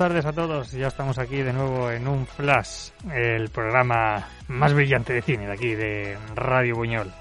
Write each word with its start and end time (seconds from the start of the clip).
Buenas 0.00 0.14
tardes 0.14 0.32
a 0.32 0.32
todos. 0.32 0.72
Ya 0.72 0.86
estamos 0.86 1.18
aquí 1.18 1.42
de 1.42 1.52
nuevo 1.52 1.90
en 1.90 2.08
un 2.08 2.26
Flash, 2.26 2.88
el 3.12 3.50
programa 3.50 4.26
más 4.48 4.72
brillante 4.72 5.12
de 5.12 5.20
cine 5.20 5.46
de 5.46 5.52
aquí, 5.52 5.74
de 5.74 6.16
Radio 6.34 6.76
Buñol. 6.76 7.12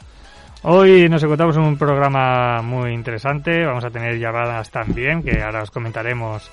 Hoy 0.62 1.10
nos 1.10 1.22
encontramos 1.22 1.58
en 1.58 1.64
un 1.64 1.78
programa 1.78 2.62
muy 2.62 2.94
interesante. 2.94 3.66
Vamos 3.66 3.84
a 3.84 3.90
tener 3.90 4.18
llamadas 4.18 4.72
también, 4.72 5.22
que 5.24 5.42
ahora 5.42 5.64
os 5.64 5.72
comentaremos 5.72 6.50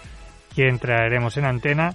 quién 0.52 0.80
traeremos 0.80 1.36
en 1.36 1.44
antena. 1.44 1.94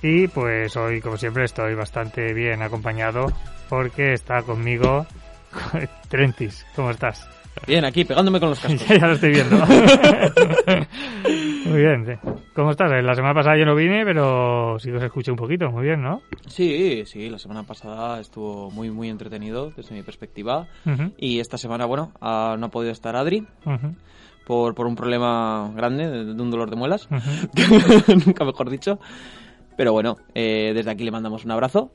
Y 0.00 0.28
pues 0.28 0.76
hoy, 0.76 1.00
como 1.00 1.16
siempre, 1.16 1.42
estoy 1.42 1.74
bastante 1.74 2.32
bien 2.32 2.62
acompañado 2.62 3.32
porque 3.68 4.12
está 4.12 4.42
conmigo 4.42 5.08
Trentis. 6.08 6.64
¿Cómo 6.76 6.92
estás? 6.92 7.28
Bien, 7.66 7.84
aquí 7.84 8.04
pegándome 8.04 8.40
con 8.40 8.50
los 8.50 8.60
cascos. 8.62 8.86
ya 8.88 9.06
lo 9.06 9.12
estoy 9.14 9.30
viendo. 9.30 9.56
muy 11.66 11.80
bien. 11.80 12.06
sí. 12.06 12.12
¿Cómo 12.54 12.70
estás? 12.70 12.90
La 13.02 13.14
semana 13.14 13.32
pasada 13.34 13.56
yo 13.56 13.64
no 13.64 13.74
vine, 13.74 14.04
pero 14.04 14.78
sí 14.78 14.90
que 14.90 14.96
os 14.96 15.02
escuché 15.02 15.30
un 15.30 15.36
poquito. 15.38 15.70
Muy 15.70 15.84
bien, 15.84 16.02
¿no? 16.02 16.20
Sí, 16.48 17.04
sí, 17.06 17.30
la 17.30 17.38
semana 17.38 17.62
pasada 17.62 18.20
estuvo 18.20 18.70
muy, 18.70 18.90
muy 18.90 19.08
entretenido 19.08 19.70
desde 19.74 19.94
mi 19.94 20.02
perspectiva. 20.02 20.66
Ujú, 20.84 21.12
Y 21.16 21.40
esta 21.40 21.56
semana, 21.56 21.86
bueno, 21.86 22.12
ah, 22.20 22.56
no 22.58 22.66
ha 22.66 22.70
podido 22.70 22.92
estar 22.92 23.16
Adri 23.16 23.46
ujú, 23.64 23.94
por, 24.46 24.74
por 24.74 24.86
un 24.86 24.96
problema 24.96 25.70
grande, 25.74 26.10
de, 26.10 26.24
de 26.34 26.42
un 26.42 26.50
dolor 26.50 26.68
de 26.68 26.76
muelas, 26.76 27.08
ujú. 27.10 28.12
nunca 28.26 28.44
mejor 28.44 28.68
dicho. 28.68 28.98
Pero 29.76 29.92
bueno, 29.92 30.16
eh, 30.34 30.72
desde 30.74 30.90
aquí 30.90 31.04
le 31.04 31.10
mandamos 31.10 31.44
un 31.46 31.52
abrazo 31.52 31.90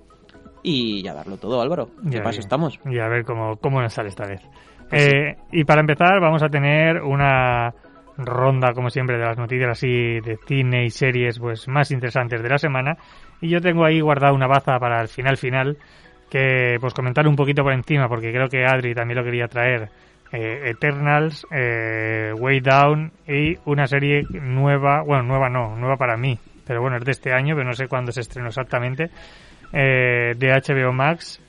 y 0.64 1.04
ya 1.04 1.14
darlo 1.14 1.38
todo, 1.38 1.62
Álvaro. 1.62 1.92
¿Qué 2.10 2.20
paso 2.22 2.40
estamos? 2.40 2.80
Y 2.90 2.98
a 2.98 3.08
ver 3.08 3.24
cómo, 3.26 3.58
cómo 3.58 3.80
nos 3.82 3.94
sale 3.94 4.10
esta 4.10 4.26
vez. 4.26 4.42
Pues. 4.90 5.04
Eh, 5.04 5.38
y 5.52 5.64
para 5.64 5.82
empezar, 5.82 6.20
vamos 6.20 6.44
a 6.44 6.50
tener 6.50 7.02
una 7.02 7.74
ronda, 8.18 8.74
como 8.74 8.90
siempre, 8.90 9.18
de 9.18 9.26
las 9.26 9.38
noticias 9.38 9.70
así 9.72 10.20
de 10.22 10.38
cine 10.48 10.86
y 10.86 10.90
series 10.90 11.40
pues 11.40 11.68
más 11.68 11.92
interesantes 11.92 12.42
de 12.42 12.50
la 12.50 12.58
semana. 12.58 12.98
Y 13.42 13.50
yo 13.50 13.62
tengo 13.62 13.86
ahí 13.86 14.00
guardado 14.00 14.34
una 14.34 14.48
baza 14.48 14.80
para 14.80 15.02
el 15.02 15.08
final 15.08 15.38
final, 15.38 15.78
que 16.30 16.78
pues 16.82 16.94
comentar 16.94 17.28
un 17.28 17.36
poquito 17.36 17.64
por 17.64 17.74
encima, 17.74 18.08
porque 18.08 18.32
creo 18.32 18.48
que 18.50 18.66
Adri 18.66 18.94
también 18.94 19.20
lo 19.20 19.24
quería 19.24 19.48
traer. 19.48 19.90
eh, 20.32 20.72
Eternals, 20.72 21.46
eh, 21.52 22.34
Way 22.38 22.60
Down 22.60 23.12
y 23.28 23.56
una 23.66 23.88
serie 23.88 24.24
nueva, 24.30 25.02
bueno, 25.02 25.24
nueva 25.24 25.50
no, 25.50 25.76
nueva 25.78 25.96
para 25.96 26.18
mí, 26.18 26.38
pero 26.66 26.82
bueno, 26.82 26.98
es 26.98 27.06
de 27.06 27.12
este 27.12 27.32
año, 27.34 27.56
pero 27.56 27.68
no 27.68 27.74
sé 27.74 27.88
cuándo 27.88 28.12
se 28.12 28.22
estrenó 28.22 28.50
exactamente, 28.50 29.10
eh, 29.72 30.34
de 30.38 30.52
HBO 30.52 30.92
Max, 30.92 31.40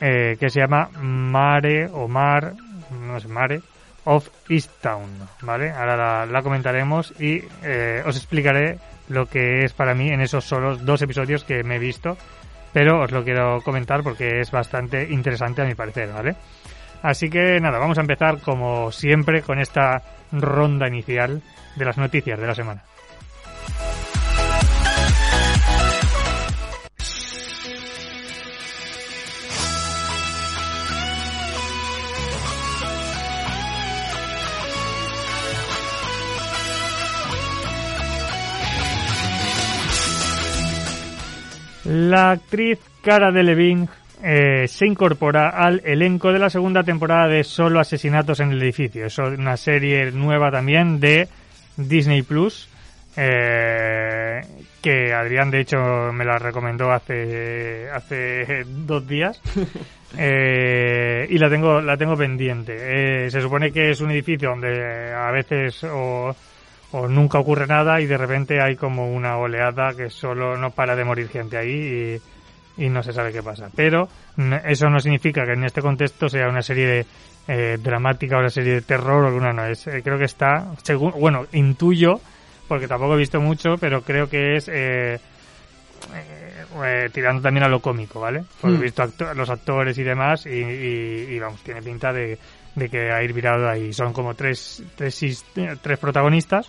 eh, 0.00 0.36
que 0.38 0.48
se 0.48 0.60
llama 0.60 0.90
Mare 1.02 1.88
o 1.92 2.06
Mar, 2.08 2.52
no 2.90 3.18
sé, 3.20 3.28
Mare 3.28 3.60
of 4.04 4.28
Easttown, 4.48 5.10
¿vale? 5.42 5.70
Ahora 5.70 5.96
la, 5.96 6.26
la 6.26 6.42
comentaremos 6.42 7.12
y 7.20 7.42
eh, 7.62 8.02
os 8.06 8.16
explicaré 8.16 8.78
lo 9.08 9.26
que 9.26 9.64
es 9.64 9.72
para 9.72 9.94
mí 9.94 10.08
en 10.08 10.20
esos 10.20 10.44
solos 10.44 10.84
dos 10.84 11.02
episodios 11.02 11.44
que 11.44 11.62
me 11.62 11.76
he 11.76 11.78
visto, 11.78 12.16
pero 12.72 13.02
os 13.02 13.10
lo 13.10 13.24
quiero 13.24 13.60
comentar 13.62 14.02
porque 14.02 14.40
es 14.40 14.50
bastante 14.50 15.10
interesante 15.10 15.62
a 15.62 15.66
mi 15.66 15.74
parecer, 15.74 16.12
¿vale? 16.12 16.36
Así 17.02 17.28
que 17.28 17.60
nada, 17.60 17.78
vamos 17.78 17.98
a 17.98 18.02
empezar 18.02 18.40
como 18.40 18.92
siempre 18.92 19.42
con 19.42 19.58
esta 19.58 20.02
ronda 20.32 20.86
inicial 20.86 21.42
de 21.76 21.84
las 21.84 21.98
noticias 21.98 22.38
de 22.38 22.46
la 22.46 22.54
semana. 22.54 22.82
La 41.84 42.32
actriz 42.32 42.78
Cara 43.02 43.30
Delevingne 43.32 43.88
eh, 44.22 44.68
se 44.68 44.86
incorpora 44.86 45.48
al 45.50 45.80
elenco 45.84 46.32
de 46.32 46.38
la 46.38 46.50
segunda 46.50 46.82
temporada 46.82 47.28
de 47.28 47.42
Solo 47.42 47.80
Asesinatos 47.80 48.40
en 48.40 48.52
el 48.52 48.62
Edificio. 48.62 49.06
Es 49.06 49.18
una 49.18 49.56
serie 49.56 50.10
nueva 50.10 50.50
también 50.50 51.00
de 51.00 51.28
Disney 51.76 52.22
Plus. 52.22 52.68
eh, 53.16 54.40
que 54.80 55.12
Adrián 55.12 55.50
de 55.50 55.60
hecho 55.60 55.78
me 56.12 56.24
la 56.24 56.38
recomendó 56.38 56.92
hace 56.92 57.88
hace 57.92 58.64
dos 58.66 59.06
días 59.06 59.40
Eh, 60.18 61.24
y 61.30 61.38
la 61.38 61.48
tengo 61.48 61.80
la 61.80 61.96
tengo 61.96 62.16
pendiente 62.16 62.74
Eh, 62.76 63.30
se 63.30 63.40
supone 63.40 63.70
que 63.70 63.90
es 63.90 64.00
un 64.00 64.10
edificio 64.10 64.48
donde 64.48 65.12
a 65.14 65.30
veces 65.30 65.84
o 65.84 66.34
o 66.92 67.06
nunca 67.08 67.38
ocurre 67.38 67.66
nada 67.66 68.00
y 68.00 68.06
de 68.06 68.16
repente 68.16 68.60
hay 68.60 68.76
como 68.76 69.12
una 69.12 69.36
oleada 69.38 69.94
que 69.96 70.10
solo 70.10 70.56
no 70.56 70.70
para 70.70 70.96
de 70.96 71.04
morir 71.04 71.28
gente 71.28 71.56
ahí 71.56 72.20
y, 72.78 72.84
y 72.84 72.88
no 72.88 73.02
se 73.02 73.12
sabe 73.12 73.32
qué 73.32 73.42
pasa. 73.42 73.68
Pero 73.74 74.08
mm, 74.36 74.54
eso 74.66 74.88
no 74.90 74.98
significa 74.98 75.44
que 75.44 75.52
en 75.52 75.64
este 75.64 75.82
contexto 75.82 76.28
sea 76.28 76.48
una 76.48 76.62
serie 76.62 76.86
de, 76.86 77.06
eh, 77.48 77.78
dramática 77.80 78.36
o 78.36 78.40
una 78.40 78.50
serie 78.50 78.74
de 78.74 78.82
terror 78.82 79.24
o 79.24 79.28
alguna 79.28 79.52
no 79.52 79.66
es. 79.66 79.86
eh, 79.86 80.00
creo 80.02 80.18
que 80.18 80.24
está, 80.24 80.66
según, 80.82 81.12
bueno, 81.18 81.46
intuyo, 81.52 82.20
porque 82.68 82.86
tampoco 82.88 83.14
he 83.14 83.18
visto 83.18 83.40
mucho, 83.40 83.76
pero 83.80 84.02
creo 84.02 84.28
que 84.28 84.56
es 84.56 84.68
eh, 84.68 85.14
eh, 86.14 86.64
eh, 86.84 87.08
tirando 87.12 87.42
también 87.42 87.64
a 87.64 87.68
lo 87.68 87.80
cómico, 87.80 88.20
¿vale? 88.20 88.42
Porque 88.60 88.76
he 88.76 88.78
Hmm. 88.78 88.82
visto 88.82 89.02
acto- 89.02 89.34
los 89.34 89.50
actores 89.50 89.98
y 89.98 90.02
demás 90.02 90.46
y, 90.46 90.50
y- 90.50 91.26
y, 91.34 91.38
vamos, 91.38 91.60
tiene 91.62 91.82
pinta 91.82 92.12
de, 92.12 92.38
de 92.74 92.88
que 92.88 93.10
ha 93.10 93.22
ir 93.22 93.32
virado 93.32 93.68
ahí. 93.68 93.92
Son 93.92 94.12
como 94.12 94.34
tres, 94.34 94.82
tres, 94.94 95.22
eh, 95.22 95.76
tres 95.80 95.98
protagonistas 95.98 96.68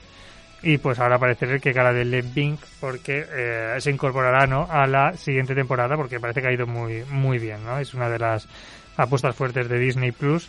y 0.64 0.78
pues 0.78 1.00
ahora 1.00 1.18
parece 1.18 1.60
que 1.60 1.74
cara 1.74 1.92
de 1.92 2.06
Leving 2.06 2.58
porque 2.80 3.26
eh, 3.32 3.76
se 3.80 3.92
incorporará 3.92 4.46
¿no? 4.46 4.68
a 4.70 4.86
la 4.86 5.14
siguiente 5.14 5.56
temporada 5.56 5.96
porque 5.96 6.20
parece 6.20 6.42
que 6.42 6.48
ha 6.50 6.54
ido 6.54 6.68
muy 6.68 7.04
muy 7.10 7.40
bien 7.40 7.64
no 7.66 7.80
es 7.80 7.96
una 7.96 8.10
de 8.10 8.20
las 8.20 8.48
apuestas 8.96 9.36
fuertes 9.36 9.68
de 9.68 9.80
Disney 9.80 10.12
Plus 10.12 10.48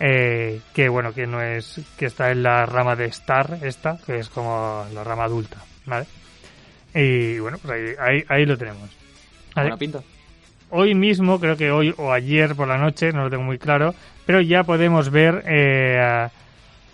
eh, 0.00 0.60
que 0.74 0.88
bueno 0.88 1.12
que 1.12 1.28
no 1.28 1.40
es 1.40 1.80
que 1.96 2.06
está 2.06 2.32
en 2.32 2.42
la 2.42 2.66
rama 2.66 2.96
de 2.96 3.04
Star 3.04 3.58
esta 3.62 3.98
que 4.04 4.16
es 4.16 4.28
como 4.28 4.84
la 4.92 5.04
rama 5.04 5.24
adulta 5.24 5.58
vale 5.84 6.06
y 6.92 7.38
bueno 7.38 7.58
pues 7.58 7.72
ahí 7.72 7.94
ahí, 7.98 8.24
ahí 8.28 8.46
lo 8.46 8.56
tenemos. 8.56 8.90
Buena 9.54 9.76
pinta. 9.76 10.02
Hoy 10.70 10.94
mismo, 10.94 11.38
creo 11.40 11.56
que 11.56 11.70
hoy 11.70 11.94
o 11.96 12.12
ayer 12.12 12.54
por 12.54 12.68
la 12.68 12.78
noche, 12.78 13.12
no 13.12 13.24
lo 13.24 13.30
tengo 13.30 13.42
muy 13.44 13.58
claro, 13.58 13.94
pero 14.24 14.40
ya 14.40 14.64
podemos 14.64 15.10
ver 15.10 15.42
eh, 15.46 16.28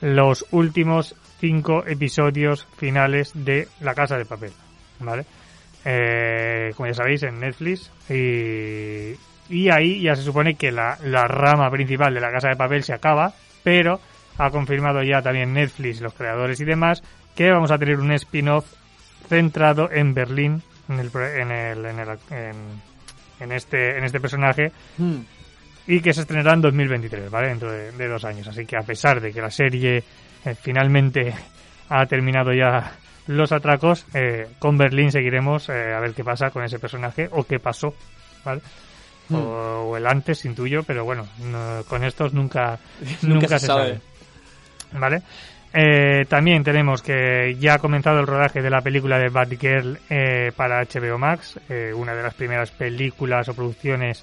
los 0.01 0.47
últimos 0.51 1.15
cinco 1.41 1.85
episodios 1.87 2.67
finales 2.77 3.33
de 3.35 3.69
La 3.81 3.95
Casa 3.95 4.17
de 4.17 4.25
Papel, 4.25 4.53
¿vale? 5.01 5.25
Eh, 5.85 6.73
como 6.77 6.87
ya 6.87 6.95
sabéis, 6.95 7.23
en 7.25 7.41
Netflix 7.41 7.91
y, 8.09 9.69
ahí 9.69 10.01
ya 10.01 10.15
se 10.15 10.23
supone 10.23 10.55
que 10.55 10.71
la, 10.71 10.97
la 11.03 11.25
rama 11.27 11.69
principal 11.71 12.15
de 12.15 12.21
La 12.21 12.31
Casa 12.31 12.49
de 12.49 12.57
Papel 12.57 12.85
se 12.85 12.93
acaba, 12.95 13.33
pero 13.65 14.01
ha 14.39 14.51
confirmado 14.51 15.03
ya 15.03 15.21
también 15.23 15.53
Netflix, 15.53 16.01
los 16.01 16.15
creadores 16.15 16.61
y 16.61 16.65
demás, 16.65 17.03
que 17.35 17.51
vamos 17.51 17.71
a 17.71 17.79
tener 17.79 17.99
un 17.99 18.13
spin-off 18.13 18.67
centrado 19.29 19.91
en 19.91 20.15
Berlín, 20.15 20.63
en 20.89 20.99
el, 21.01 21.11
pro- 21.11 21.27
en 21.29 21.51
el, 21.51 21.85
en 21.85 21.99
el, 21.99 22.09
en, 22.31 22.55
en 23.43 23.53
este, 23.53 23.97
en 23.99 24.05
este 24.05 24.21
personaje 24.21 24.73
Hmm. 24.99 25.21
y 25.87 26.01
que 26.01 26.13
se 26.15 26.21
estrenará 26.23 26.55
en 26.55 26.61
2023, 26.63 27.31
¿vale? 27.31 27.49
Dentro 27.49 27.71
de, 27.73 27.93
de 27.93 28.09
dos 28.09 28.25
años. 28.25 28.47
Así 28.49 28.65
que 28.67 28.77
a 28.77 28.83
pesar 28.83 29.21
de 29.21 29.33
que 29.33 29.41
la 29.41 29.51
serie 29.51 30.03
eh, 30.45 30.55
finalmente 30.61 31.35
ha 31.89 32.07
terminado 32.07 32.53
ya 32.53 32.93
los 33.27 33.53
atracos, 33.53 34.07
eh, 34.15 34.49
con 34.59 34.77
Berlín 34.77 35.13
seguiremos 35.13 35.69
eh, 35.69 35.93
a 35.95 36.01
ver 36.01 36.13
qué 36.15 36.25
pasa 36.25 36.51
con 36.51 36.65
ese 36.65 36.79
personaje 36.79 37.29
o 37.33 37.45
qué 37.45 37.59
pasó, 37.59 37.95
¿vale? 38.45 38.61
Hmm. 39.29 39.35
O, 39.37 39.41
o 39.91 39.97
el 39.97 40.07
antes 40.07 40.45
intuyo, 40.45 40.83
pero 40.83 41.05
bueno, 41.05 41.27
no- 41.39 41.83
con 41.89 42.03
estos 42.05 42.33
nunca, 42.35 42.79
Nunca 43.23 43.59
se 43.59 43.67
sabe. 43.67 44.01
¿Vale? 44.93 45.23
Eh, 45.75 46.27
también 46.29 46.63
tenemos 46.63 47.01
que 47.03 47.57
ya 47.59 47.75
ha 47.75 47.79
comenzado 47.79 48.21
el 48.21 48.27
rodaje 48.27 48.61
de 48.61 48.69
la 48.69 48.83
película 48.83 49.19
de 49.19 49.31
Batgirl 49.31 49.99
eh, 50.11 50.53
para 50.55 50.83
HBO 50.83 51.17
Max, 51.17 51.59
eh, 51.69 51.93
una 51.95 52.15
de 52.15 52.23
las 52.23 52.35
primeras 52.35 52.71
películas 52.73 53.49
o 53.49 53.55
producciones 53.55 54.23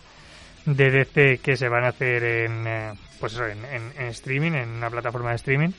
de 0.66 0.92
DC 0.92 1.40
que 1.40 1.58
se 1.58 1.68
van 1.68 1.86
a 1.86 1.90
hacer 1.90 2.24
en, 2.24 2.68
eh, 2.68 2.92
pues 3.20 3.34
eso, 3.34 3.48
en, 3.48 4.08
streaming, 4.10 4.52
en 4.52 4.70
una 4.70 4.92
plataforma 4.92 5.32
de 5.32 5.38
streaming, 5.38 5.70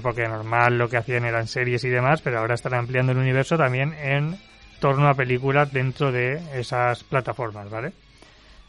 porque 0.00 0.28
normal 0.28 0.78
lo 0.78 0.88
que 0.88 0.96
hacían 0.96 1.24
eran 1.24 1.48
series 1.48 1.82
y 1.82 1.88
demás, 1.88 2.20
pero 2.22 2.38
ahora 2.38 2.54
están 2.54 2.74
ampliando 2.74 3.10
el 3.10 3.18
universo 3.18 3.56
también 3.56 3.92
en 3.94 4.36
torno 4.78 5.08
a 5.08 5.14
películas 5.14 5.72
dentro 5.72 6.12
de 6.12 6.40
esas 6.54 7.02
plataformas, 7.02 7.68
¿vale? 7.68 7.92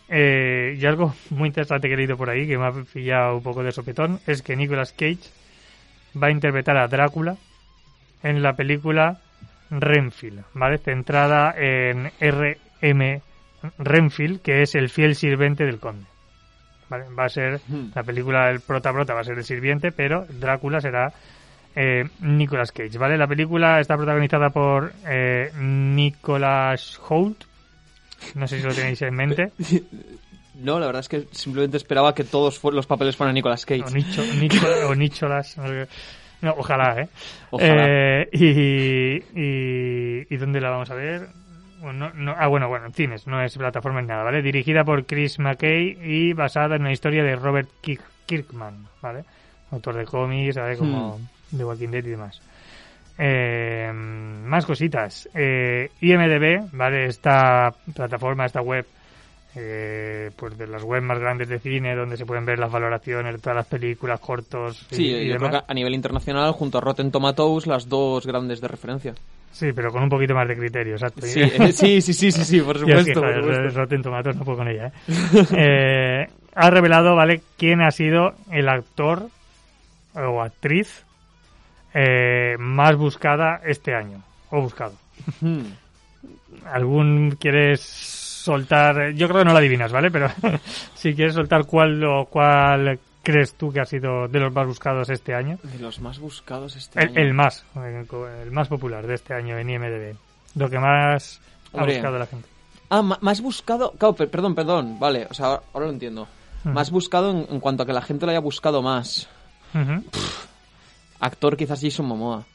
Y 0.09 0.83
algo 0.87 1.13
muy 1.29 1.49
interesante 1.49 1.87
que 1.87 1.93
he 1.93 1.97
leído 1.97 2.17
por 2.17 2.31
ahí, 2.31 2.47
que 2.47 2.57
me 2.57 2.65
ha 2.65 2.71
pillado 2.71 3.35
un 3.35 3.43
poco 3.43 3.61
de 3.61 3.71
sopetón, 3.71 4.21
es 4.25 4.41
que 4.41 4.55
Nicolas 4.55 4.91
Cage 4.91 5.29
va 6.21 6.27
a 6.27 6.31
interpretar 6.31 6.77
a 6.77 6.87
Drácula 6.87 7.35
en 8.21 8.41
la 8.41 8.53
película 8.53 9.19
Renfield, 9.69 10.43
¿vale? 10.53 10.77
Centrada 10.77 11.53
en 11.57 12.11
R.M. 12.19 13.21
Renfield, 13.77 14.41
que 14.41 14.61
es 14.61 14.75
el 14.75 14.89
fiel 14.89 15.15
sirviente 15.15 15.65
del 15.65 15.79
conde. 15.79 16.05
¿Vale? 16.89 17.05
Va 17.17 17.25
a 17.25 17.29
ser 17.29 17.59
Hmm. 17.67 17.87
la 17.95 18.03
película, 18.03 18.49
el 18.49 18.59
prota 18.59 18.91
prota 18.91 19.13
va 19.13 19.21
a 19.21 19.23
ser 19.23 19.37
el 19.37 19.43
sirviente, 19.43 19.91
pero 19.91 20.25
Drácula 20.29 20.79
será 20.81 21.11
eh, 21.75 22.03
Nicolas 22.19 22.71
Cage, 22.71 22.97
¿vale? 22.99 23.17
La 23.17 23.25
película 23.25 23.79
está 23.79 23.95
protagonizada 23.97 24.49
por 24.51 24.93
eh, 25.07 25.51
Nicolas 25.57 26.99
Hoult. 27.09 27.45
No 28.35 28.47
sé 28.47 28.59
si 28.59 28.67
lo 28.67 28.73
tenéis 28.73 29.01
en 29.01 29.15
mente. 29.15 29.51
No, 30.55 30.79
la 30.79 30.85
verdad 30.85 30.99
es 31.01 31.09
que 31.09 31.25
simplemente 31.31 31.77
esperaba 31.77 32.13
que 32.13 32.23
todos 32.23 32.63
los 32.63 32.85
papeles 32.87 33.15
fueran 33.15 33.33
Nicolas 33.33 33.65
Cage. 33.65 33.83
O, 33.85 33.89
Nicho, 33.89 34.21
o 34.87 34.95
Nicholas. 34.95 35.57
no 36.41 36.53
ojalá, 36.57 37.01
¿eh? 37.01 37.07
Ojalá. 37.49 37.85
Eh, 37.87 38.29
y, 38.33 39.39
y, 39.39 40.27
¿Y 40.29 40.37
dónde 40.37 40.61
la 40.61 40.69
vamos 40.69 40.89
a 40.91 40.95
ver? 40.95 41.27
Bueno, 41.81 42.09
no, 42.09 42.13
no- 42.13 42.35
ah, 42.37 42.47
bueno, 42.47 42.69
bueno, 42.69 42.85
en 42.85 42.93
cines, 42.93 43.27
no 43.27 43.41
es 43.43 43.57
plataforma 43.57 44.01
ni 44.01 44.07
nada, 44.07 44.23
¿vale? 44.23 44.41
Dirigida 44.41 44.83
por 44.85 45.05
Chris 45.05 45.39
McKay 45.39 45.97
y 46.01 46.33
basada 46.33 46.75
en 46.75 46.81
una 46.83 46.91
historia 46.93 47.23
de 47.23 47.35
Robert 47.35 47.69
Kirk- 47.81 48.01
Kirkman, 48.25 48.87
¿vale? 49.01 49.23
Autor 49.71 49.95
de 49.95 50.05
cómics, 50.05 50.55
¿vale? 50.55 50.77
Como 50.77 51.19
The 51.55 51.65
Walking 51.65 51.89
Dead 51.89 52.05
y 52.05 52.09
demás. 52.11 52.39
Eh, 53.17 53.91
más 53.93 54.65
cositas. 54.65 55.27
Eh, 55.33 55.89
IMDB, 56.01 56.69
¿vale? 56.71 57.05
Esta 57.05 57.73
plataforma, 57.93 58.45
esta 58.45 58.61
web, 58.61 58.85
eh, 59.55 60.31
pues 60.35 60.57
de 60.57 60.67
las 60.67 60.83
webs 60.83 61.05
más 61.05 61.19
grandes 61.19 61.47
de 61.47 61.59
cine, 61.59 61.95
donde 61.95 62.17
se 62.17 62.25
pueden 62.25 62.45
ver 62.45 62.57
las 62.57 62.71
valoraciones 62.71 63.35
de 63.35 63.39
todas 63.39 63.57
las 63.57 63.67
películas, 63.67 64.19
cortos 64.19 64.87
y, 64.91 64.95
Sí, 64.95 65.05
y 65.05 65.27
yo 65.27 65.37
creo 65.37 65.51
que 65.51 65.59
a 65.67 65.73
nivel 65.73 65.93
internacional, 65.93 66.51
junto 66.53 66.79
a 66.79 66.81
Rotten 66.81 67.11
Tomatoes, 67.11 67.67
las 67.67 67.87
dos 67.87 68.25
grandes 68.25 68.61
de 68.61 68.67
referencia. 68.67 69.13
Sí, 69.51 69.71
pero 69.71 69.91
con 69.91 70.01
un 70.01 70.09
poquito 70.09 70.33
más 70.33 70.47
de 70.47 70.57
criterio, 70.57 70.93
exacto. 70.93 71.21
Sí, 71.27 71.43
sí, 71.73 72.01
sí, 72.01 72.13
sí, 72.13 72.31
sí, 72.31 72.43
sí, 72.43 72.61
por 72.61 72.77
es 72.77 72.83
que, 72.83 73.13
supuesto. 73.13 73.79
Rotten 73.79 74.01
Tomatoes 74.01 74.35
no 74.35 74.43
puedo 74.43 74.57
con 74.57 74.67
ella, 74.67 74.87
¿eh? 74.87 74.91
Eh, 75.55 76.27
ha 76.55 76.69
revelado, 76.71 77.15
¿vale?, 77.15 77.41
quién 77.57 77.81
ha 77.81 77.91
sido 77.91 78.33
el 78.51 78.67
actor 78.69 79.27
o 80.15 80.41
actriz 80.41 81.05
eh, 81.93 82.55
más 82.57 82.95
buscada 82.95 83.61
este 83.65 83.93
año. 83.93 84.23
O 84.49 84.61
buscado. 84.61 84.93
Hmm. 85.41 85.61
¿Algún 86.65 87.37
quieres 87.39 88.22
soltar? 88.43 89.11
Yo 89.13 89.27
creo 89.27 89.39
que 89.39 89.45
no 89.45 89.53
la 89.53 89.59
adivinas, 89.59 89.91
¿vale? 89.91 90.11
Pero 90.11 90.27
si 90.95 91.13
quieres 91.13 91.33
soltar 91.33 91.65
cuál 91.65 92.03
o 92.03 92.25
cuál 92.25 92.99
crees 93.21 93.55
tú 93.55 93.71
que 93.71 93.79
ha 93.79 93.85
sido 93.85 94.27
de 94.27 94.39
los 94.39 94.53
más 94.53 94.67
buscados 94.67 95.09
este 95.09 95.33
año. 95.33 95.57
De 95.63 95.79
los 95.79 96.01
más 96.01 96.19
buscados 96.19 96.75
este 96.75 97.01
El, 97.01 97.09
año. 97.09 97.19
el 97.21 97.33
más, 97.33 97.65
eh, 97.77 98.05
el 98.43 98.51
más 98.51 98.67
popular 98.67 99.07
de 99.07 99.15
este 99.15 99.33
año 99.33 99.57
en 99.57 99.69
IMDb. 99.69 100.15
Lo 100.55 100.69
que 100.69 100.77
más 100.77 101.39
ha 101.73 101.85
buscado 101.85 102.19
la 102.19 102.25
gente. 102.27 102.47
Ah, 102.89 103.01
más 103.01 103.41
buscado... 103.41 103.91
Claro, 103.97 104.13
perdón, 104.13 104.53
perdón. 104.53 104.99
Vale, 104.99 105.25
o 105.29 105.33
sea, 105.33 105.47
ahora, 105.47 105.63
ahora 105.73 105.87
lo 105.87 105.93
entiendo. 105.93 106.27
Más 106.65 106.91
buscado 106.91 107.31
en, 107.31 107.47
en 107.49 107.59
cuanto 107.59 107.83
a 107.83 107.85
que 107.85 107.93
la 107.93 108.01
gente 108.01 108.25
lo 108.25 108.31
haya 108.31 108.39
buscado 108.39 108.81
más. 108.81 109.27
Actor 111.19 111.57
quizás 111.57 111.81
Jason 111.81 112.05
Momoa. 112.05 112.45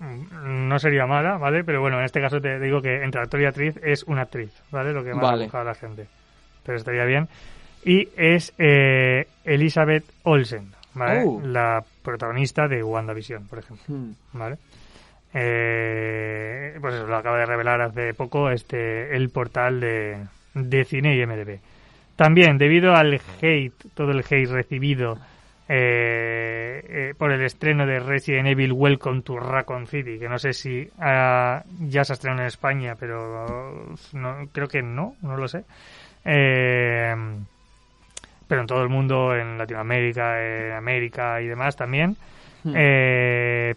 Mm, 0.00 0.68
No 0.68 0.78
sería 0.78 1.06
mala, 1.06 1.38
¿vale? 1.38 1.64
Pero 1.64 1.80
bueno, 1.80 1.98
en 1.98 2.04
este 2.04 2.20
caso 2.20 2.40
te 2.40 2.58
digo 2.60 2.80
que 2.82 3.02
entre 3.02 3.20
actor 3.20 3.40
y 3.40 3.46
actriz 3.46 3.78
es 3.82 4.02
una 4.04 4.22
actriz, 4.22 4.52
¿vale? 4.70 4.92
Lo 4.92 5.02
que 5.02 5.14
más 5.14 5.22
Vale. 5.22 5.42
ha 5.42 5.46
buscado 5.46 5.64
la 5.64 5.74
gente. 5.74 6.06
Pero 6.64 6.78
estaría 6.78 7.04
bien. 7.04 7.28
Y 7.84 8.08
es 8.16 8.52
eh, 8.58 9.26
Elizabeth 9.44 10.04
Olsen, 10.24 10.72
¿vale? 10.94 11.22
Oh. 11.24 11.40
La 11.44 11.82
protagonista 12.02 12.66
de 12.68 12.82
WandaVision, 12.82 13.46
por 13.46 13.58
ejemplo, 13.60 13.84
Hmm. 13.94 14.10
¿vale? 14.32 14.56
Eh, 15.58 16.78
pues 16.80 16.94
eso, 16.94 17.06
lo 17.06 17.16
acaba 17.16 17.38
de 17.38 17.46
revelar 17.46 17.80
hace 17.82 18.14
poco 18.14 18.50
este 18.50 19.14
el 19.14 19.28
portal 19.30 19.80
de, 19.80 20.16
de 20.54 20.84
cine 20.84 21.14
y 21.16 21.24
MDB. 21.26 21.58
También, 22.16 22.56
debido 22.58 22.94
al 22.94 23.20
hate, 23.42 23.74
todo 23.94 24.12
el 24.12 24.20
hate 24.20 24.48
recibido 24.50 25.18
eh, 25.68 26.84
eh, 26.88 27.14
por 27.18 27.32
el 27.32 27.42
estreno 27.42 27.86
de 27.86 27.98
Resident 28.00 28.48
Evil 28.48 28.72
Welcome 28.72 29.22
to 29.22 29.38
Raccoon 29.38 29.86
City, 29.86 30.18
que 30.18 30.28
no 30.28 30.38
sé 30.38 30.52
si 30.52 30.88
ah, 30.98 31.62
ya 31.80 32.04
se 32.04 32.12
estrenó 32.12 32.40
en 32.40 32.46
España, 32.46 32.94
pero 32.98 33.94
no, 34.12 34.36
creo 34.52 34.68
que 34.68 34.82
no, 34.82 35.16
no 35.22 35.36
lo 35.36 35.48
sé. 35.48 35.64
Eh, 36.24 37.14
pero 38.48 38.60
en 38.60 38.66
todo 38.66 38.82
el 38.82 38.88
mundo, 38.88 39.34
en 39.34 39.58
Latinoamérica, 39.58 40.40
en 40.40 40.72
América 40.72 41.40
y 41.40 41.48
demás 41.48 41.76
también. 41.76 42.16
Hmm. 42.62 42.72
Eh, 42.76 43.74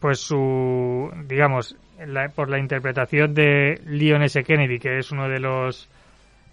pues 0.00 0.20
su, 0.20 1.12
digamos, 1.26 1.76
la- 2.06 2.28
por 2.28 2.48
la 2.50 2.58
interpretación 2.58 3.34
de 3.34 3.80
Leon 3.86 4.22
S. 4.22 4.42
Kennedy, 4.44 4.78
que 4.78 4.98
es 4.98 5.10
uno 5.12 5.28
de 5.28 5.40
los 5.40 5.88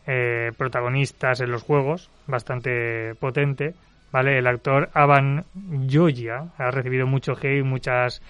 eh, 0.08 0.52
protagonistas 0.58 1.42
en 1.42 1.52
los 1.52 1.62
juegos, 1.64 2.10
bastante 2.28 3.14
potente, 3.16 3.74
¿vale? 4.12 4.38
El 4.38 4.48
actor 4.48 4.90
Avan 4.94 5.46
Joya 5.90 6.46
ha 6.58 6.72
recibido 6.72 7.08
mucho 7.08 7.34
hate, 7.34 7.64
muchas, 7.64 8.22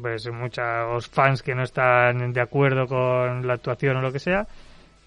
pues 0.00 0.30
muchos 0.30 1.08
fans 1.08 1.42
que 1.42 1.54
no 1.54 1.62
están 1.62 2.32
de 2.32 2.40
acuerdo 2.40 2.86
con 2.86 3.46
la 3.46 3.54
actuación 3.54 3.96
o 3.96 4.02
lo 4.02 4.12
que 4.12 4.18
sea, 4.18 4.46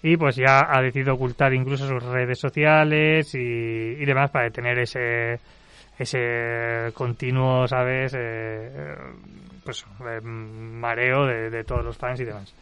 y 0.02 0.16
pues 0.16 0.36
ya 0.36 0.66
ha 0.68 0.80
decidido 0.82 1.14
ocultar 1.14 1.52
incluso 1.54 1.86
sus 1.86 2.02
redes 2.02 2.38
sociales 2.38 3.34
y, 3.34 3.38
y 3.38 4.04
demás 4.04 4.30
para 4.30 4.50
tener 4.50 4.78
ese 4.78 5.40
ese 5.98 6.92
continuo, 6.94 7.66
¿sabes? 7.66 8.14
Eh, 8.14 8.18
eh, 8.20 8.96
pues 9.64 9.84
eh, 10.00 10.20
mareo 10.22 11.26
de, 11.26 11.50
de 11.50 11.64
todos 11.64 11.84
los 11.84 11.96
fans 11.96 12.20
y 12.20 12.24
demás. 12.24 12.54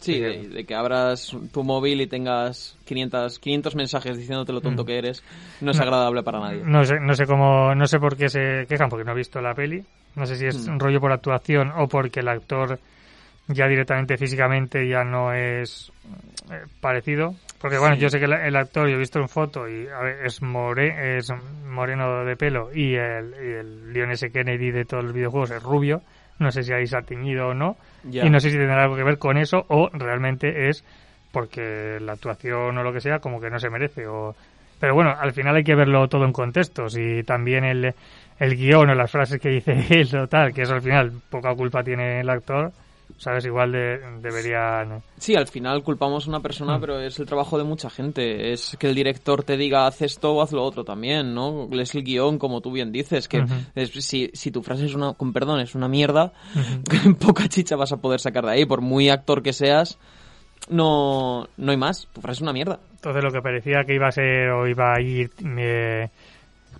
Sí, 0.00 0.18
de, 0.18 0.48
de 0.48 0.64
que 0.64 0.74
abras 0.74 1.36
tu 1.52 1.62
móvil 1.62 2.00
y 2.00 2.06
tengas 2.06 2.78
500, 2.86 3.38
500 3.38 3.74
mensajes 3.76 4.16
diciéndote 4.16 4.52
lo 4.52 4.60
tonto 4.60 4.82
Mm. 4.82 4.86
que 4.86 4.98
eres, 4.98 5.22
no 5.60 5.70
es 5.70 5.76
No. 5.76 5.82
agradable 5.82 6.22
para 6.22 6.40
nadie. 6.40 6.62
No 6.64 6.84
sé, 6.84 6.98
no 7.00 7.14
sé 7.14 7.26
cómo, 7.26 7.74
no 7.74 7.86
sé 7.86 7.98
por 7.98 8.16
qué 8.16 8.28
se 8.28 8.66
quejan 8.68 8.88
porque 8.88 9.04
no 9.04 9.12
he 9.12 9.16
visto 9.16 9.40
la 9.40 9.54
peli. 9.54 9.82
No 10.16 10.26
sé 10.26 10.36
si 10.36 10.46
es 10.46 10.66
Mm. 10.66 10.72
un 10.72 10.80
rollo 10.80 11.00
por 11.00 11.12
actuación 11.12 11.70
o 11.76 11.86
porque 11.86 12.20
el 12.20 12.28
actor 12.28 12.78
ya 13.48 13.66
directamente 13.66 14.16
físicamente 14.16 14.88
ya 14.88 15.04
no 15.04 15.32
es 15.32 15.92
eh, 16.50 16.64
parecido. 16.80 17.34
Porque 17.60 17.78
bueno, 17.78 17.94
Sí. 17.96 18.00
yo 18.00 18.08
sé 18.08 18.18
que 18.18 18.24
el, 18.24 18.32
el 18.32 18.56
actor, 18.56 18.88
yo 18.88 18.94
he 18.96 18.98
visto 18.98 19.18
en 19.20 19.28
foto 19.28 19.68
y 19.68 19.86
a 19.86 20.00
ver, 20.00 20.24
es 20.24 20.40
more, 20.42 21.18
es 21.18 21.30
moreno 21.68 22.24
de 22.24 22.34
pelo 22.36 22.70
y 22.74 22.94
el, 22.94 23.34
y 23.34 23.52
el 23.58 23.92
Leon 23.92 24.10
S. 24.12 24.30
Kennedy 24.30 24.70
de 24.70 24.84
todos 24.86 25.04
los 25.04 25.12
videojuegos 25.12 25.50
es 25.50 25.62
rubio. 25.62 26.00
No 26.40 26.50
sé 26.50 26.64
si 26.64 26.72
ahí 26.72 26.86
se 26.86 26.96
ha 26.96 27.02
teñido 27.02 27.48
o 27.48 27.54
no. 27.54 27.76
Y 28.10 28.28
no 28.28 28.40
sé 28.40 28.50
si 28.50 28.56
tendrá 28.56 28.82
algo 28.82 28.96
que 28.96 29.04
ver 29.04 29.18
con 29.18 29.36
eso 29.36 29.64
o 29.68 29.90
realmente 29.92 30.68
es 30.68 30.84
porque 31.30 31.98
la 32.00 32.12
actuación 32.12 32.76
o 32.76 32.82
lo 32.82 32.92
que 32.92 33.00
sea 33.00 33.20
como 33.20 33.40
que 33.40 33.50
no 33.50 33.58
se 33.58 33.70
merece. 33.70 34.06
O... 34.06 34.34
Pero 34.80 34.94
bueno, 34.94 35.14
al 35.16 35.32
final 35.32 35.54
hay 35.54 35.62
que 35.62 35.74
verlo 35.74 36.08
todo 36.08 36.24
en 36.24 36.32
contextos 36.32 36.96
y 36.98 37.22
también 37.22 37.64
el, 37.64 37.94
el 38.38 38.56
guion 38.56 38.90
o 38.90 38.94
las 38.94 39.10
frases 39.10 39.40
que 39.40 39.50
dice 39.50 39.84
él 39.90 40.16
o 40.16 40.26
tal, 40.26 40.52
que 40.52 40.62
eso 40.62 40.74
al 40.74 40.82
final 40.82 41.12
poca 41.28 41.54
culpa 41.54 41.84
tiene 41.84 42.20
el 42.20 42.30
actor, 42.30 42.72
¿sabes? 43.18 43.44
Igual 43.44 43.72
de, 43.72 43.98
deberían... 44.22 45.02
Sí, 45.18 45.34
al 45.34 45.46
final 45.48 45.82
culpamos 45.82 46.26
a 46.26 46.28
una 46.30 46.40
persona, 46.40 46.78
Mm. 46.78 46.80
pero 46.80 47.00
es 47.00 47.18
el 47.18 47.26
trabajo 47.26 47.58
de 47.58 47.64
mucha 47.64 47.90
gente. 47.90 48.52
Es 48.52 48.76
que 48.78 48.88
el 48.88 48.94
director 48.94 49.42
te 49.44 49.56
diga 49.56 49.86
haz 49.86 50.02
esto 50.02 50.32
o 50.32 50.42
haz 50.42 50.52
lo 50.52 50.62
otro 50.64 50.84
también, 50.84 51.34
¿no? 51.34 51.68
Es 51.72 51.94
el 51.94 52.02
guion, 52.04 52.38
como 52.38 52.60
tú 52.60 52.72
bien 52.72 52.92
dices, 52.92 53.28
que 53.28 53.44
es- 53.74 53.90
si, 54.04 54.30
si 54.32 54.50
tu 54.50 54.62
frase 54.62 54.86
es 54.86 54.94
una, 54.94 55.12
con 55.14 55.32
perdón, 55.32 55.60
es 55.60 55.74
una 55.74 55.88
mierda, 55.88 56.32
poca 57.20 57.48
chicha 57.48 57.76
vas 57.76 57.92
a 57.92 57.96
poder 57.98 58.20
sacar 58.20 58.44
de 58.46 58.52
ahí. 58.52 58.64
Por 58.66 58.80
muy 58.80 59.08
actor 59.10 59.42
que 59.42 59.52
seas, 59.52 59.98
no, 60.68 61.48
no 61.56 61.70
hay 61.70 61.76
más. 61.76 62.06
Tu 62.12 62.20
frase 62.20 62.38
es 62.38 62.42
una 62.42 62.52
mierda. 62.52 62.78
Entonces 62.96 63.22
lo 63.24 63.32
que 63.32 63.40
parecía 63.42 63.84
que 63.84 63.94
iba 63.94 64.08
a 64.08 64.12
ser 64.12 64.50
o 64.50 64.68
iba 64.68 64.94
a 64.94 65.00
ir 65.00 65.30
eh, 65.58 66.08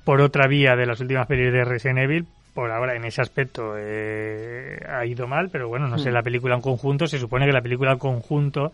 por 0.04 0.20
otra 0.20 0.46
vía 0.46 0.76
de 0.76 0.86
las 0.86 1.00
últimas 1.00 1.26
pelis 1.26 1.52
de 1.52 1.64
Resident 1.64 1.98
Evil, 2.00 2.26
por 2.54 2.70
ahora 2.70 2.94
en 2.96 3.04
ese 3.04 3.20
aspecto 3.22 3.74
eh, 3.78 4.78
ha 4.88 5.04
ido 5.06 5.26
mal, 5.26 5.48
pero 5.50 5.68
bueno, 5.68 5.86
no 5.88 5.98
sé, 5.98 6.10
Hmm. 6.10 6.14
la 6.14 6.22
película 6.22 6.54
en 6.54 6.60
conjunto, 6.60 7.06
se 7.06 7.18
supone 7.18 7.46
que 7.46 7.52
la 7.52 7.62
película 7.62 7.92
en 7.92 7.98
conjunto 7.98 8.72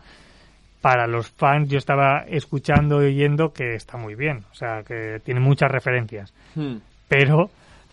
para 0.80 1.06
los 1.06 1.30
fans 1.30 1.68
yo 1.68 1.78
estaba 1.78 2.24
escuchando 2.28 3.02
y 3.02 3.06
oyendo 3.06 3.52
que 3.52 3.74
está 3.74 3.96
muy 3.96 4.14
bien, 4.14 4.44
o 4.50 4.54
sea, 4.54 4.82
que 4.82 5.20
tiene 5.24 5.40
muchas 5.40 5.70
referencias, 5.70 6.32
Hmm. 6.54 6.76
pero 7.08 7.50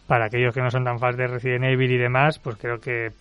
para 0.07 0.25
aquellos 0.25 0.53
que 0.53 0.61
no 0.61 0.69
son 0.69 0.83
tan 0.83 0.99
fans 0.99 1.17
de 1.17 1.27
Resident 1.27 1.63
Evil 1.65 1.91
y 1.91 1.97
demás, 1.97 2.39
pues 2.39 2.57
creo 2.57 2.79
que 2.79 3.11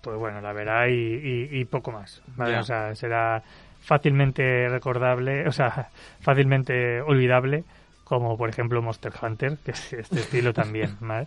pues 0.00 0.16
bueno, 0.16 0.40
la 0.40 0.52
verá 0.52 0.88
y, 0.88 0.94
y- 0.94 1.60
y 1.60 1.64
poco 1.64 1.90
más, 1.90 2.22
¿vale? 2.36 2.56
O 2.58 2.62
sea, 2.62 2.94
será 2.94 3.42
fácilmente 3.80 4.68
recordable, 4.68 5.46
o 5.48 5.52
sea, 5.52 5.88
fácilmente 6.20 7.00
olvidable, 7.02 7.64
como 8.04 8.36
por 8.38 8.48
ejemplo 8.48 8.80
Monster 8.80 9.12
Hunter, 9.20 9.58
que 9.64 9.72
es 9.72 9.92
este 9.92 10.20
estilo 10.20 10.52
también, 10.52 10.96
¿vale? 11.00 11.26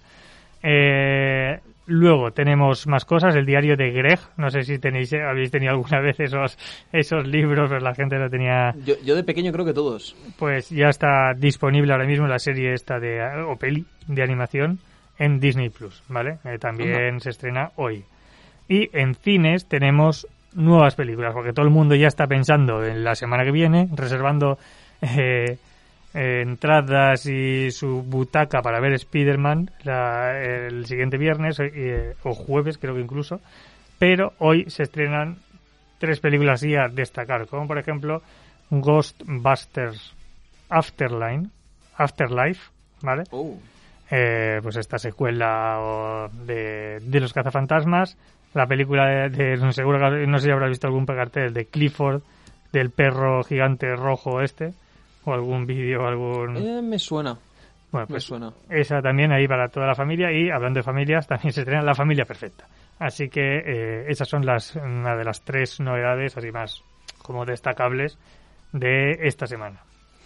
Eh, 0.63 1.59
luego 1.87 2.31
tenemos 2.31 2.87
más 2.87 3.05
cosas, 3.05 3.35
el 3.35 3.45
diario 3.45 3.75
de 3.75 3.91
Greg, 3.91 4.19
no 4.37 4.49
sé 4.49 4.63
si 4.63 4.79
tenéis, 4.79 5.11
eh, 5.13 5.21
habéis 5.21 5.51
tenido 5.51 5.71
alguna 5.73 5.99
vez 5.99 6.19
esos, 6.19 6.57
esos 6.91 7.27
libros, 7.27 7.69
pues 7.69 7.83
la 7.83 7.93
gente 7.95 8.17
lo 8.17 8.29
tenía, 8.29 8.73
Yo, 8.85 8.95
yo 9.03 9.15
de 9.15 9.23
pequeño 9.23 9.51
creo 9.51 9.65
que 9.65 9.73
todos. 9.73 10.15
pues 10.37 10.69
ya 10.69 10.87
está 10.89 11.33
disponible 11.35 11.91
ahora 11.91 12.05
mismo 12.05 12.27
la 12.27 12.39
serie 12.39 12.73
esta 12.73 12.99
de, 12.99 13.21
o 13.47 13.55
peli 13.57 13.85
de 14.07 14.23
animación 14.23 14.79
en 15.17 15.39
Disney 15.39 15.69
Plus, 15.69 16.01
¿vale? 16.07 16.37
Eh, 16.45 16.57
también 16.59 17.19
se 17.19 17.29
estrena 17.31 17.71
hoy. 17.75 18.03
Y 18.67 18.89
en 18.97 19.15
cines 19.15 19.67
tenemos 19.67 20.25
nuevas 20.53 20.95
películas, 20.95 21.33
porque 21.33 21.53
todo 21.53 21.65
el 21.65 21.71
mundo 21.71 21.95
ya 21.95 22.07
está 22.07 22.25
pensando 22.27 22.83
en 22.85 23.03
la 23.03 23.15
semana 23.15 23.43
que 23.43 23.51
viene, 23.51 23.87
reservando 23.95 24.57
eh, 25.01 25.57
eh, 26.13 26.41
entradas 26.41 27.25
y 27.25 27.71
su 27.71 28.03
butaca 28.03 28.61
para 28.61 28.79
ver 28.79 28.93
Spider-Man 28.93 29.71
la- 29.83 30.37
el 30.41 30.85
siguiente 30.85 31.17
viernes 31.17 31.59
eh, 31.59 32.15
o 32.23 32.33
jueves, 32.33 32.77
creo 32.77 32.95
que 32.95 33.01
incluso. 33.01 33.39
Pero 33.99 34.33
hoy 34.39 34.65
se 34.69 34.83
estrenan 34.83 35.37
tres 35.99 36.19
películas 36.19 36.55
así 36.61 36.75
a 36.75 36.87
destacar, 36.87 37.47
como 37.47 37.67
por 37.67 37.77
ejemplo 37.77 38.21
Ghostbusters 38.71 40.13
Afterline, 40.69 41.49
Afterlife, 41.97 42.71
¿vale? 43.01 43.23
Oh. 43.31 43.57
Eh, 44.09 44.59
pues 44.63 44.75
esta 44.75 44.97
secuela 44.99 46.29
de, 46.45 46.99
de 47.01 47.19
los 47.19 47.33
cazafantasmas, 47.33 48.17
la 48.53 48.65
película 48.67 49.05
de, 49.07 49.29
de- 49.29 49.57
no, 49.57 49.71
seguro 49.71 49.99
no 50.27 50.39
sé 50.39 50.45
si 50.45 50.51
habrá 50.51 50.67
visto 50.67 50.87
algún 50.87 51.05
cartel 51.05 51.53
de 51.53 51.65
Clifford, 51.65 52.21
del 52.73 52.89
perro 52.89 53.43
gigante 53.43 53.95
rojo 53.95 54.41
este, 54.41 54.73
o 55.25 55.33
algún 55.33 55.65
vídeo, 55.65 56.05
algún... 56.05 56.57
Eh, 56.57 56.81
me 56.81 56.97
suena, 56.99 57.37
bueno, 57.91 58.07
me 58.07 58.13
pues 58.13 58.23
suena. 58.23 58.51
esa 58.69 59.01
también 59.01 59.31
ahí 59.31 59.47
para 59.47 59.67
toda 59.67 59.87
la 59.87 59.95
familia 59.95 60.31
y 60.31 60.49
hablando 60.49 60.79
de 60.79 60.83
familias 60.83 61.27
también 61.27 61.51
se 61.53 61.61
estrena 61.61 61.81
La 61.81 61.95
Familia 61.95 62.25
Perfecta. 62.25 62.65
Así 62.99 63.29
que 63.29 63.57
eh, 63.57 64.05
esas 64.09 64.29
son 64.29 64.45
las 64.45 64.75
una 64.75 65.15
de 65.15 65.23
las 65.23 65.41
tres 65.41 65.79
novedades 65.79 66.37
así 66.37 66.51
más 66.51 66.83
como 67.21 67.45
destacables 67.45 68.17
de 68.71 69.27
esta 69.27 69.47
semana. 69.47 69.79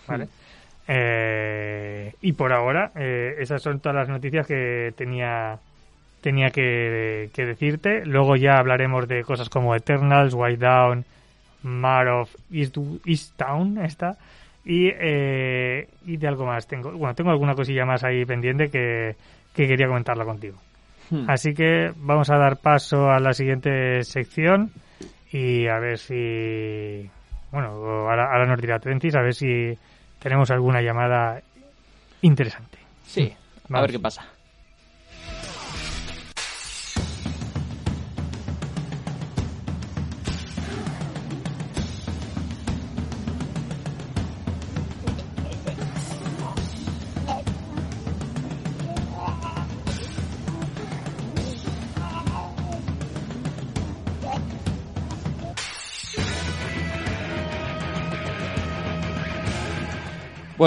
¿Vale? 0.07 0.27
Eh, 0.87 2.13
y 2.21 2.33
por 2.33 2.53
ahora 2.53 2.91
eh, 2.95 3.35
esas 3.39 3.61
son 3.61 3.79
todas 3.79 3.95
las 3.95 4.09
noticias 4.09 4.45
que 4.45 4.93
tenía 4.95 5.57
tenía 6.21 6.49
que, 6.49 7.29
que 7.33 7.45
decirte. 7.45 8.05
Luego 8.05 8.35
ya 8.35 8.57
hablaremos 8.57 9.07
de 9.07 9.23
cosas 9.23 9.49
como 9.49 9.75
Eternals, 9.75 10.33
White 10.33 10.63
Down, 10.63 11.05
Mar 11.63 12.07
of 12.07 12.35
East, 12.51 12.77
Easttown, 13.05 13.77
esta. 13.79 14.17
Y, 14.65 14.87
eh, 14.87 15.87
y 16.05 16.17
de 16.17 16.27
algo 16.27 16.45
más. 16.45 16.67
Tengo, 16.67 16.91
bueno, 16.91 17.13
tengo 17.13 17.29
alguna 17.29 17.53
cosilla 17.53 17.85
más 17.85 18.03
ahí 18.03 18.25
pendiente 18.25 18.69
que, 18.69 19.15
que 19.53 19.67
quería 19.67 19.87
comentarla 19.87 20.25
contigo. 20.25 20.57
Hmm. 21.09 21.29
Así 21.29 21.53
que 21.53 21.91
vamos 21.95 22.29
a 22.31 22.37
dar 22.37 22.57
paso 22.57 23.09
a 23.09 23.19
la 23.19 23.33
siguiente 23.33 24.03
sección 24.03 24.71
y 25.31 25.67
a 25.67 25.79
ver 25.79 25.99
si. 25.99 27.09
Bueno, 27.51 27.67
ahora, 27.69 28.31
ahora 28.31 28.47
nos 28.47 28.59
dirá 28.59 28.79
Trentis, 28.79 29.15
a 29.15 29.21
ver 29.21 29.33
si 29.33 29.77
tenemos 30.19 30.49
alguna 30.49 30.81
llamada 30.81 31.41
interesante. 32.21 32.79
Sí, 33.05 33.31
a 33.71 33.81
ver 33.81 33.91
qué 33.91 33.99
pasa. 33.99 34.25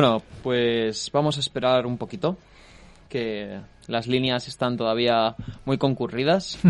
Bueno, 0.00 0.23
pues 0.45 1.11
vamos 1.12 1.38
a 1.38 1.40
esperar 1.40 1.85
un 1.85 1.99
poquito, 1.99 2.37
que 3.09 3.59
las 3.88 4.07
líneas 4.07 4.47
están 4.47 4.76
todavía 4.76 5.35
muy 5.64 5.76
concurridas. 5.76 6.57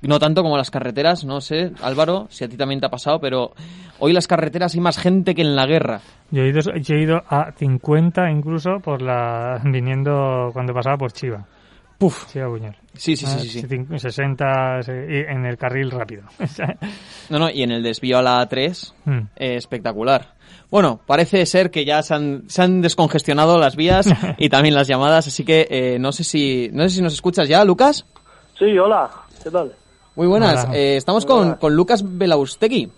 No 0.00 0.20
tanto 0.20 0.42
como 0.44 0.56
las 0.56 0.70
carreteras, 0.70 1.24
no 1.24 1.40
sé, 1.40 1.72
Álvaro, 1.82 2.28
si 2.30 2.44
a 2.44 2.48
ti 2.48 2.56
también 2.56 2.78
te 2.80 2.86
ha 2.86 2.88
pasado, 2.88 3.18
pero 3.20 3.52
hoy 3.98 4.12
las 4.12 4.28
carreteras 4.28 4.74
hay 4.74 4.80
más 4.80 4.96
gente 4.96 5.34
que 5.34 5.42
en 5.42 5.56
la 5.56 5.66
guerra. 5.66 6.00
Yo 6.30 6.42
he 6.44 6.48
ido, 6.50 6.60
yo 6.76 6.94
he 6.94 7.02
ido 7.02 7.16
a 7.28 7.50
50 7.50 8.30
incluso 8.30 8.78
por 8.78 9.02
la 9.02 9.60
viniendo 9.64 10.50
cuando 10.52 10.72
pasaba 10.72 10.96
por 10.96 11.12
Chiva. 11.12 11.44
Puf. 11.98 12.32
Chiva 12.32 12.46
Buñol. 12.46 12.76
Sí, 12.94 13.16
sí, 13.16 13.26
sí, 13.26 13.34
Ah, 13.36 13.38
sí, 13.40 13.48
sí. 13.48 13.62
cin- 13.66 13.98
60 13.98 14.82
se- 14.84 15.06
y 15.10 15.16
en 15.32 15.44
el 15.46 15.56
carril 15.58 15.90
rápido. 15.90 16.22
No, 17.30 17.40
no, 17.40 17.50
y 17.50 17.64
en 17.64 17.72
el 17.72 17.82
desvío 17.82 18.18
a 18.18 18.22
la 18.22 18.40
A3, 18.48 18.94
Mm. 19.04 19.18
eh, 19.34 19.56
espectacular. 19.56 20.31
Bueno, 20.72 20.98
parece 21.06 21.46
ser 21.46 21.70
que 21.70 21.84
ya 21.84 22.02
se 22.02 22.14
han, 22.14 22.44
se 22.48 22.62
han 22.62 22.80
descongestionado 22.80 23.58
las 23.58 23.76
vías 23.76 24.06
y 24.38 24.48
también 24.48 24.74
las 24.74 24.88
llamadas, 24.88 25.28
así 25.28 25.44
que 25.44 25.68
eh, 25.70 25.98
no 26.00 26.10
sé 26.12 26.24
si 26.24 26.70
no 26.72 26.82
sé 26.84 26.96
si 26.96 27.02
nos 27.02 27.12
escuchas 27.12 27.46
ya, 27.46 27.64
Lucas. 27.64 28.04
Sí, 28.58 28.76
hola, 28.78 29.10
¿qué 29.44 29.50
tal? 29.50 29.72
Muy 30.16 30.26
buenas. 30.26 30.66
Eh, 30.72 30.96
estamos 30.96 31.24
con, 31.26 31.54
con 31.56 31.76
Lucas 31.76 32.02
Belaustegui. 32.04 32.90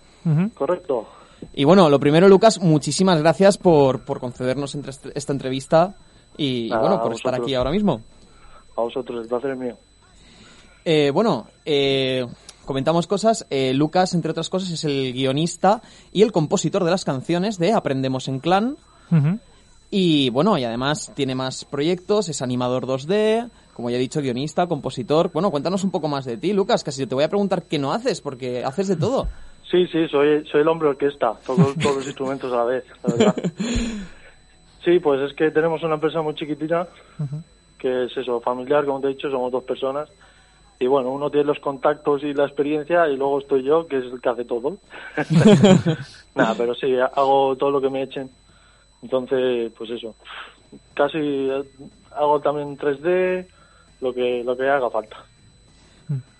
Correcto. 0.55 1.05
Y 1.53 1.63
bueno, 1.65 1.89
lo 1.89 1.99
primero, 1.99 2.27
Lucas, 2.27 2.59
muchísimas 2.61 3.19
gracias 3.21 3.57
por, 3.57 4.03
por 4.05 4.19
concedernos 4.19 4.73
entre- 4.73 4.93
esta 5.13 5.33
entrevista 5.33 5.95
y, 6.37 6.67
y 6.67 6.69
bueno, 6.69 7.01
por 7.01 7.13
estar 7.13 7.35
aquí 7.35 7.53
ahora 7.55 7.71
mismo. 7.71 8.01
A 8.77 8.81
vosotros, 8.81 9.21
el 9.21 9.27
placer 9.27 9.51
es 9.51 9.57
mío. 9.57 9.75
Eh, 10.85 11.11
bueno, 11.11 11.47
eh, 11.65 12.25
comentamos 12.65 13.07
cosas. 13.07 13.45
Eh, 13.49 13.73
Lucas, 13.73 14.13
entre 14.13 14.31
otras 14.31 14.49
cosas, 14.49 14.71
es 14.71 14.83
el 14.83 15.13
guionista 15.13 15.81
y 16.11 16.21
el 16.21 16.31
compositor 16.31 16.83
de 16.83 16.91
las 16.91 17.05
canciones 17.05 17.57
de 17.57 17.73
Aprendemos 17.73 18.27
en 18.27 18.39
Clan. 18.39 18.77
Y 19.91 20.29
bueno, 20.31 20.57
y 20.57 20.63
además 20.63 21.11
tiene 21.15 21.35
más 21.35 21.63
proyectos, 21.63 22.27
es 22.27 22.41
animador 22.41 22.85
2D, 22.85 23.49
como 23.73 23.89
ya 23.89 23.97
he 23.97 23.99
dicho, 23.99 24.21
guionista, 24.21 24.67
compositor. 24.67 25.31
Bueno, 25.31 25.51
cuéntanos 25.51 25.83
un 25.83 25.91
poco 25.91 26.07
más 26.07 26.25
de 26.25 26.37
ti, 26.37 26.53
Lucas, 26.53 26.83
casi 26.83 27.05
te 27.05 27.15
voy 27.15 27.23
a 27.23 27.29
preguntar 27.29 27.63
qué 27.63 27.79
no 27.79 27.93
haces, 27.93 28.19
porque 28.19 28.63
haces 28.63 28.87
de 28.87 28.95
todo. 28.95 29.27
Sí, 29.71 29.87
sí, 29.87 30.07
soy, 30.09 30.45
soy 30.45 30.61
el 30.61 30.67
hombre 30.67 30.89
orquesta, 30.89 31.33
toco 31.43 31.73
todos 31.81 31.95
los 31.95 32.05
instrumentos 32.05 32.53
a 32.53 32.57
la 32.57 32.63
vez, 32.65 32.83
la 33.03 33.13
verdad. 33.15 33.35
Sí, 34.85 34.99
pues 34.99 35.19
es 35.21 35.35
que 35.35 35.49
tenemos 35.49 35.81
una 35.81 35.95
empresa 35.95 36.21
muy 36.21 36.35
chiquitita, 36.35 36.87
que 37.79 38.05
es 38.05 38.15
eso, 38.15 38.39
familiar, 38.41 38.85
como 38.85 39.01
te 39.01 39.07
he 39.07 39.09
dicho, 39.15 39.29
somos 39.31 39.51
dos 39.51 39.63
personas. 39.63 40.07
Y 40.79 40.87
bueno, 40.87 41.11
uno 41.11 41.29
tiene 41.29 41.45
los 41.47 41.59
contactos 41.59 42.23
y 42.23 42.33
la 42.33 42.45
experiencia 42.45 43.07
y 43.07 43.15
luego 43.15 43.39
estoy 43.39 43.63
yo, 43.63 43.87
que 43.87 43.97
es 43.97 44.03
el 44.05 44.19
que 44.21 44.29
hace 44.29 44.45
todo. 44.45 44.77
Nada, 46.35 46.53
pero 46.57 46.75
sí, 46.75 46.93
hago 46.99 47.55
todo 47.55 47.71
lo 47.71 47.81
que 47.81 47.89
me 47.89 48.03
echen. 48.03 48.29
Entonces, 49.01 49.71
pues 49.77 49.89
eso. 49.91 50.15
Casi 50.93 51.17
eh, 51.17 51.63
hago 52.11 52.39
también 52.41 52.77
3D, 52.77 53.45
lo 54.01 54.13
que, 54.13 54.43
lo 54.43 54.57
que 54.57 54.67
haga 54.69 54.89
falta. 54.89 55.17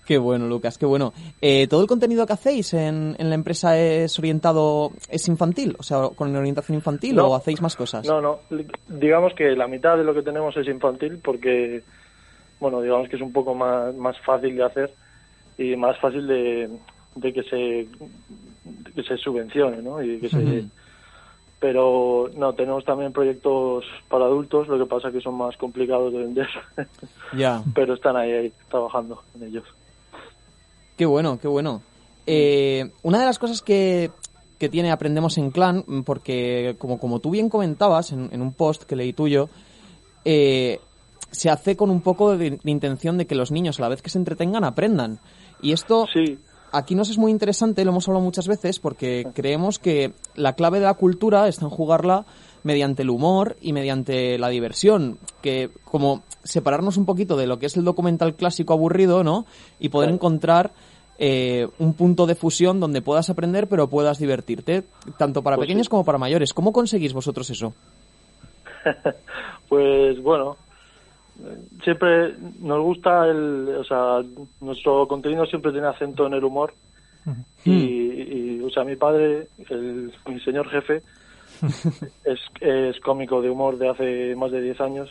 Qué 0.06 0.20
bueno, 0.20 0.48
Lucas, 0.48 0.78
qué 0.78 0.86
bueno. 0.86 1.14
Eh, 1.42 1.68
¿Todo 1.68 1.82
el 1.82 1.88
contenido 1.88 2.28
que 2.28 2.34
hacéis 2.34 2.76
en, 2.76 3.16
en 3.18 3.30
la 3.30 3.36
empresa 3.36 3.80
es 3.80 4.20
orientado, 4.20 4.92
es 5.10 5.28
infantil? 5.28 5.76
O 5.80 5.84
sea, 5.84 6.10
con 6.16 6.36
orientación 6.36 6.76
infantil 6.76 7.16
No. 7.16 7.28
o 7.30 7.36
hacéis 7.36 7.60
más 7.62 7.76
cosas? 7.76 8.06
No, 8.06 8.22
no. 8.22 8.40
Digamos 8.88 9.34
que 9.34 9.56
la 9.56 9.68
mitad 9.68 9.98
de 9.98 10.04
lo 10.04 10.14
que 10.14 10.22
tenemos 10.22 10.56
es 10.58 10.68
infantil 10.68 11.20
porque, 11.24 11.82
bueno, 12.66 12.82
digamos 12.82 13.08
que 13.10 13.16
es 13.16 13.22
un 13.22 13.32
poco 13.32 13.54
más, 13.54 13.94
más 13.96 14.20
fácil 14.22 14.56
de 14.56 14.64
hacer 14.64 14.92
y 15.56 15.76
más 15.76 16.00
fácil 16.00 16.26
de, 16.26 16.68
de 17.14 17.32
que 17.32 17.44
se 17.44 17.58
de 17.58 18.92
que 18.96 19.04
se 19.04 19.18
subvencione, 19.18 19.84
¿no? 19.84 20.02
Y 20.02 20.20
que 20.20 20.30
se. 20.30 20.66
Pero 21.60 22.32
no, 22.36 22.54
tenemos 22.54 22.84
también 22.84 23.14
proyectos 23.14 23.86
para 24.10 24.26
adultos, 24.26 24.68
lo 24.68 24.80
que 24.80 24.88
pasa 24.88 25.12
que 25.12 25.22
son 25.22 25.36
más 25.36 25.56
complicados 25.58 26.12
de 26.12 26.20
vender, 26.20 26.48
Ya. 27.38 27.62
pero 27.76 27.94
están 27.94 28.18
ahí, 28.18 28.32
ahí 28.32 28.54
trabajando 28.68 29.22
en 29.36 29.48
ellos. 29.48 29.64
Qué 30.98 31.06
bueno, 31.06 31.38
qué 31.40 31.48
bueno. 31.48 31.84
Eh, 32.26 32.90
una 33.04 33.20
de 33.20 33.26
las 33.26 33.38
cosas 33.38 33.62
que, 33.62 34.10
que 34.58 34.70
tiene 34.70 34.92
Aprendemos 34.92 35.38
en 35.38 35.52
Clan, 35.52 35.84
porque 36.04 36.76
como, 36.80 36.98
como 36.98 37.20
tú 37.20 37.30
bien 37.30 37.48
comentabas 37.50 38.12
en, 38.12 38.30
en 38.32 38.42
un 38.42 38.54
post 38.54 38.84
que 38.84 38.96
leí 38.96 39.14
tuyo, 39.14 39.50
eh, 40.26 40.80
se 41.36 41.50
hace 41.50 41.76
con 41.76 41.90
un 41.90 42.02
poco 42.02 42.38
de, 42.38 42.52
de 42.52 42.72
intención 42.72 43.18
de 43.18 43.28
que 43.28 43.36
los 43.36 43.52
niños, 43.52 43.80
a 43.80 43.84
la 43.84 43.90
vez 43.90 44.02
que 44.02 44.10
se 44.10 44.18
entretengan, 44.18 44.64
aprendan. 44.64 45.20
Y 45.62 45.72
esto 45.72 46.08
Sí, 46.12 46.38
aquí 46.76 46.96
nos 46.96 47.10
es 47.10 47.18
muy 47.18 47.32
interesante, 47.32 47.86
lo 47.86 47.92
hemos 47.92 48.08
hablado 48.08 48.24
muchas 48.24 48.48
veces, 48.48 48.80
porque 48.80 49.28
creemos 49.34 49.80
que 49.80 50.14
la 50.36 50.54
clave 50.54 50.80
de 50.80 50.86
la 50.86 50.94
cultura 50.96 51.48
está 51.48 51.66
en 51.66 51.72
jugarla 51.72 52.26
mediante 52.64 53.04
el 53.04 53.10
humor 53.10 53.56
y 53.62 53.74
mediante 53.74 54.38
la 54.38 54.50
diversión, 54.50 55.20
que 55.42 55.70
como 55.84 56.24
separarnos 56.44 56.98
un 56.98 57.06
poquito 57.06 57.38
de 57.38 57.48
lo 57.48 57.60
que 57.60 57.68
es 57.68 57.78
el 57.78 57.84
documental 57.84 58.36
clásico 58.36 58.74
aburrido, 58.74 59.24
¿no? 59.24 59.46
Y 59.80 59.90
poder 59.90 60.10
encontrar 60.10 60.72
eh, 61.18 61.68
un 61.80 61.94
punto 61.94 62.26
de 62.26 62.36
fusión 62.36 62.80
donde 62.80 63.02
puedas 63.02 63.30
aprender 63.30 63.68
pero 63.68 63.88
puedas 63.88 64.18
divertirte, 64.18 64.84
tanto 65.18 65.44
para 65.44 65.56
Pues 65.56 65.68
pequeños 65.68 65.86
sí. 65.86 65.92
como 65.92 66.04
para 66.04 66.18
mayores. 66.18 66.54
¿Cómo 66.54 66.74
conseguís 66.74 67.14
vosotros 67.14 67.50
eso? 67.50 67.74
pues 69.70 70.22
bueno, 70.22 70.58
siempre 71.84 72.36
nos 72.60 72.82
gusta 72.82 73.28
el, 73.28 73.76
o 73.78 73.84
sea, 73.84 74.22
nuestro 74.62 75.08
contenido 75.08 75.46
siempre 75.46 75.72
tiene 75.72 75.88
acento 75.88 76.28
en 76.28 76.34
el 76.34 76.44
humor. 76.44 76.74
Y, 77.64 77.72
y, 77.72 78.62
o 78.64 78.70
sea, 78.70 78.84
mi 78.84 78.96
padre, 78.96 79.48
el, 79.70 80.14
mi 80.28 80.40
señor 80.42 80.70
jefe, 80.70 81.02
es, 82.24 82.40
es 82.62 83.00
cómico 83.00 83.42
de 83.42 83.50
humor 83.50 83.78
de 83.78 83.90
hace 83.90 84.36
más 84.36 84.52
de 84.52 84.62
10 84.62 84.82
años 84.82 85.10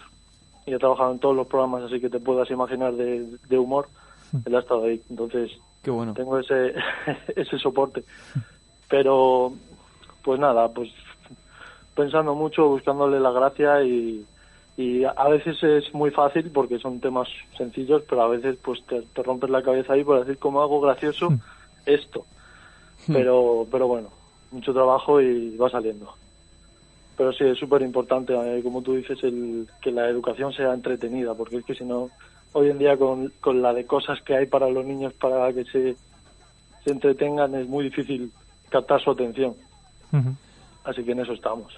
y 0.67 0.73
ha 0.73 0.79
trabajado 0.79 1.13
en 1.13 1.19
todos 1.19 1.35
los 1.35 1.47
programas, 1.49 1.83
así 1.83 2.01
que 2.01 2.09
te 2.09 2.21
puedas 2.21 2.49
imaginar 2.51 2.95
de, 2.95 3.27
de 3.49 3.59
humor, 3.59 3.89
él 4.45 4.55
ha 4.55 4.61
estado 4.61 4.85
ahí, 4.85 5.01
entonces 5.11 5.51
Qué 5.83 5.91
bueno. 5.91 6.15
tengo 6.15 6.39
ese, 6.39 6.75
ese 7.37 7.59
soporte. 7.59 8.05
Pero, 8.89 9.53
pues 10.23 10.39
nada, 10.39 10.69
pues 10.69 10.91
pensando 11.95 12.35
mucho, 12.35 12.69
buscándole 12.69 13.21
la 13.21 13.31
gracia 13.33 13.83
y, 13.83 14.25
y 14.77 15.05
a 15.05 15.29
veces 15.29 15.63
es 15.63 15.95
muy 15.95 16.11
fácil 16.11 16.51
porque 16.51 16.79
son 16.79 16.99
temas 17.01 17.29
sencillos, 17.57 18.03
pero 18.09 18.23
a 18.23 18.29
veces 18.29 18.57
pues 18.63 18.85
te, 18.87 19.03
te 19.03 19.23
rompes 19.23 19.51
la 19.51 19.63
cabeza 19.63 19.93
ahí 19.93 20.03
por 20.03 20.19
decir 20.21 20.39
cómo 20.39 20.63
hago 20.63 20.81
gracioso 20.81 21.31
Hmm. 21.31 21.39
esto. 21.87 22.25
Pero, 23.07 23.67
pero 23.71 23.87
bueno, 23.87 24.09
mucho 24.51 24.73
trabajo 24.73 25.21
y 25.21 25.57
va 25.57 25.69
saliendo. 25.69 26.15
Pero 27.17 27.33
sí, 27.33 27.45
es 27.45 27.59
súper 27.59 27.83
importante, 27.83 28.33
eh, 28.35 28.63
como 28.63 28.83
tú 28.83 28.95
dices, 28.95 29.23
el, 29.23 29.69
que 29.83 29.93
la 29.93 30.09
educación 30.09 30.53
sea 30.53 30.73
entretenida, 30.73 31.35
porque 31.35 31.59
es 31.59 31.65
que 31.65 31.75
si 31.75 31.85
no, 31.85 32.09
hoy 32.53 32.71
en 32.71 32.79
día 32.79 32.97
con, 32.97 33.31
con 33.41 33.61
la 33.63 33.73
de 33.75 33.85
cosas 33.87 34.21
que 34.23 34.35
hay 34.35 34.47
para 34.47 34.69
los 34.71 34.85
niños 34.85 35.13
para 35.13 35.53
que 35.53 35.65
se, 35.67 35.97
se 36.83 36.91
entretengan 36.91 37.55
es 37.55 37.69
muy 37.69 37.85
difícil 37.85 38.33
captar 38.71 39.01
su 39.01 39.11
atención. 39.11 39.55
Así 40.85 41.05
que 41.05 41.13
en 41.13 41.21
eso 41.21 41.33
estamos. 41.33 41.75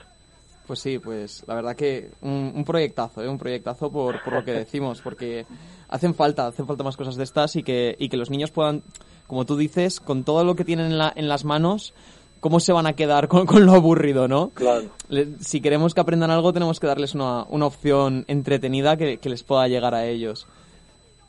Pues 0.66 0.80
sí, 0.80 0.98
pues 0.98 1.44
la 1.46 1.54
verdad 1.54 1.76
que 1.76 2.10
un, 2.22 2.52
un 2.56 2.64
proyectazo, 2.64 3.22
¿eh? 3.22 3.28
un 3.28 3.38
proyectazo 3.38 3.90
por, 3.90 4.20
por 4.22 4.32
lo 4.34 4.44
que 4.44 4.52
decimos, 4.52 5.00
porque 5.00 5.46
hacen 5.88 6.14
falta, 6.14 6.48
hacen 6.48 6.66
falta 6.66 6.82
más 6.82 6.96
cosas 6.96 7.14
de 7.16 7.22
estas 7.24 7.54
y 7.56 7.62
que, 7.62 7.94
y 7.98 8.08
que 8.08 8.16
los 8.16 8.30
niños 8.30 8.50
puedan, 8.50 8.82
como 9.28 9.44
tú 9.44 9.56
dices, 9.56 10.00
con 10.00 10.24
todo 10.24 10.42
lo 10.44 10.56
que 10.56 10.64
tienen 10.64 10.86
en, 10.86 10.98
la- 10.98 11.12
en 11.14 11.28
las 11.28 11.44
manos, 11.44 11.94
¿cómo 12.40 12.58
se 12.58 12.72
van 12.72 12.86
a 12.86 12.94
quedar 12.94 13.28
con, 13.28 13.46
con 13.46 13.64
lo 13.64 13.74
aburrido, 13.74 14.26
no? 14.26 14.48
Claro. 14.54 14.86
Le- 15.08 15.38
si 15.38 15.60
queremos 15.60 15.94
que 15.94 16.00
aprendan 16.00 16.32
algo, 16.32 16.52
tenemos 16.52 16.80
que 16.80 16.88
darles 16.88 17.14
una, 17.14 17.44
una 17.44 17.66
opción 17.66 18.24
entretenida 18.26 18.96
que, 18.96 19.18
que 19.18 19.28
les 19.28 19.44
pueda 19.44 19.68
llegar 19.68 19.94
a 19.94 20.04
ellos. 20.06 20.48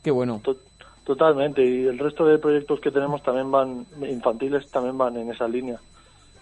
Qué 0.02 0.10
bueno. 0.10 0.40
To- 0.42 0.56
Totalmente, 1.04 1.64
y 1.64 1.86
el 1.86 1.98
resto 1.98 2.26
de 2.26 2.36
proyectos 2.38 2.80
que 2.80 2.90
tenemos 2.90 3.22
también 3.22 3.50
van, 3.50 3.86
infantiles 4.06 4.70
también 4.70 4.98
van 4.98 5.16
en 5.16 5.30
esa 5.30 5.48
línea, 5.48 5.80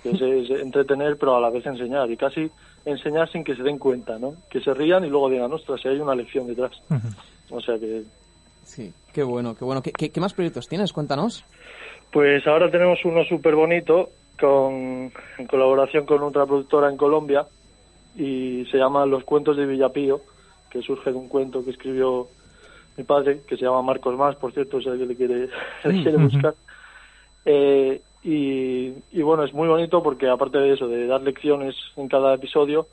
que 0.02 0.10
es, 0.10 0.20
es 0.20 0.50
entretener 0.60 1.16
pero 1.18 1.36
a 1.36 1.40
la 1.40 1.50
vez 1.50 1.64
enseñar, 1.66 2.10
y 2.10 2.16
casi 2.16 2.50
enseñar 2.86 3.30
sin 3.30 3.44
que 3.44 3.54
se 3.54 3.62
den 3.62 3.78
cuenta, 3.78 4.18
¿no? 4.18 4.34
Que 4.48 4.60
se 4.60 4.72
rían 4.72 5.04
y 5.04 5.10
luego 5.10 5.28
digan, 5.28 5.52
ostras, 5.52 5.80
si 5.82 5.88
hay 5.88 5.98
una 5.98 6.14
lección 6.14 6.46
detrás. 6.46 6.72
O 7.50 7.60
sea 7.60 7.78
que, 7.78 8.04
Sí, 8.64 8.92
qué 9.12 9.22
bueno, 9.22 9.54
qué 9.54 9.64
bueno. 9.64 9.80
¿Qué, 9.82 9.92
qué, 9.92 10.10
qué 10.10 10.20
más 10.20 10.34
proyectos 10.34 10.68
tienes? 10.68 10.92
Cuéntanos. 10.92 11.44
pues 12.10 12.46
ahora 12.46 12.70
tenemos 12.70 12.98
uno 13.04 13.24
súper 13.24 13.54
bonito 13.54 14.10
con, 14.38 15.12
en 15.38 15.46
colaboración 15.48 16.04
con 16.04 16.22
otra 16.22 16.46
productora 16.46 16.90
en 16.90 16.96
Colombia 16.96 17.46
y 18.16 18.64
se 18.70 18.78
llama 18.78 19.06
Los 19.06 19.24
Cuentos 19.24 19.56
de 19.56 19.66
Villapío, 19.66 20.20
que 20.70 20.82
surge 20.82 21.10
de 21.10 21.16
un 21.16 21.28
cuento 21.28 21.64
que 21.64 21.70
escribió 21.70 22.28
mi 22.96 23.04
padre, 23.04 23.42
que 23.46 23.56
se 23.56 23.64
llama 23.64 23.82
Marcos 23.82 24.16
Más, 24.16 24.36
por 24.36 24.52
cierto, 24.52 24.80
si 24.80 24.88
alguien 24.88 25.08
le 25.08 25.16
quiere, 25.16 25.48
le 25.84 26.02
quiere 26.02 26.16
buscar. 26.16 26.54
Eh, 27.44 28.00
y, 28.26 28.94
y 29.12 29.22
bueno, 29.22 29.44
es 29.44 29.54
muy 29.54 29.68
bonito 29.68 30.02
porque 30.02 30.28
aparte 30.28 30.58
de 30.58 30.74
eso, 30.74 30.88
de 30.88 31.06
dar 31.06 31.22
lecciones 31.22 31.74
en 31.96 32.08
cada 32.08 32.34
episodio, 32.34 32.86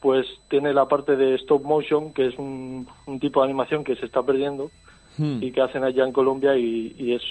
pues 0.00 0.26
tiene 0.48 0.72
la 0.72 0.86
parte 0.86 1.16
de 1.16 1.34
stop 1.36 1.64
motion, 1.64 2.12
que 2.12 2.26
es 2.26 2.38
un, 2.38 2.86
un 3.06 3.20
tipo 3.20 3.40
de 3.40 3.46
animación 3.46 3.82
que 3.84 3.96
se 3.96 4.06
está 4.06 4.22
perdiendo 4.22 4.70
Hmm. 5.18 5.42
y 5.42 5.52
que 5.52 5.60
hacen 5.60 5.84
allá 5.84 6.04
en 6.04 6.12
Colombia 6.12 6.56
y, 6.56 6.94
y 6.98 7.14
es 7.14 7.22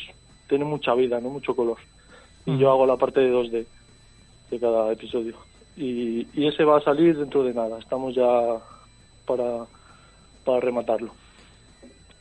tiene 0.47 0.65
mucha 0.65 0.93
vida, 0.93 1.19
no 1.19 1.29
mucho 1.29 1.55
color. 1.55 1.77
Y 2.45 2.57
yo 2.57 2.69
hago 2.71 2.85
la 2.85 2.97
parte 2.97 3.21
de 3.21 3.31
2D 3.33 3.65
de 4.49 4.59
cada 4.59 4.91
episodio. 4.91 5.35
Y, 5.77 6.27
y 6.33 6.47
ese 6.47 6.65
va 6.65 6.77
a 6.77 6.81
salir 6.81 7.17
dentro 7.17 7.43
de 7.43 7.53
nada. 7.53 7.79
Estamos 7.79 8.13
ya 8.13 8.27
para, 9.25 9.65
para 10.43 10.59
rematarlo. 10.59 11.13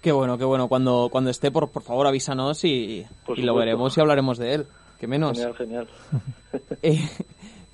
Qué 0.01 0.13
bueno, 0.13 0.39
qué 0.39 0.45
bueno. 0.45 0.69
Cuando, 0.69 1.09
cuando 1.11 1.31
esté, 1.31 1.51
por, 1.51 1.71
por 1.71 1.83
favor, 1.83 2.07
avísanos 2.07 2.65
y, 2.65 3.05
Por 3.27 3.39
y 3.39 3.43
lo 3.43 3.55
veremos 3.57 3.97
y 3.97 4.01
hablaremos 4.01 4.39
de 4.39 4.55
él. 4.55 4.67
Que 5.01 5.07
menos. 5.09 5.37
Genial, 5.39 5.57
genial. 5.57 5.89
Eh, 6.83 7.01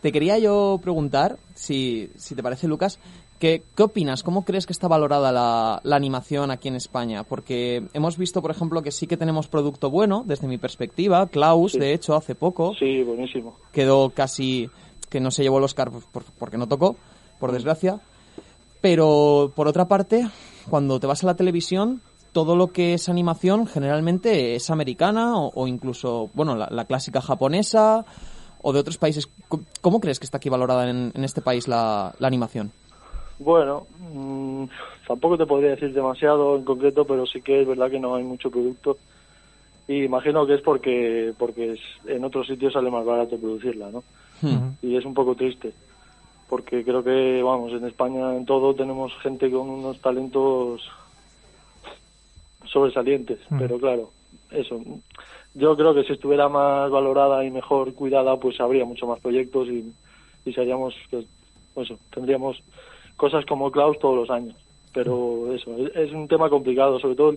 te 0.02 0.12
quería 0.12 0.38
yo 0.38 0.78
preguntar, 0.82 1.38
si, 1.54 2.10
si 2.16 2.34
te 2.34 2.42
parece, 2.42 2.68
Lucas, 2.68 2.98
que, 3.40 3.62
¿qué 3.74 3.82
opinas? 3.82 4.22
¿Cómo 4.22 4.44
crees 4.44 4.66
que 4.66 4.72
está 4.72 4.86
valorada 4.88 5.32
la, 5.32 5.80
la 5.82 5.96
animación 5.96 6.50
aquí 6.50 6.68
en 6.68 6.76
España? 6.76 7.24
Porque 7.24 7.82
hemos 7.94 8.16
visto, 8.16 8.40
por 8.42 8.50
ejemplo, 8.50 8.82
que 8.82 8.92
sí 8.92 9.06
que 9.06 9.16
tenemos 9.16 9.48
producto 9.48 9.90
bueno, 9.90 10.22
desde 10.26 10.46
mi 10.46 10.56
perspectiva. 10.58 11.26
Klaus, 11.26 11.72
Sí. 11.72 11.78
de 11.78 11.92
hecho, 11.94 12.14
hace 12.14 12.34
poco 12.34 12.74
Sí, 12.78 13.02
buenísimo. 13.02 13.56
quedó 13.72 14.10
casi 14.10 14.70
que 15.10 15.20
no 15.20 15.30
se 15.30 15.42
llevó 15.42 15.58
el 15.58 15.64
Oscar 15.64 15.90
por- 15.90 16.24
porque 16.38 16.58
no 16.58 16.68
tocó, 16.68 16.96
por 17.40 17.52
desgracia. 17.52 18.00
Pero 18.80 19.52
por 19.56 19.66
otra 19.68 19.88
parte, 19.88 20.28
cuando 20.68 21.00
te 21.00 21.06
vas 21.06 21.22
a 21.24 21.26
la 21.26 21.34
televisión, 21.36 22.02
todo 22.36 22.54
lo 22.54 22.66
que 22.66 22.92
es 22.92 23.08
animación 23.08 23.66
generalmente 23.66 24.56
es 24.56 24.68
americana 24.68 25.38
o, 25.40 25.50
o 25.54 25.66
incluso, 25.66 26.28
bueno, 26.34 26.54
la, 26.54 26.68
la 26.70 26.84
clásica 26.84 27.22
japonesa 27.22 28.04
o 28.60 28.74
de 28.74 28.80
otros 28.80 28.98
países. 28.98 29.26
¿Cómo- 29.48 29.64
¿Cómo 29.80 30.00
crees 30.00 30.18
que 30.18 30.26
está 30.26 30.36
aquí 30.36 30.50
valorada 30.50 30.86
en, 30.90 31.12
en 31.14 31.24
este 31.24 31.40
país 31.40 31.66
la, 31.66 32.12
la 32.18 32.26
animación? 32.28 32.72
Bueno, 33.38 33.86
mm, 34.12 34.64
tampoco 35.08 35.38
te 35.38 35.46
podría 35.46 35.70
decir 35.70 35.94
demasiado 35.94 36.56
en 36.56 36.64
concreto, 36.64 37.06
pero 37.06 37.24
sí 37.24 37.40
que 37.40 37.62
es 37.62 37.66
verdad 37.66 37.90
que 37.90 37.98
no 38.00 38.14
hay 38.16 38.22
mucho 38.24 38.50
producto. 38.50 38.98
Y 39.88 40.04
imagino 40.04 40.46
que 40.46 40.56
es 40.56 40.60
porque, 40.60 41.32
porque 41.38 41.72
es- 41.72 41.80
en 42.06 42.22
otros 42.22 42.46
sitios 42.48 42.74
sale 42.74 42.90
más 42.90 43.06
barato 43.06 43.38
producirla, 43.38 43.88
¿no? 43.90 44.04
Hmm. 44.42 44.72
y 44.82 44.94
es 44.96 45.06
un 45.06 45.14
poco 45.14 45.34
triste 45.34 45.72
porque 46.50 46.84
creo 46.84 47.02
que 47.02 47.42
vamos 47.42 47.72
en 47.72 47.86
España 47.86 48.36
en 48.36 48.44
todo 48.44 48.74
tenemos 48.74 49.10
gente 49.22 49.50
con 49.50 49.70
unos 49.70 49.98
talentos 50.02 50.82
sobresalientes 52.76 53.38
Mm. 53.48 53.58
pero 53.58 53.78
claro 53.78 54.10
eso 54.50 54.78
yo 55.54 55.74
creo 55.74 55.94
que 55.94 56.04
si 56.04 56.12
estuviera 56.12 56.50
más 56.50 56.90
valorada 56.90 57.42
y 57.42 57.50
mejor 57.50 57.94
cuidada 57.94 58.36
pues 58.36 58.60
habría 58.60 58.84
mucho 58.84 59.06
más 59.06 59.18
proyectos 59.20 59.68
y, 59.68 59.90
y 60.44 60.52
seríamos 60.52 60.94
pues, 61.10 61.24
eso 61.76 61.98
tendríamos 62.12 62.62
cosas 63.16 63.46
como 63.46 63.70
Klaus 63.70 63.98
todos 63.98 64.16
los 64.16 64.30
años 64.30 64.56
pero 64.92 65.54
eso 65.54 65.74
es, 65.78 65.96
es 65.96 66.12
un 66.12 66.28
tema 66.28 66.50
complicado 66.50 67.00
sobre 67.00 67.16
todo 67.16 67.34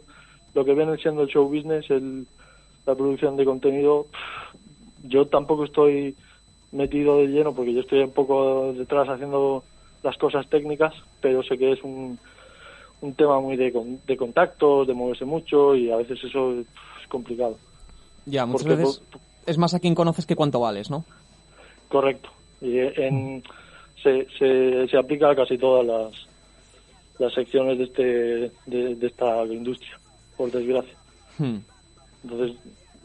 lo 0.54 0.66
que 0.66 0.74
viene 0.74 0.98
siendo 0.98 1.22
el 1.22 1.30
show 1.30 1.48
business 1.48 1.90
el, 1.90 2.28
la 2.86 2.96
producción 2.96 3.38
de 3.38 3.46
contenido 3.46 4.08
yo 5.04 5.26
tampoco 5.28 5.64
estoy 5.64 6.16
metido 6.74 7.18
de 7.18 7.28
lleno 7.28 7.54
porque 7.54 7.74
yo 7.74 7.80
estoy 7.80 8.02
un 8.02 8.12
poco 8.12 8.74
detrás 8.74 9.08
haciendo 9.08 9.64
las 10.04 10.18
cosas 10.18 10.48
técnicas, 10.48 10.94
pero 11.22 11.44
sé 11.44 11.58
que 11.58 11.74
es 11.74 11.84
un, 11.84 12.20
un 13.02 13.14
tema 13.14 13.40
muy 13.40 13.56
de, 13.56 13.72
de 14.06 14.18
contactos, 14.18 14.88
de 14.88 14.94
moverse 14.94 15.26
mucho 15.26 15.76
y 15.76 15.90
a 15.92 15.98
veces 15.98 16.20
eso 16.24 16.54
es 16.60 17.08
complicado. 17.08 17.58
Ya, 18.26 18.46
muchas 18.46 18.64
Porque, 18.68 18.84
veces 18.84 19.02
es 19.46 19.58
más 19.58 19.74
a 19.74 19.80
quien 19.80 19.96
conoces 19.96 20.26
que 20.26 20.36
cuánto 20.36 20.60
vales, 20.60 20.90
¿no? 20.90 21.06
Correcto. 21.88 22.30
Y 22.62 22.78
en, 22.78 23.42
se, 24.04 24.28
se, 24.38 24.88
se 24.88 24.98
aplica 24.98 25.32
a 25.32 25.36
casi 25.36 25.58
todas 25.58 25.86
las, 25.86 26.28
las 27.18 27.34
secciones 27.34 27.78
de, 27.78 27.84
este, 27.86 28.04
de, 28.66 28.96
de 28.96 29.08
esta 29.08 29.46
industria, 29.46 29.98
por 30.38 30.52
desgracia. 30.52 30.94
Hmm. 31.38 31.58
Entonces, 32.24 32.58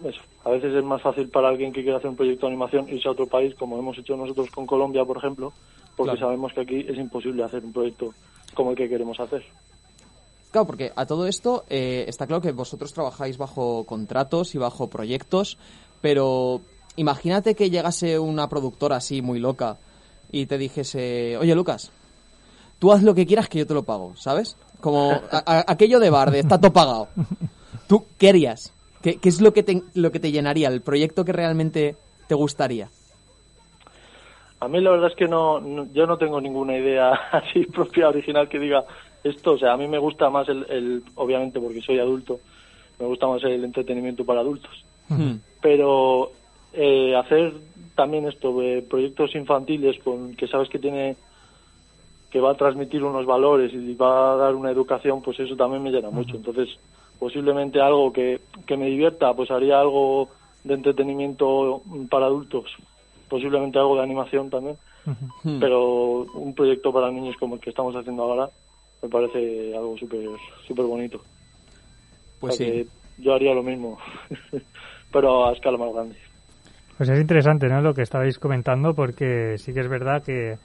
eso, 0.05 0.21
a 0.45 0.51
veces 0.51 0.75
es 0.75 0.85
más 0.85 1.01
fácil 1.01 1.29
para 1.29 1.49
alguien 1.49 1.73
que 1.73 1.83
quiere 1.83 1.97
hacer 1.97 2.11
un 2.11 2.17
proyecto 2.17 2.47
de 2.47 2.53
animación 2.53 2.89
irse 2.89 3.09
a 3.09 3.13
otro 3.13 3.27
país, 3.27 3.55
como 3.55 3.79
hemos 3.79 3.97
hecho 3.97 4.17
nosotros 4.17 4.51
con 4.51 4.67
Colombia, 4.67 5.05
por 5.05 5.17
ejemplo, 5.17 5.53
porque 5.97 6.13
Claro. 6.13 6.27
sabemos 6.27 6.53
que 6.53 6.61
aquí 6.61 6.85
es 6.89 6.99
imposible 6.99 7.45
hacer 7.45 7.65
un 7.65 7.73
proyecto 7.73 8.13
como 8.55 8.73
el 8.73 8.77
que 8.77 8.89
queremos 8.89 9.19
hacer. 9.21 9.45
Porque 10.63 10.93
a 10.95 11.07
todo 11.07 11.27
esto 11.27 11.65
eh, 11.69 12.05
está 12.07 12.29
claro 12.29 12.41
que 12.41 12.53
vosotros 12.53 12.93
trabajáis 12.95 13.37
bajo 13.37 13.83
contratos 13.85 14.55
y 14.55 14.59
bajo 14.59 14.89
proyectos, 14.89 15.59
pero 16.01 16.61
imagínate 16.95 17.57
que 17.57 17.71
llegase 17.71 18.19
una 18.21 18.49
productora 18.49 18.97
así 18.97 19.21
muy 19.23 19.41
loca 19.41 19.79
y 20.31 20.47
te 20.47 20.57
dijese, 20.59 21.37
oye 21.39 21.55
Lucas, 21.57 21.91
tú 22.79 22.93
haz 22.93 23.03
lo 23.03 23.15
que 23.17 23.27
quieras 23.27 23.49
que 23.49 23.59
yo 23.59 23.67
te 23.67 23.75
lo 23.75 23.83
pago, 23.83 24.15
¿sabes? 24.17 24.57
Como 24.81 25.21
aquello 25.67 25.99
de 25.99 26.11
bar, 26.11 26.31
de 26.31 26.39
está 26.41 26.61
todo 26.61 26.73
pagado. 26.73 27.09
¿Tú 27.89 28.05
qué 28.19 28.29
harías? 28.29 28.73
¿Qué, 29.03 29.17
qué 29.17 29.29
es 29.29 29.41
lo 29.41 29.53
que, 29.53 29.63
te, 29.63 29.83
lo 29.95 30.13
que 30.13 30.21
te 30.21 30.31
llenaría? 30.31 30.69
¿El 30.69 30.81
proyecto 30.83 31.25
que 31.25 31.33
realmente 31.33 31.97
te 32.29 32.35
gustaría? 32.35 32.89
A 34.61 34.69
mí 34.69 34.81
la 34.81 34.91
verdad 34.93 35.11
es 35.11 35.17
que 35.17 35.27
no- 35.27 35.87
yo 35.93 36.07
no 36.07 36.17
tengo 36.17 36.41
ninguna 36.41 36.77
idea 36.77 37.11
así 37.33 37.67
propia, 37.67 38.09
original, 38.09 38.49
que 38.49 38.59
diga 38.59 38.85
esto. 39.25 39.53
O 39.53 39.59
sea, 39.59 39.73
a 39.73 39.77
mí 39.77 39.89
me 39.89 39.99
gusta 39.99 40.31
más 40.31 40.49
el, 40.49 40.65
el 40.69 41.03
obviamente 41.17 41.59
porque 41.61 41.81
soy 41.81 41.99
adulto, 41.99 42.39
me 43.01 43.07
gusta 43.07 43.27
más 43.27 43.43
el 43.45 43.65
entretenimiento 43.65 44.25
para 44.25 44.41
adultos. 44.41 44.85
Pero 45.61 46.33
eh, 46.73 47.15
hacer 47.17 47.53
también 47.95 48.27
esto, 48.27 48.59
de 48.59 48.83
proyectos 48.83 49.35
infantiles 49.35 49.99
con 50.03 50.35
que 50.35 50.49
sabes 50.49 50.69
que 50.69 50.79
tiene 50.79 51.17
que 52.31 52.41
va 52.41 52.51
a 52.51 52.57
transmitir 52.57 53.05
unos 53.05 53.27
valores 53.27 53.73
y 53.73 53.95
va 53.95 54.33
a 54.33 54.37
dar 54.37 54.57
una 54.57 54.71
educación, 54.71 55.23
pues 55.23 55.39
eso 55.39 55.55
también 55.55 55.85
me 55.85 55.93
llena 55.93 56.11
mucho. 56.11 56.35
Entonces, 56.35 56.69
posiblemente 57.21 57.81
algo 57.81 58.13
que, 58.13 58.41
que 58.67 58.77
me 58.77 58.87
divierta, 58.87 59.33
pues 59.35 59.53
haría 59.53 59.79
algo 59.79 60.31
de 60.65 60.75
entretenimiento 60.75 61.81
para 62.11 62.27
adultos, 62.27 62.73
posiblemente 63.29 63.79
algo 63.79 63.95
de 63.95 64.03
animación 64.03 64.51
también, 64.51 64.77
pero 65.61 66.27
un 66.35 66.55
proyecto 66.55 66.93
para 66.93 67.13
niños 67.13 67.37
como 67.39 67.55
el 67.55 67.61
que 67.61 67.71
estamos 67.71 67.95
haciendo 67.95 68.25
ahora 68.25 68.51
me 69.05 69.11
parece 69.11 69.77
algo 69.77 69.97
súper 69.99 70.27
súper 70.67 70.87
bonito. 70.87 71.21
Pues 72.41 72.55
O 72.55 72.57
sea 72.57 72.73
sí. 72.73 72.89
yo 73.19 73.35
haría 73.35 73.55
lo 73.55 73.63
mismo, 73.63 73.99
pero 75.13 75.47
a 75.47 75.53
escala 75.53 75.77
más 75.79 75.93
grande. 75.93 76.17
Pues 76.97 77.09
es 77.09 77.21
interesante, 77.21 77.69
¿no? 77.69 77.81
Lo 77.83 77.95
que 77.95 78.03
estabais 78.03 78.39
comentando, 78.39 78.95
porque 78.95 79.57
sí 79.59 79.73
que 79.75 79.81
es 79.81 79.89
verdad 79.89 80.23
que 80.25 80.57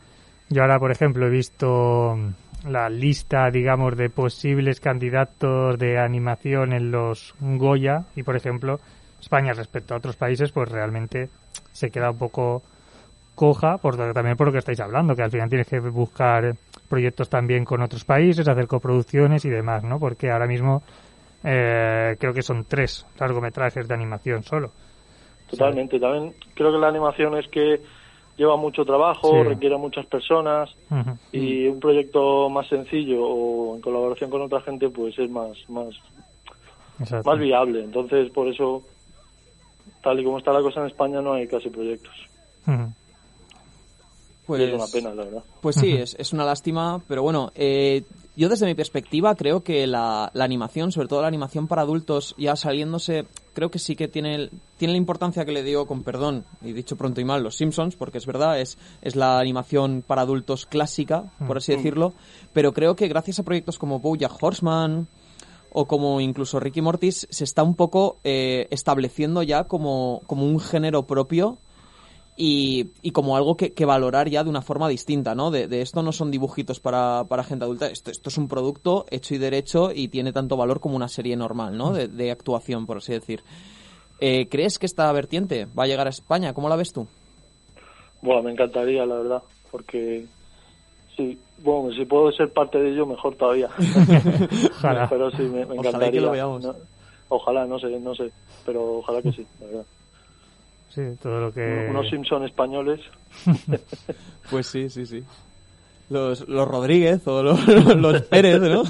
Yo 0.49 0.61
ahora, 0.63 0.79
por 0.79 0.91
ejemplo, 0.91 1.27
he 1.27 1.29
visto 1.29 2.15
la 2.67 2.89
lista, 2.89 3.49
digamos, 3.51 3.95
de 3.97 4.09
posibles 4.09 4.79
candidatos 4.79 5.77
de 5.79 5.97
animación 5.99 6.73
en 6.73 6.91
los 6.91 7.35
Goya 7.39 8.05
y, 8.15 8.23
por 8.23 8.35
ejemplo, 8.35 8.79
España 9.19 9.53
respecto 9.53 9.93
a 9.93 9.97
otros 9.97 10.15
países, 10.17 10.51
pues 10.51 10.69
realmente 10.69 11.29
se 11.71 11.89
queda 11.91 12.11
un 12.11 12.17
poco 12.17 12.63
coja, 13.35 13.77
por, 13.77 13.95
también 14.13 14.35
por 14.37 14.47
lo 14.47 14.53
que 14.53 14.59
estáis 14.59 14.79
hablando, 14.81 15.15
que 15.15 15.23
al 15.23 15.31
final 15.31 15.49
tienes 15.49 15.67
que 15.67 15.79
buscar 15.79 16.55
proyectos 16.89 17.29
también 17.29 17.63
con 17.63 17.81
otros 17.81 18.03
países, 18.03 18.47
hacer 18.47 18.67
coproducciones 18.67 19.45
y 19.45 19.49
demás, 19.49 19.83
¿no? 19.83 19.99
Porque 19.99 20.29
ahora 20.29 20.47
mismo 20.47 20.83
eh, 21.43 22.15
creo 22.19 22.33
que 22.33 22.41
son 22.41 22.65
tres 22.65 23.05
largometrajes 23.17 23.87
de 23.87 23.93
animación 23.93 24.43
solo. 24.43 24.71
Totalmente, 25.49 25.99
también 25.99 26.33
creo 26.53 26.71
que 26.71 26.77
la 26.77 26.89
animación 26.89 27.37
es 27.37 27.47
que 27.47 27.79
lleva 28.37 28.55
mucho 28.55 28.85
trabajo, 28.85 29.43
requiere 29.43 29.77
muchas 29.77 30.05
personas 30.05 30.69
y 31.31 31.67
un 31.67 31.79
proyecto 31.79 32.49
más 32.49 32.67
sencillo 32.67 33.21
o 33.21 33.75
en 33.75 33.81
colaboración 33.81 34.29
con 34.29 34.41
otra 34.41 34.61
gente 34.61 34.89
pues 34.89 35.17
es 35.19 35.29
más 35.29 35.57
más 35.69 35.89
más 37.25 37.39
viable. 37.39 37.83
Entonces, 37.83 38.29
por 38.31 38.47
eso 38.47 38.83
tal 40.01 40.19
y 40.19 40.23
como 40.23 40.37
está 40.37 40.53
la 40.53 40.61
cosa 40.61 40.81
en 40.81 40.87
España 40.87 41.21
no 41.21 41.33
hay 41.33 41.47
casi 41.47 41.69
proyectos. 41.69 42.13
Pues, 44.49 44.61
es 44.61 44.73
una 44.73 44.87
pena, 44.87 45.13
la 45.13 45.25
verdad. 45.25 45.43
Pues 45.61 45.75
sí, 45.75 45.91
es, 45.91 46.15
es 46.17 46.33
una 46.33 46.43
lástima, 46.43 46.99
pero 47.07 47.21
bueno, 47.21 47.51
eh, 47.53 48.01
yo 48.35 48.49
desde 48.49 48.65
mi 48.65 48.73
perspectiva 48.73 49.35
creo 49.35 49.61
que 49.63 49.85
la, 49.85 50.31
la, 50.33 50.43
animación, 50.43 50.91
sobre 50.91 51.07
todo 51.07 51.21
la 51.21 51.27
animación 51.27 51.67
para 51.67 51.83
adultos, 51.83 52.33
ya 52.35 52.55
saliéndose, 52.55 53.27
creo 53.53 53.69
que 53.69 53.77
sí 53.77 53.95
que 53.95 54.07
tiene, 54.07 54.49
tiene 54.77 54.93
la 54.93 54.97
importancia 54.97 55.45
que 55.45 55.51
le 55.51 55.61
dio, 55.61 55.85
con 55.85 56.01
perdón, 56.01 56.45
y 56.63 56.73
dicho 56.73 56.95
pronto 56.95 57.21
y 57.21 57.25
mal, 57.25 57.43
los 57.43 57.57
Simpsons, 57.57 57.95
porque 57.95 58.17
es 58.17 58.25
verdad, 58.25 58.59
es, 58.59 58.79
es 59.03 59.15
la 59.15 59.39
animación 59.39 60.03
para 60.07 60.23
adultos 60.23 60.65
clásica, 60.65 61.25
por 61.45 61.57
así 61.57 61.75
decirlo, 61.75 62.13
pero 62.51 62.73
creo 62.73 62.95
que 62.95 63.07
gracias 63.07 63.37
a 63.37 63.43
proyectos 63.43 63.77
como 63.77 63.99
Bojack 63.99 64.41
Horseman, 64.41 65.07
o 65.71 65.85
como 65.85 66.19
incluso 66.21 66.59
Ricky 66.59 66.81
Mortis, 66.81 67.27
se 67.29 67.43
está 67.43 67.61
un 67.61 67.75
poco 67.75 68.17
eh, 68.23 68.67
estableciendo 68.71 69.43
ya 69.43 69.65
como, 69.65 70.23
como 70.25 70.45
un 70.45 70.59
género 70.59 71.03
propio 71.03 71.59
y, 72.41 72.91
y 73.01 73.11
como 73.11 73.35
algo 73.35 73.57
que, 73.57 73.73
que, 73.73 73.83
valorar 73.83 74.29
ya 74.29 74.45
de 74.45 74.49
una 74.49 74.61
forma 74.61 74.87
distinta, 74.87 75.35
¿no? 75.35 75.51
De, 75.51 75.67
de 75.67 75.81
esto 75.81 76.01
no 76.03 76.13
son 76.13 76.31
dibujitos 76.31 76.79
para, 76.79 77.25
para 77.25 77.43
gente 77.43 77.65
adulta, 77.65 77.87
esto, 77.87 78.11
esto, 78.11 78.29
es 78.29 78.37
un 78.37 78.47
producto 78.47 79.05
hecho 79.11 79.35
y 79.35 79.39
derecho 79.39 79.91
y 79.93 80.07
tiene 80.07 80.31
tanto 80.31 80.55
valor 80.55 80.79
como 80.79 80.95
una 80.95 81.09
serie 81.09 81.35
normal, 81.35 81.77
¿no? 81.77 81.91
De, 81.91 82.07
de 82.07 82.31
actuación, 82.31 82.85
por 82.85 82.97
así 82.97 83.11
decir. 83.11 83.43
Eh, 84.21 84.47
¿Crees 84.47 84.79
que 84.79 84.85
esta 84.85 85.11
vertiente 85.11 85.67
va 85.77 85.83
a 85.83 85.87
llegar 85.87 86.07
a 86.07 86.11
España? 86.11 86.53
¿Cómo 86.53 86.69
la 86.69 86.77
ves 86.77 86.93
tú? 86.93 87.07
Bueno, 88.21 88.43
me 88.43 88.51
encantaría, 88.53 89.05
la 89.05 89.15
verdad, 89.15 89.43
porque 89.69 90.25
sí, 91.17 91.37
bueno, 91.57 91.93
si 91.93 92.05
puedo 92.05 92.31
ser 92.31 92.53
parte 92.53 92.79
de 92.79 92.91
ello, 92.91 93.05
mejor 93.05 93.35
todavía. 93.35 93.67
ojalá. 94.77 95.09
Pero 95.09 95.29
sí, 95.31 95.43
me, 95.43 95.65
me 95.65 95.75
encantaría. 95.75 95.89
Ojalá 95.89 96.11
que 96.11 96.21
lo 96.21 96.31
veamos. 96.31 96.63
No, 96.63 96.75
ojalá, 97.27 97.65
no 97.65 97.77
sé, 97.79 97.99
no 97.99 98.15
sé, 98.15 98.31
pero 98.65 98.99
ojalá 98.99 99.21
que 99.21 99.33
sí, 99.33 99.45
la 99.59 99.65
verdad. 99.65 99.85
Sí, 100.89 101.01
todo 101.21 101.39
lo 101.39 101.53
que... 101.53 101.87
Unos 101.89 102.09
Simpson 102.09 102.43
españoles. 102.45 102.99
pues 104.49 104.67
sí, 104.67 104.89
sí, 104.89 105.05
sí. 105.05 105.23
Los, 106.09 106.47
los 106.47 106.67
Rodríguez 106.67 107.25
o 107.27 107.43
los, 107.43 107.67
los 107.95 108.21
Pérez, 108.23 108.59
¿no? 108.61 108.83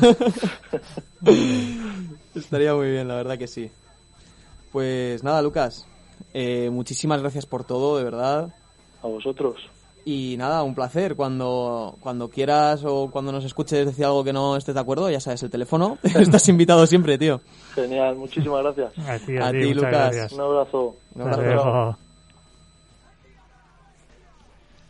Estaría 2.35 2.73
muy 2.73 2.91
bien, 2.91 3.07
la 3.07 3.15
verdad 3.15 3.38
que 3.38 3.47
sí. 3.47 3.69
Pues 4.71 5.23
nada, 5.23 5.41
Lucas. 5.41 5.85
Eh, 6.33 6.69
muchísimas 6.69 7.21
gracias 7.21 7.45
por 7.45 7.63
todo, 7.65 7.97
de 7.97 8.03
verdad. 8.03 8.53
A 9.03 9.07
vosotros. 9.07 9.57
Y 10.12 10.38
nada, 10.38 10.63
un 10.63 10.74
placer. 10.74 11.15
Cuando, 11.15 11.95
cuando 12.00 12.32
quieras 12.32 12.84
o 12.84 13.12
cuando 13.12 13.32
nos 13.32 13.45
escuches 13.45 13.86
decir 13.86 14.06
algo 14.06 14.24
que 14.24 14.34
no 14.34 14.58
estés 14.58 14.74
de 14.74 14.82
acuerdo, 14.82 15.08
ya 15.08 15.19
sabes, 15.19 15.43
el 15.43 15.52
teléfono. 15.52 16.00
Estás 16.04 16.50
invitado 16.50 16.88
siempre, 16.88 17.19
tío. 17.19 17.41
Genial, 17.76 18.15
muchísimas 18.15 18.63
gracias. 18.63 19.08
A 19.08 19.19
ti, 19.24 19.38
a 19.38 19.52
ti 19.52 19.72
Lucas. 19.72 19.91
Gracias. 19.91 20.34
Un 20.34 20.41
abrazo. 20.41 20.95
Un 21.13 21.22
abrazo. 21.22 21.98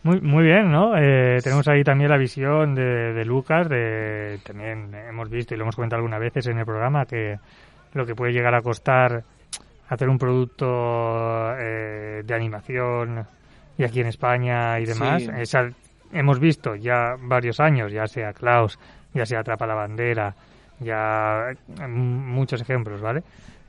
Muy, 0.04 0.22
muy 0.22 0.42
bien, 0.42 0.72
¿no? 0.72 0.96
Eh, 0.96 1.40
tenemos 1.44 1.68
ahí 1.68 1.84
también 1.84 2.08
la 2.08 2.16
visión 2.16 2.74
de, 2.74 3.12
de, 3.12 3.24
Lucas, 3.26 3.68
de 3.68 4.40
también 4.42 4.94
hemos 4.94 5.28
visto 5.28 5.52
y 5.52 5.58
lo 5.58 5.64
hemos 5.64 5.76
comentado 5.76 5.98
algunas 5.98 6.20
veces 6.20 6.46
en 6.46 6.56
el 6.56 6.64
programa 6.64 7.04
que 7.04 7.38
lo 7.92 8.06
que 8.06 8.14
puede 8.14 8.32
llegar 8.32 8.54
a 8.54 8.62
costar 8.62 9.22
hacer 9.90 10.08
un 10.08 10.16
producto 10.16 10.64
eh, 11.58 12.22
de 12.24 12.34
animación 12.34 13.26
y 13.80 13.84
aquí 13.84 14.00
en 14.00 14.08
España 14.08 14.78
y 14.78 14.84
demás. 14.84 15.22
Sí. 15.22 15.30
Esa, 15.38 15.70
hemos 16.12 16.38
visto 16.38 16.76
ya 16.76 17.16
varios 17.18 17.60
años, 17.60 17.90
ya 17.90 18.06
sea 18.06 18.34
Klaus, 18.34 18.78
ya 19.14 19.24
sea 19.24 19.40
Atrapa 19.40 19.66
la 19.66 19.74
Bandera, 19.74 20.34
ya 20.80 21.52
muchos 21.88 22.60
ejemplos, 22.60 23.00
¿vale? 23.00 23.22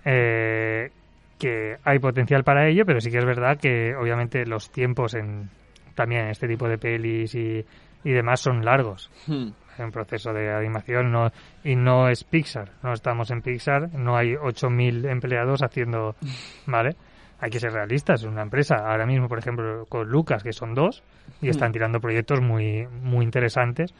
Eh, 0.04 0.92
que 1.40 1.78
hay 1.86 2.00
potencial 2.00 2.44
para 2.44 2.68
ello, 2.68 2.86
pero 2.86 3.00
sí 3.00 3.10
que 3.10 3.20
es 3.20 3.26
verdad 3.26 3.58
que 3.58 3.96
obviamente 3.96 4.46
los 4.46 4.70
tiempos 4.70 5.14
en 5.14 5.50
también 5.96 6.24
en 6.24 6.30
este 6.30 6.48
tipo 6.48 6.68
de 6.68 6.78
pelis 6.78 7.34
y, 7.34 7.66
y 8.04 8.12
demás 8.12 8.42
son 8.42 8.66
largos. 8.66 9.10
Hmm. 9.28 9.52
En 9.78 9.92
proceso 9.92 10.34
de 10.34 10.54
animación 10.54 11.10
no, 11.10 11.32
y 11.64 11.78
no 11.78 12.10
es 12.10 12.26
Pixar, 12.26 12.72
no 12.84 12.92
estamos 12.92 13.32
en 13.32 13.42
Pixar, 13.42 13.94
no 13.94 14.18
hay 14.18 14.34
8.000 14.34 15.10
empleados 15.10 15.64
haciendo, 15.64 16.18
¿vale? 16.66 16.98
Hay 17.42 17.50
que 17.50 17.60
ser 17.60 17.74
realistas, 17.74 18.22
es 18.22 18.28
una 18.28 18.44
empresa. 18.44 18.76
Ahora 18.76 19.08
mismo, 19.08 19.28
por 19.28 19.40
ejemplo, 19.40 19.86
con 19.90 20.08
Lucas, 20.08 20.44
que 20.44 20.54
son 20.54 20.76
dos, 20.76 21.04
y 21.42 21.50
están 21.50 21.72
tirando 21.72 22.00
proyectos 22.00 22.40
muy, 22.40 22.88
muy 23.02 23.26
interesantes 23.26 23.96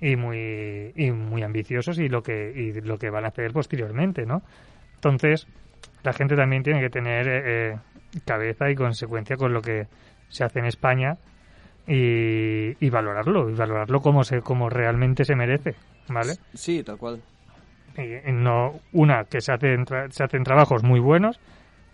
y 0.00 0.14
muy, 0.14 0.92
y 0.94 1.10
muy 1.10 1.42
ambiciosos 1.42 1.98
y 1.98 2.08
lo 2.08 2.22
que, 2.22 2.52
y 2.54 2.80
lo 2.80 2.96
que 2.96 3.10
van 3.10 3.24
a 3.24 3.28
hacer 3.28 3.52
posteriormente, 3.52 4.24
¿no? 4.24 4.42
Entonces, 4.94 5.48
la 6.04 6.12
gente 6.12 6.36
también 6.36 6.62
tiene 6.62 6.80
que 6.80 6.88
tener 6.88 7.26
eh, 7.28 7.76
cabeza 8.24 8.70
y 8.70 8.76
consecuencia 8.76 9.36
con 9.36 9.52
lo 9.52 9.60
que 9.60 9.88
se 10.28 10.44
hace 10.44 10.60
en 10.60 10.66
España 10.66 11.14
y, 11.88 12.84
y 12.84 12.88
valorarlo, 12.88 13.50
y 13.50 13.54
valorarlo 13.54 14.00
como 14.00 14.22
se, 14.22 14.42
como 14.42 14.70
realmente 14.70 15.24
se 15.24 15.34
merece, 15.34 15.74
¿vale? 16.08 16.34
Sí, 16.54 16.84
tal 16.84 16.98
cual. 16.98 17.20
Y, 17.98 18.30
no, 18.30 18.78
una, 18.92 19.24
que 19.24 19.40
se 19.40 19.52
hacen, 19.52 19.86
se 20.10 20.22
hacen 20.22 20.44
trabajos 20.44 20.84
muy 20.84 21.00
buenos, 21.00 21.40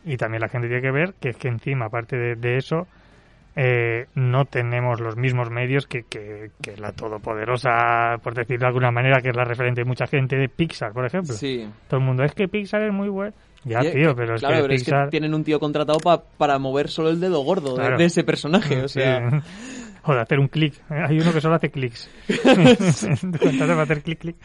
y 0.04 0.16
también 0.16 0.40
la 0.40 0.48
gente 0.48 0.68
tiene 0.68 0.82
que 0.82 0.90
ver 0.90 1.14
que 1.20 1.30
es 1.30 1.36
que 1.36 1.48
encima, 1.48 1.86
aparte 1.86 2.16
de, 2.16 2.34
de 2.36 2.56
eso, 2.56 2.86
eh, 3.54 4.06
no 4.14 4.46
tenemos 4.46 5.00
los 5.00 5.16
mismos 5.16 5.50
medios 5.50 5.86
que, 5.86 6.04
que, 6.04 6.50
que, 6.62 6.76
la 6.76 6.92
todopoderosa, 6.92 8.16
por 8.22 8.34
decirlo 8.34 8.60
de 8.60 8.66
alguna 8.68 8.90
manera, 8.90 9.20
que 9.20 9.28
es 9.28 9.36
la 9.36 9.44
referente 9.44 9.82
de 9.82 9.84
mucha 9.84 10.06
gente 10.06 10.36
de 10.36 10.48
Pixar, 10.48 10.92
por 10.92 11.04
ejemplo. 11.04 11.34
Sí. 11.34 11.68
Todo 11.88 12.00
el 12.00 12.06
mundo, 12.06 12.24
es 12.24 12.34
que 12.34 12.48
Pixar 12.48 12.82
es 12.82 12.92
muy 12.92 13.08
bueno. 13.08 13.34
Ya, 13.64 13.80
tío, 13.80 14.14
pero 14.16 14.34
es 14.34 14.40
claro, 14.40 14.56
que 14.56 14.62
pero 14.62 14.74
Pixar... 14.74 15.00
es 15.00 15.04
que 15.06 15.10
tienen 15.10 15.34
un 15.34 15.44
tío 15.44 15.60
contratado 15.60 15.98
pa, 16.00 16.22
para 16.36 16.58
mover 16.58 16.88
solo 16.88 17.10
el 17.10 17.20
dedo 17.20 17.40
gordo 17.42 17.74
Claro. 17.76 17.92
de, 17.92 17.98
de 17.98 18.04
ese 18.06 18.24
personaje, 18.24 18.82
o 18.84 18.88
sea... 18.88 19.30
Sí. 19.30 19.36
O 20.04 20.12
de 20.14 20.20
hacer 20.20 20.40
un 20.40 20.48
clic. 20.48 20.74
Hay 20.88 21.20
uno 21.20 21.32
que 21.32 21.40
solo 21.40 21.54
hace 21.54 21.70
clics. 21.70 22.10
Contratado 22.42 23.68
para 23.68 23.82
hacer 23.82 24.02
clic, 24.02 24.18
clic. 24.18 24.36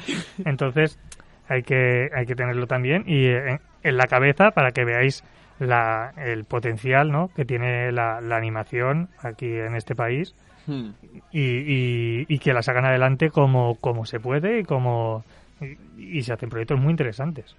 Entonces, 0.46 1.00
hay 1.48 1.64
que, 1.64 2.10
hay 2.16 2.28
que 2.28 2.36
tenerlo 2.36 2.68
también 2.68 3.04
y 3.08 3.26
en, 3.26 3.60
en 3.82 3.98
la 3.98 4.06
cabeza 4.06 4.52
para 4.52 4.70
que 4.72 4.86
veáis 4.86 5.24
la, 5.60 6.14
el 6.18 6.46
potencial 6.46 7.12
¿no? 7.12 7.30
que 7.36 7.46
tiene 7.46 7.92
la, 7.92 8.22
la 8.22 8.38
animación 8.38 9.10
aquí 9.20 9.48
en 9.48 9.76
este 9.76 9.96
país 9.96 10.34
Hmm. 10.68 10.90
y, 11.32 11.40
y, 11.40 12.26
y 12.28 12.40
que 12.40 12.52
la 12.52 12.62
sacan 12.62 12.84
adelante 12.84 13.30
como, 13.30 13.76
como 13.76 14.06
se 14.06 14.20
puede 14.20 14.60
y 14.60 14.64
como 14.66 15.24
y, 15.62 16.18
y 16.18 16.24
se 16.24 16.34
hacen 16.34 16.50
proyectos 16.50 16.78
muy 16.78 16.92
interesantes. 16.92 17.56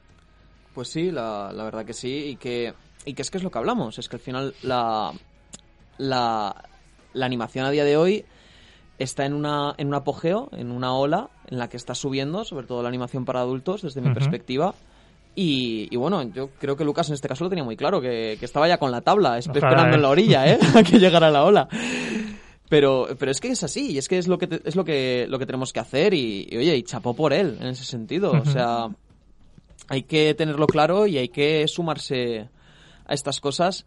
Pues 0.75 0.89
sí, 0.89 1.11
la, 1.11 1.51
la 1.55 1.65
verdad 1.65 1.87
que 1.87 1.95
sí, 1.95 2.27
y 2.27 2.37
que, 2.37 2.75
y 3.07 3.15
que 3.15 3.23
es 3.23 3.31
que 3.31 3.39
es 3.39 3.45
lo 3.45 3.51
que 3.51 3.59
hablamos, 3.59 3.99
es 3.99 4.11
que 4.11 4.17
al 4.17 4.21
final 4.21 4.55
la, 4.63 5.13
la, 5.97 6.55
la 7.15 7.27
animación 7.27 7.65
a 7.65 7.71
día 7.71 7.85
de 7.85 7.97
hoy 7.97 8.27
está 8.99 9.25
en 9.25 9.33
una 9.33 9.75
en 9.79 9.89
un 9.89 9.95
apogeo, 9.95 10.51
en 10.53 10.71
una 10.71 10.93
ola 10.93 11.31
en 11.47 11.59
la 11.59 11.69
que 11.69 11.79
está 11.79 11.95
subiendo, 11.95 12.45
sobre 12.45 12.67
todo 12.67 12.83
la 12.83 12.91
animación 12.91 13.25
para 13.25 13.41
adultos, 13.41 13.81
desde 13.81 14.03
mi 14.03 14.13
perspectiva. 14.13 14.75
Y, 15.41 15.87
y 15.93 15.97
bueno, 15.97 16.21
yo 16.33 16.51
creo 16.59 16.77
que 16.77 16.83
Lucas 16.83 17.07
en 17.09 17.15
este 17.15 17.29
caso 17.29 17.45
lo 17.45 17.51
tenía 17.51 17.63
muy 17.63 17.77
claro, 17.77 18.01
que, 18.01 18.37
que 18.41 18.45
estaba 18.45 18.67
ya 18.67 18.79
con 18.79 18.91
la 18.91 19.03
tabla, 19.03 19.29
Ojalá, 19.29 19.39
esperando 19.39 19.93
¿eh? 19.93 19.95
en 19.95 20.03
la 20.03 20.09
orilla, 20.09 20.49
¿eh? 20.53 20.59
a 20.75 20.83
que 20.83 20.99
llegara 20.99 21.31
la 21.31 21.45
ola. 21.45 21.69
Pero, 22.69 23.07
pero 23.19 23.31
es 23.31 23.41
que 23.41 23.49
es 23.49 23.63
así, 23.63 23.93
y 23.93 23.99
es 23.99 24.09
que 24.09 24.19
es 24.19 24.27
lo 24.27 24.37
que, 24.37 24.49
te- 24.49 24.69
es 24.69 24.75
lo 24.75 24.85
que, 24.85 25.27
lo 25.29 25.39
que 25.39 25.47
tenemos 25.47 25.73
que 25.73 25.79
hacer, 25.79 26.13
y, 26.13 26.49
y, 26.51 26.57
oye, 26.57 26.77
y 26.77 26.83
chapó 26.83 27.15
por 27.15 27.33
él, 27.33 27.57
en 27.61 27.69
ese 27.69 27.85
sentido. 27.85 28.33
O 28.33 28.45
sea, 28.47 28.89
hay 29.89 30.03
que 30.03 30.35
tenerlo 30.35 30.67
claro 30.67 31.07
y 31.07 31.19
hay 31.19 31.29
que 31.29 31.67
sumarse 31.69 32.49
a 33.07 33.15
estas 33.15 33.41
cosas. 33.41 33.87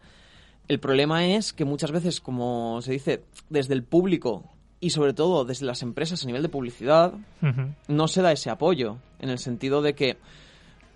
El 0.68 0.80
problema 0.80 1.26
es 1.26 1.52
que 1.52 1.66
muchas 1.66 1.92
veces, 1.92 2.20
como 2.22 2.80
se 2.80 2.92
dice, 2.92 3.22
desde 3.50 3.74
el 3.74 3.82
público 3.84 4.44
y 4.80 4.88
sobre 4.90 5.12
todo 5.12 5.44
desde 5.44 5.66
las 5.66 5.82
empresas 5.82 6.22
a 6.24 6.26
nivel 6.26 6.42
de 6.42 6.48
publicidad, 6.48 7.12
no 7.88 8.08
se 8.08 8.22
da 8.22 8.32
ese 8.32 8.48
apoyo, 8.48 8.96
en 9.20 9.28
el 9.28 9.38
sentido 9.38 9.82
de 9.82 9.94
que 9.94 10.16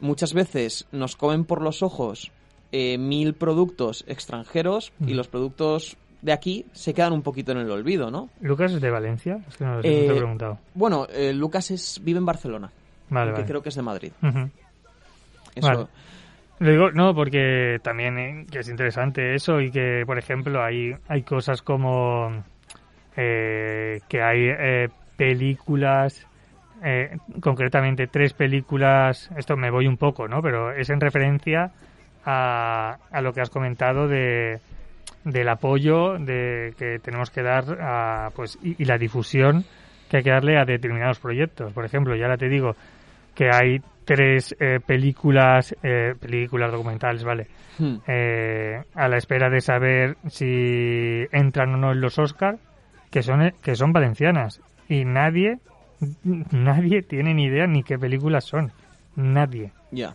muchas 0.00 0.34
veces 0.34 0.86
nos 0.92 1.16
comen 1.16 1.44
por 1.44 1.62
los 1.62 1.82
ojos 1.82 2.30
eh, 2.72 2.98
mil 2.98 3.34
productos 3.34 4.04
extranjeros 4.08 4.92
y 5.06 5.14
los 5.14 5.28
productos 5.28 5.96
de 6.22 6.32
aquí 6.32 6.66
se 6.72 6.92
quedan 6.94 7.12
un 7.12 7.22
poquito 7.22 7.52
en 7.52 7.58
el 7.58 7.70
olvido, 7.70 8.10
¿no? 8.10 8.28
¿Lucas 8.40 8.72
es 8.72 8.80
de 8.80 8.90
Valencia? 8.90 9.38
Es 9.48 9.56
que 9.56 9.64
no, 9.64 9.76
no 9.76 9.80
te 9.82 9.88
he 9.88 10.06
Eh, 10.06 10.14
preguntado. 10.16 10.58
Bueno, 10.74 11.06
eh, 11.12 11.32
Lucas 11.32 11.70
es, 11.70 12.00
vive 12.02 12.18
en 12.18 12.24
Barcelona, 12.26 12.70
Vale, 13.10 13.44
creo 13.44 13.62
que 13.62 13.68
es 13.68 13.74
de 13.76 13.82
Madrid. 13.82 14.12
Eso, 15.54 15.66
Vale. 15.68 15.86
Lo 16.58 16.70
digo, 16.70 16.90
no, 16.90 17.14
porque 17.14 17.78
también 17.82 18.18
eh, 18.18 18.46
que 18.50 18.60
es 18.60 18.68
interesante 18.68 19.34
eso 19.34 19.60
y 19.60 19.70
que, 19.70 20.04
por 20.06 20.18
ejemplo, 20.18 20.62
hay, 20.62 20.92
hay 21.06 21.22
cosas 21.22 21.60
como 21.62 22.44
eh, 23.16 24.00
que 24.08 24.22
hay 24.22 24.48
eh, 24.48 24.88
películas, 25.16 26.26
eh, 26.84 27.16
concretamente 27.40 28.06
tres 28.06 28.32
películas, 28.32 29.30
esto 29.36 29.56
me 29.56 29.70
voy 29.70 29.86
un 29.86 29.96
poco, 29.96 30.28
¿no? 30.28 30.42
Pero 30.42 30.72
es 30.72 30.90
en 30.90 31.00
referencia 31.00 31.72
a, 32.24 32.98
a 33.10 33.20
lo 33.20 33.32
que 33.32 33.40
has 33.40 33.50
comentado 33.50 34.08
de 34.08 34.58
del 35.24 35.48
apoyo 35.48 36.18
de 36.18 36.72
que 36.78 37.00
tenemos 37.00 37.30
que 37.30 37.42
dar 37.42 37.64
a, 37.80 38.30
pues 38.34 38.58
y, 38.62 38.80
y 38.80 38.84
la 38.84 38.96
difusión 38.96 39.64
que 40.08 40.18
hay 40.18 40.22
que 40.22 40.30
darle 40.30 40.56
a 40.56 40.64
determinados 40.64 41.18
proyectos. 41.18 41.72
Por 41.72 41.84
ejemplo, 41.84 42.14
ya 42.14 42.26
ahora 42.26 42.36
te 42.36 42.48
digo 42.48 42.76
que 43.34 43.50
hay 43.52 43.80
tres 44.04 44.54
eh, 44.60 44.78
películas, 44.84 45.74
eh, 45.82 46.14
películas 46.20 46.70
documentales, 46.70 47.24
¿vale? 47.24 47.48
Hmm. 47.78 47.96
Eh, 48.06 48.80
a 48.94 49.08
la 49.08 49.16
espera 49.16 49.50
de 49.50 49.60
saber 49.60 50.16
si 50.28 51.26
entran 51.32 51.74
o 51.74 51.76
no 51.76 51.92
en 51.92 52.00
los 52.00 52.18
Oscar, 52.18 52.56
que 53.10 53.22
son 53.22 53.52
que 53.62 53.74
son 53.74 53.92
valencianas 53.92 54.60
y 54.88 55.04
nadie 55.04 55.58
nadie 56.50 57.02
tiene 57.02 57.34
ni 57.34 57.44
idea 57.44 57.66
ni 57.66 57.82
qué 57.82 57.98
películas 57.98 58.44
son, 58.44 58.72
nadie. 59.14 59.72
Ya. 59.90 60.14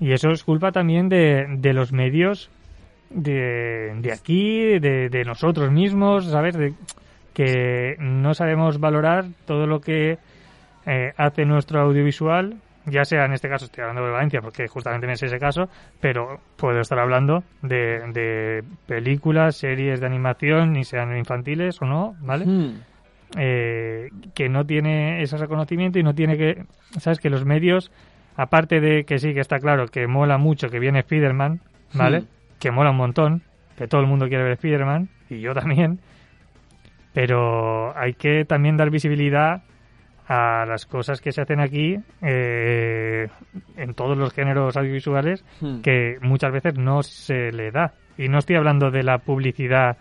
Y 0.00 0.12
eso 0.12 0.30
es 0.30 0.44
culpa 0.44 0.72
también 0.72 1.08
de, 1.08 1.46
de 1.58 1.72
los 1.72 1.92
medios 1.92 2.50
de, 3.10 3.94
de 4.00 4.12
aquí, 4.12 4.78
de, 4.78 5.08
de 5.08 5.24
nosotros 5.24 5.72
mismos, 5.72 6.26
¿sabes? 6.26 6.56
De, 6.56 6.74
que 7.38 7.94
no 8.00 8.34
sabemos 8.34 8.80
valorar 8.80 9.26
todo 9.46 9.68
lo 9.68 9.80
que 9.80 10.18
eh, 10.86 11.12
hace 11.16 11.44
nuestro 11.44 11.80
audiovisual, 11.80 12.56
ya 12.86 13.04
sea 13.04 13.26
en 13.26 13.32
este 13.32 13.48
caso, 13.48 13.66
estoy 13.66 13.82
hablando 13.82 14.04
de 14.04 14.10
Valencia, 14.10 14.40
porque 14.40 14.66
justamente 14.66 15.06
me 15.06 15.12
es 15.12 15.22
ese 15.22 15.38
caso, 15.38 15.68
pero 16.00 16.40
puedo 16.56 16.80
estar 16.80 16.98
hablando 16.98 17.44
de, 17.62 18.00
de 18.12 18.64
películas, 18.86 19.56
series 19.56 20.00
de 20.00 20.06
animación, 20.06 20.72
ni 20.72 20.82
sean 20.82 21.16
infantiles 21.16 21.80
o 21.80 21.84
no, 21.84 22.16
¿vale? 22.22 22.44
Hmm. 22.44 22.80
Eh, 23.36 24.08
que 24.34 24.48
no 24.48 24.64
tiene 24.64 25.22
ese 25.22 25.36
reconocimiento 25.36 25.98
y 25.98 26.02
no 26.02 26.14
tiene 26.14 26.36
que, 26.36 26.64
sabes 26.98 27.18
que 27.18 27.30
los 27.30 27.44
medios, 27.44 27.90
aparte 28.36 28.80
de 28.80 29.04
que 29.04 29.18
sí 29.18 29.34
que 29.34 29.40
está 29.40 29.58
claro 29.58 29.86
que 29.86 30.06
mola 30.06 30.38
mucho 30.38 30.68
que 30.68 30.78
viene 30.78 31.00
Spider-Man, 31.00 31.60
¿vale? 31.94 32.24
Que 32.58 32.70
mola 32.70 32.90
un 32.90 32.96
montón, 32.96 33.42
que 33.76 33.86
todo 33.86 34.00
el 34.00 34.06
mundo 34.06 34.28
quiere 34.28 34.44
ver 34.44 34.52
Spider-Man 34.52 35.08
y 35.28 35.40
yo 35.40 35.52
también, 35.54 36.00
pero 37.12 37.96
hay 37.98 38.14
que 38.14 38.44
también 38.44 38.76
dar 38.76 38.90
visibilidad 38.90 39.62
a 40.26 40.66
las 40.66 40.84
cosas 40.84 41.22
que 41.22 41.32
se 41.32 41.40
hacen 41.40 41.58
aquí 41.58 41.96
eh, 42.20 43.28
en 43.76 43.94
todos 43.94 44.16
los 44.16 44.32
géneros 44.34 44.76
audiovisuales 44.76 45.42
Hmm. 45.60 45.80
que 45.80 46.18
muchas 46.20 46.52
veces 46.52 46.78
no 46.78 47.02
se 47.02 47.50
le 47.50 47.70
da. 47.70 47.94
Y 48.18 48.28
no 48.28 48.38
estoy 48.38 48.56
hablando 48.56 48.90
de 48.90 49.02
la 49.02 49.18
publicidad 49.18 49.96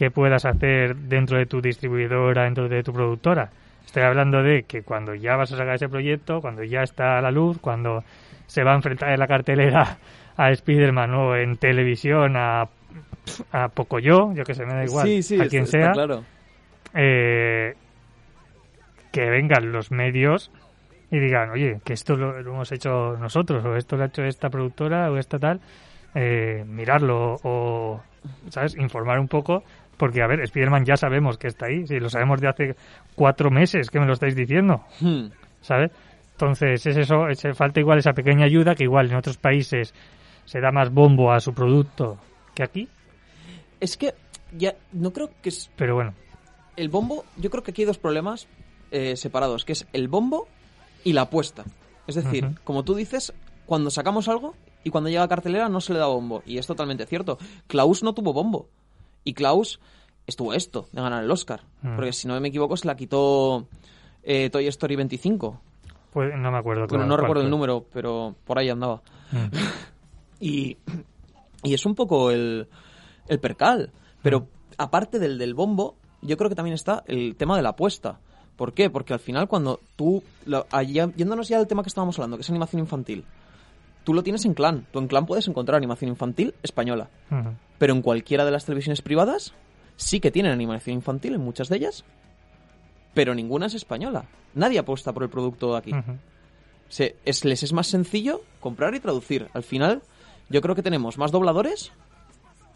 que 0.00 0.10
puedas 0.10 0.46
hacer 0.46 0.96
dentro 0.96 1.36
de 1.36 1.44
tu 1.44 1.60
distribuidora, 1.60 2.44
dentro 2.44 2.70
de 2.70 2.82
tu 2.82 2.90
productora. 2.90 3.50
Estoy 3.84 4.02
hablando 4.02 4.42
de 4.42 4.62
que 4.62 4.82
cuando 4.82 5.14
ya 5.14 5.36
vas 5.36 5.52
a 5.52 5.58
sacar 5.58 5.74
ese 5.74 5.90
proyecto, 5.90 6.40
cuando 6.40 6.64
ya 6.64 6.80
está 6.80 7.18
a 7.18 7.20
la 7.20 7.30
luz, 7.30 7.58
cuando 7.60 8.02
se 8.46 8.64
va 8.64 8.72
a 8.72 8.76
enfrentar 8.76 9.10
en 9.10 9.20
la 9.20 9.26
cartelera 9.26 9.98
a 10.38 10.50
Spider-Man 10.52 11.12
o 11.12 11.36
en 11.36 11.58
televisión 11.58 12.34
a, 12.38 12.62
a 13.52 13.68
Pocoyo, 13.68 14.32
yo 14.32 14.42
que 14.42 14.54
sé, 14.54 14.64
me 14.64 14.72
da 14.72 14.84
igual, 14.84 15.06
sí, 15.06 15.22
sí, 15.22 15.38
a 15.38 15.46
quien 15.48 15.64
está 15.64 15.78
sea, 15.78 15.92
claro. 15.92 16.24
eh, 16.94 17.74
que 19.12 19.28
vengan 19.28 19.70
los 19.70 19.90
medios 19.90 20.50
y 21.10 21.18
digan, 21.18 21.50
oye, 21.50 21.78
que 21.84 21.92
esto 21.92 22.16
lo, 22.16 22.40
lo 22.40 22.54
hemos 22.54 22.72
hecho 22.72 23.18
nosotros, 23.18 23.62
o 23.66 23.76
esto 23.76 23.98
lo 23.98 24.04
ha 24.04 24.06
hecho 24.06 24.24
esta 24.24 24.48
productora, 24.48 25.10
o 25.10 25.18
esta 25.18 25.38
tal, 25.38 25.60
eh, 26.14 26.64
mirarlo, 26.66 27.36
o, 27.42 28.00
¿sabes?, 28.48 28.76
informar 28.78 29.18
un 29.18 29.28
poco, 29.28 29.62
porque, 30.00 30.22
a 30.22 30.26
ver, 30.26 30.40
Spider-Man 30.40 30.86
ya 30.86 30.96
sabemos 30.96 31.36
que 31.36 31.48
está 31.48 31.66
ahí, 31.66 31.86
si 31.86 32.00
lo 32.00 32.08
sabemos 32.08 32.40
de 32.40 32.48
hace 32.48 32.76
cuatro 33.14 33.50
meses 33.50 33.90
que 33.90 34.00
me 34.00 34.06
lo 34.06 34.14
estáis 34.14 34.34
diciendo, 34.34 34.82
Hmm. 34.98 35.26
¿sabes? 35.60 35.92
Entonces, 36.32 36.86
es 36.86 36.96
eso, 36.96 37.28
es, 37.28 37.42
falta 37.54 37.80
igual 37.80 37.98
esa 37.98 38.14
pequeña 38.14 38.46
ayuda 38.46 38.74
que 38.74 38.84
igual 38.84 39.10
en 39.10 39.16
otros 39.16 39.36
países 39.36 39.92
se 40.46 40.58
da 40.58 40.72
más 40.72 40.90
bombo 40.90 41.30
a 41.30 41.38
su 41.38 41.52
producto 41.52 42.16
que 42.54 42.62
aquí, 42.62 42.88
Es 43.78 43.98
que 43.98 44.14
ya 44.56 44.74
no 44.92 45.12
creo 45.12 45.30
que 45.42 45.50
es 45.50 45.70
pero 45.76 45.94
bueno, 45.96 46.14
el 46.76 46.88
bombo, 46.88 47.26
yo 47.36 47.50
creo 47.50 47.62
que 47.62 47.72
aquí 47.72 47.82
hay 47.82 47.86
dos 47.86 47.98
problemas 47.98 48.48
eh, 48.90 49.16
separados, 49.16 49.66
que 49.66 49.74
es 49.74 49.86
el 49.92 50.08
bombo 50.08 50.48
y 51.04 51.12
la 51.12 51.22
apuesta. 51.22 51.64
Es 52.06 52.14
decir, 52.14 52.48
como 52.64 52.84
tú 52.84 52.94
dices, 52.94 53.34
cuando 53.66 53.90
sacamos 53.90 54.28
algo 54.28 54.54
y 54.82 54.88
cuando 54.90 55.10
llega 55.10 55.22
a 55.22 55.28
cartelera 55.28 55.68
no 55.68 55.82
se 55.82 55.92
le 55.92 55.98
da 55.98 56.06
bombo. 56.06 56.42
Y 56.46 56.56
es 56.56 56.66
totalmente 56.66 57.04
cierto. 57.04 57.38
Klaus 57.66 58.02
no 58.02 58.14
tuvo 58.14 58.32
bombo. 58.32 58.68
Y 59.24 59.34
Klaus 59.34 59.80
estuvo 60.26 60.54
esto, 60.54 60.88
de 60.92 61.00
ganar 61.02 61.22
el 61.24 61.30
Oscar. 61.30 61.62
Mm. 61.82 61.96
Porque 61.96 62.12
si 62.12 62.28
no 62.28 62.40
me 62.40 62.48
equivoco 62.48 62.76
se 62.76 62.86
la 62.86 62.96
quitó 62.96 63.66
eh, 64.22 64.50
Toy 64.50 64.66
Story 64.68 64.96
25. 64.96 65.60
pues 66.12 66.32
no 66.36 66.50
me 66.50 66.58
acuerdo. 66.58 66.86
Bueno, 66.88 67.06
no 67.06 67.16
recuerdo 67.16 67.42
el 67.42 67.50
número, 67.50 67.84
pero 67.92 68.34
por 68.44 68.58
ahí 68.58 68.68
andaba. 68.68 69.02
Mm. 69.32 69.56
Y, 70.42 70.78
y 71.62 71.74
es 71.74 71.84
un 71.84 71.94
poco 71.94 72.30
el, 72.30 72.66
el 73.28 73.40
percal. 73.40 73.92
Pero 74.22 74.48
aparte 74.78 75.18
del 75.18 75.36
del 75.38 75.52
bombo, 75.52 75.96
yo 76.22 76.38
creo 76.38 76.48
que 76.48 76.56
también 76.56 76.74
está 76.74 77.04
el 77.06 77.36
tema 77.36 77.56
de 77.56 77.62
la 77.62 77.70
apuesta. 77.70 78.20
¿Por 78.56 78.72
qué? 78.72 78.88
Porque 78.88 79.12
al 79.12 79.20
final 79.20 79.48
cuando 79.48 79.80
tú, 79.96 80.22
allá- 80.70 81.12
yéndonos 81.14 81.48
ya 81.48 81.58
al 81.58 81.66
tema 81.66 81.82
que 81.82 81.88
estábamos 81.88 82.18
hablando, 82.18 82.36
que 82.38 82.40
es 82.42 82.48
animación 82.50 82.80
infantil, 82.80 83.24
tú 84.10 84.14
lo 84.14 84.24
tienes 84.24 84.44
en 84.44 84.54
Clan. 84.54 84.86
Tú 84.92 84.98
en 84.98 85.06
Clan 85.06 85.24
puedes 85.24 85.46
encontrar 85.46 85.76
animación 85.76 86.08
infantil 86.08 86.52
española. 86.64 87.08
Pero 87.78 87.94
en 87.94 88.02
cualquiera 88.02 88.44
de 88.44 88.50
las 88.50 88.64
televisiones 88.64 89.02
privadas 89.02 89.54
sí 89.94 90.18
que 90.18 90.32
tienen 90.32 90.50
animación 90.50 90.96
infantil, 90.96 91.34
en 91.34 91.40
muchas 91.42 91.68
de 91.68 91.76
ellas, 91.76 92.04
pero 93.14 93.34
ninguna 93.36 93.66
es 93.66 93.74
española. 93.74 94.24
Nadie 94.54 94.80
apuesta 94.80 95.12
por 95.12 95.22
el 95.22 95.28
producto 95.30 95.70
de 95.72 95.78
aquí. 95.78 95.92
Se- 96.88 97.14
es, 97.24 97.44
les 97.44 97.62
es 97.62 97.72
más 97.72 97.86
sencillo 97.86 98.40
comprar 98.58 98.94
y 98.96 99.00
traducir. 99.00 99.46
Al 99.54 99.62
final, 99.62 100.02
yo 100.48 100.60
creo 100.60 100.74
que 100.74 100.82
tenemos 100.82 101.18
más 101.18 101.30
dobladores 101.30 101.92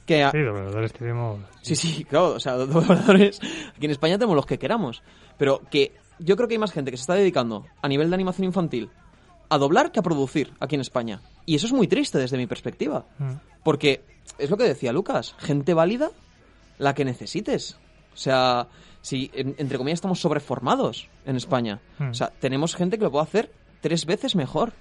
que... 0.06 0.22
a- 0.22 0.30
Sí, 0.30 0.38
dobladores 0.40 0.92
tenemos. 0.92 1.40
Sí, 1.62 1.74
sí, 1.74 2.04
claro, 2.04 2.34
o 2.34 2.40
sea, 2.40 2.52
dobladores... 2.56 3.40
Aquí 3.76 3.86
en 3.86 3.90
España 3.90 4.16
tenemos 4.18 4.36
los 4.36 4.46
que 4.46 4.58
queramos. 4.60 5.02
Pero 5.36 5.62
que 5.70 5.92
yo 6.20 6.36
creo 6.36 6.46
que 6.46 6.54
hay 6.54 6.58
más 6.60 6.70
gente 6.72 6.92
que 6.92 6.96
se 6.96 7.00
está 7.02 7.14
dedicando 7.14 7.66
a 7.82 7.88
nivel 7.88 8.08
de 8.08 8.14
animación 8.14 8.44
infantil 8.44 8.90
a 9.48 9.58
doblar 9.58 9.92
que 9.92 10.00
a 10.00 10.02
producir 10.02 10.52
aquí 10.60 10.74
en 10.74 10.80
España. 10.80 11.20
Y 11.46 11.54
eso 11.56 11.66
es 11.66 11.72
muy 11.72 11.86
triste 11.88 12.18
desde 12.18 12.36
mi 12.36 12.46
perspectiva. 12.46 13.06
Mm. 13.18 13.32
Porque 13.62 14.02
es 14.38 14.50
lo 14.50 14.56
que 14.56 14.64
decía 14.64 14.92
Lucas, 14.92 15.34
gente 15.38 15.74
válida, 15.74 16.10
la 16.78 16.94
que 16.94 17.04
necesites. 17.04 17.76
O 18.12 18.16
sea, 18.16 18.68
si 19.02 19.30
en- 19.34 19.54
entre 19.58 19.78
comillas 19.78 19.98
estamos 19.98 20.20
sobreformados 20.20 21.08
en 21.26 21.36
España. 21.36 21.80
Hmm. 21.98 22.10
O 22.10 22.14
sea, 22.14 22.28
tenemos 22.40 22.74
gente 22.76 22.96
que 22.98 23.04
lo 23.04 23.10
puede 23.10 23.24
hacer 23.24 23.52
tres 23.80 24.06
veces 24.06 24.34
mejor. 24.36 24.72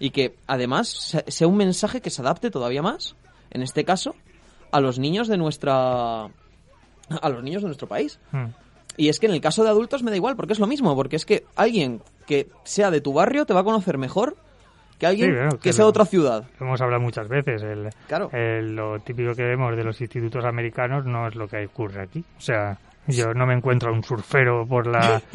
Y 0.00 0.10
que 0.10 0.36
además 0.46 0.88
se- 0.88 1.24
sea 1.30 1.48
un 1.48 1.56
mensaje 1.56 2.00
que 2.00 2.10
se 2.10 2.22
adapte 2.22 2.50
todavía 2.50 2.82
más, 2.82 3.16
en 3.50 3.62
este 3.62 3.84
caso, 3.84 4.14
a 4.70 4.80
los 4.80 4.98
niños 4.98 5.26
de 5.28 5.36
nuestra. 5.36 6.24
a 7.22 7.28
los 7.30 7.42
niños 7.42 7.62
de 7.62 7.68
nuestro 7.68 7.88
país. 7.88 8.18
Y 8.98 9.08
es 9.08 9.18
que 9.18 9.26
en 9.26 9.32
el 9.32 9.40
caso 9.40 9.62
de 9.64 9.70
adultos 9.70 10.02
me 10.02 10.10
da 10.10 10.16
igual, 10.18 10.36
porque 10.36 10.52
es 10.52 10.58
lo 10.58 10.66
mismo, 10.66 10.94
porque 10.94 11.16
es 11.16 11.24
que 11.24 11.44
alguien 11.56 12.02
que 12.26 12.48
sea 12.64 12.90
de 12.90 13.00
tu 13.00 13.14
barrio 13.14 13.46
te 13.46 13.54
va 13.54 13.60
a 13.60 13.64
conocer 13.64 13.96
mejor 13.96 14.36
que 14.98 15.06
alguien 15.06 15.30
Sí, 15.50 15.56
que 15.56 15.62
que 15.62 15.72
sea 15.72 15.84
de 15.84 15.88
otra 15.90 16.04
ciudad. 16.04 16.44
Hemos 16.60 16.80
hablado 16.80 17.00
muchas 17.00 17.28
veces. 17.28 17.62
El, 17.62 17.88
Claro. 18.08 18.28
el- 18.32 18.74
lo 18.74 18.98
típico 18.98 19.34
que 19.34 19.44
vemos 19.44 19.74
de 19.76 19.84
los 19.84 19.98
institutos 20.00 20.44
americanos 20.44 21.06
no 21.06 21.26
es 21.28 21.36
lo 21.36 21.46
que 21.48 21.64
ocurre 21.64 22.02
aquí. 22.02 22.24
O 22.36 22.40
sea, 22.40 22.76
yo 23.08 23.34
no 23.34 23.46
me 23.46 23.54
encuentro 23.54 23.90
a 23.90 23.92
un 23.92 24.02
surfero 24.04 24.66
por 24.66 24.86
la. 24.86 25.20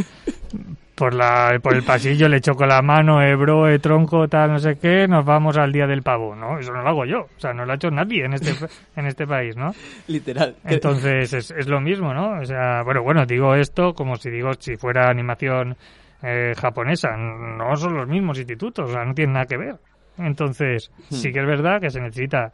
por 0.95 1.15
la 1.15 1.59
por 1.62 1.73
el 1.73 1.83
pasillo, 1.83 2.29
le 2.29 2.39
choco 2.39 2.65
la 2.67 2.81
mano, 2.83 3.21
eh, 3.21 3.36
bro, 3.36 3.67
eh, 3.67 3.79
tronco, 3.79 4.27
tal, 4.27 4.51
no 4.51 4.59
sé 4.59 4.77
qué, 4.77 5.07
nos 5.07 5.25
vamos 5.25 5.57
al 5.57 5.71
día 5.71 5.88
del 5.88 6.03
pavo, 6.03 6.36
¿no? 6.36 6.59
Eso 6.59 6.71
no 6.71 6.83
lo 6.83 6.89
hago 6.89 7.05
yo. 7.05 7.21
O 7.21 7.39
sea, 7.39 7.51
no 7.51 7.65
lo 7.65 7.71
ha 7.71 7.75
hecho 7.75 7.89
nadie 7.89 8.25
en 8.25 8.33
este, 8.33 8.51
en 8.95 9.07
este 9.07 9.25
país, 9.25 9.57
¿no? 9.57 9.71
Literal. 10.07 10.55
Entonces 10.63 11.33
es, 11.33 11.51
es 11.51 11.67
lo 11.67 11.81
mismo, 11.81 12.13
¿no? 12.13 12.39
O 12.39 12.45
sea, 12.45 12.83
bueno, 12.83 13.01
bueno, 13.01 13.25
digo 13.25 13.55
esto 13.55 13.93
como 13.93 14.15
si 14.17 14.29
digo 14.29 14.51
si 14.59 14.75
fuera 14.75 15.09
animación 15.09 15.75
eh, 16.21 16.53
japonesa. 16.55 17.17
No 17.17 17.75
son 17.75 17.95
los 17.97 18.07
mismos 18.07 18.38
institutos, 18.38 18.89
o 18.89 18.93
sea, 18.93 19.03
no 19.03 19.13
tienen 19.15 19.33
nada 19.33 19.45
que 19.45 19.57
ver. 19.57 19.75
Entonces, 20.19 20.91
Hmm. 21.09 21.15
sí 21.15 21.31
que 21.33 21.39
es 21.39 21.45
verdad 21.47 21.81
que 21.81 21.89
se 21.89 21.99
necesita 21.99 22.51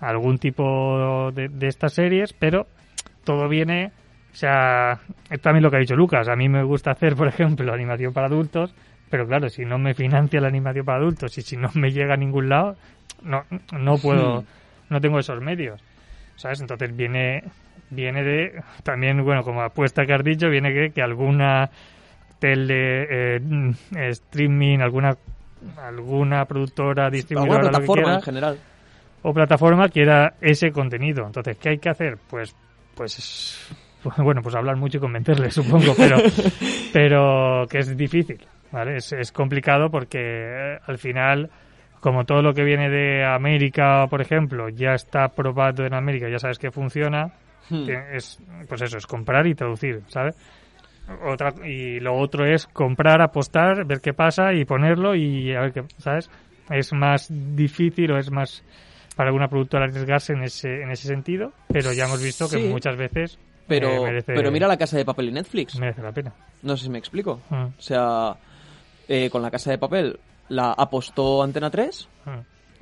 algún 0.00 0.38
tipo 0.38 1.30
de, 1.32 1.48
de 1.48 1.68
estas 1.68 1.92
series, 1.92 2.32
pero 2.32 2.66
todo 3.24 3.46
viene, 3.48 3.92
o 4.34 4.36
sea, 4.36 4.98
es 5.30 5.40
también 5.40 5.62
lo 5.62 5.70
que 5.70 5.76
ha 5.76 5.80
dicho 5.80 5.94
Lucas. 5.94 6.28
A 6.28 6.34
mí 6.34 6.48
me 6.48 6.64
gusta 6.64 6.90
hacer, 6.90 7.14
por 7.14 7.28
ejemplo, 7.28 7.72
animación 7.72 8.12
para 8.12 8.26
adultos, 8.26 8.74
pero 9.08 9.28
claro, 9.28 9.48
si 9.48 9.64
no 9.64 9.78
me 9.78 9.94
financia 9.94 10.40
la 10.40 10.48
animación 10.48 10.84
para 10.84 10.98
adultos 10.98 11.38
y 11.38 11.42
si 11.42 11.56
no 11.56 11.70
me 11.74 11.92
llega 11.92 12.14
a 12.14 12.16
ningún 12.16 12.48
lado, 12.48 12.74
no, 13.22 13.44
no 13.72 13.96
puedo, 13.96 14.40
Hmm. 14.42 14.44
no 14.90 15.00
tengo 15.00 15.20
esos 15.20 15.40
medios. 15.40 15.80
¿Sabes? 16.34 16.60
Entonces 16.60 16.94
viene 16.96 17.44
viene 17.90 18.24
de, 18.24 18.62
también, 18.82 19.22
bueno, 19.22 19.44
como 19.44 19.62
apuesta 19.62 20.04
que 20.04 20.14
has 20.14 20.24
dicho, 20.24 20.48
viene 20.48 20.72
que, 20.74 20.90
que 20.90 21.00
alguna 21.00 21.70
tele, 22.40 23.36
eh, 23.36 23.40
streaming, 24.10 24.80
alguna 24.80 25.16
alguna 25.78 26.44
productora, 26.44 27.08
distribuidora, 27.08 27.68
alguna 27.68 27.78
lo 27.78 27.78
que 27.80 27.86
plataforma 27.86 28.02
quiera, 28.02 28.14
en 28.16 28.22
general. 28.22 28.58
o 29.22 29.32
plataforma 29.32 29.88
quiera 29.88 30.34
ese 30.40 30.72
contenido. 30.72 31.24
Entonces, 31.24 31.56
¿qué 31.56 31.68
hay 31.70 31.78
que 31.78 31.88
hacer? 31.88 32.18
Pues, 32.28 32.54
pues, 32.96 33.74
bueno, 34.18 34.42
pues 34.42 34.54
hablar 34.54 34.76
mucho 34.76 34.98
y 34.98 35.00
convencerles, 35.00 35.54
supongo, 35.54 35.94
pero, 35.96 36.16
pero 36.92 37.66
que 37.68 37.78
es 37.78 37.96
difícil, 37.96 38.38
¿vale? 38.72 38.96
Es, 38.96 39.12
es 39.12 39.32
complicado 39.32 39.90
porque 39.90 40.18
eh, 40.20 40.78
al 40.86 40.98
final, 40.98 41.50
como 42.00 42.24
todo 42.24 42.42
lo 42.42 42.52
que 42.54 42.64
viene 42.64 42.88
de 42.90 43.24
América, 43.24 44.06
por 44.08 44.20
ejemplo, 44.20 44.68
ya 44.68 44.94
está 44.94 45.28
probado 45.28 45.84
en 45.86 45.94
América, 45.94 46.28
ya 46.30 46.38
sabes 46.38 46.58
que 46.58 46.70
funciona, 46.70 47.32
Hmm. 47.70 47.86
que 47.86 47.98
es, 48.16 48.38
pues 48.68 48.82
eso, 48.82 48.98
es 48.98 49.06
comprar 49.06 49.46
y 49.46 49.54
traducir, 49.54 50.02
¿sabes? 50.08 50.36
Otra, 51.26 51.54
y 51.66 51.98
lo 51.98 52.14
otro 52.14 52.44
es 52.44 52.66
comprar, 52.66 53.22
apostar, 53.22 53.86
ver 53.86 54.02
qué 54.02 54.12
pasa 54.12 54.52
y 54.52 54.66
ponerlo 54.66 55.14
y 55.14 55.54
a 55.54 55.62
ver 55.62 55.72
qué, 55.72 55.82
¿sabes? 55.96 56.30
Es 56.68 56.92
más 56.92 57.26
difícil 57.30 58.12
o 58.12 58.18
es 58.18 58.30
más 58.30 58.62
para 59.16 59.28
alguna 59.30 59.48
productora 59.48 59.84
arriesgarse 59.84 60.34
en 60.34 60.42
ese, 60.42 60.82
en 60.82 60.90
ese 60.90 61.08
sentido, 61.08 61.52
pero 61.68 61.94
ya 61.94 62.04
hemos 62.04 62.22
visto 62.22 62.50
que 62.50 62.58
Sí. 62.58 62.68
muchas 62.68 62.96
veces 62.98 63.38
Pero, 63.66 63.88
eh, 63.88 64.00
merece, 64.00 64.32
pero 64.34 64.50
mira 64.50 64.68
la 64.68 64.76
casa 64.76 64.96
de 64.96 65.04
papel 65.04 65.28
y 65.28 65.32
Netflix. 65.32 65.78
merece 65.78 66.02
la 66.02 66.12
pena. 66.12 66.32
No 66.62 66.76
sé 66.76 66.84
si 66.84 66.90
me 66.90 66.98
explico. 66.98 67.40
Mm, 67.50 67.54
O 67.64 67.72
sea, 67.80 68.36
eh, 69.08 69.30
con 69.30 69.42
la 69.42 69.50
casa 69.50 69.70
de 69.70 69.78
papel 69.78 70.18
la 70.48 70.72
apostó 70.72 71.42
Antena 71.42 71.70
3 71.70 72.08
mm. 72.26 72.30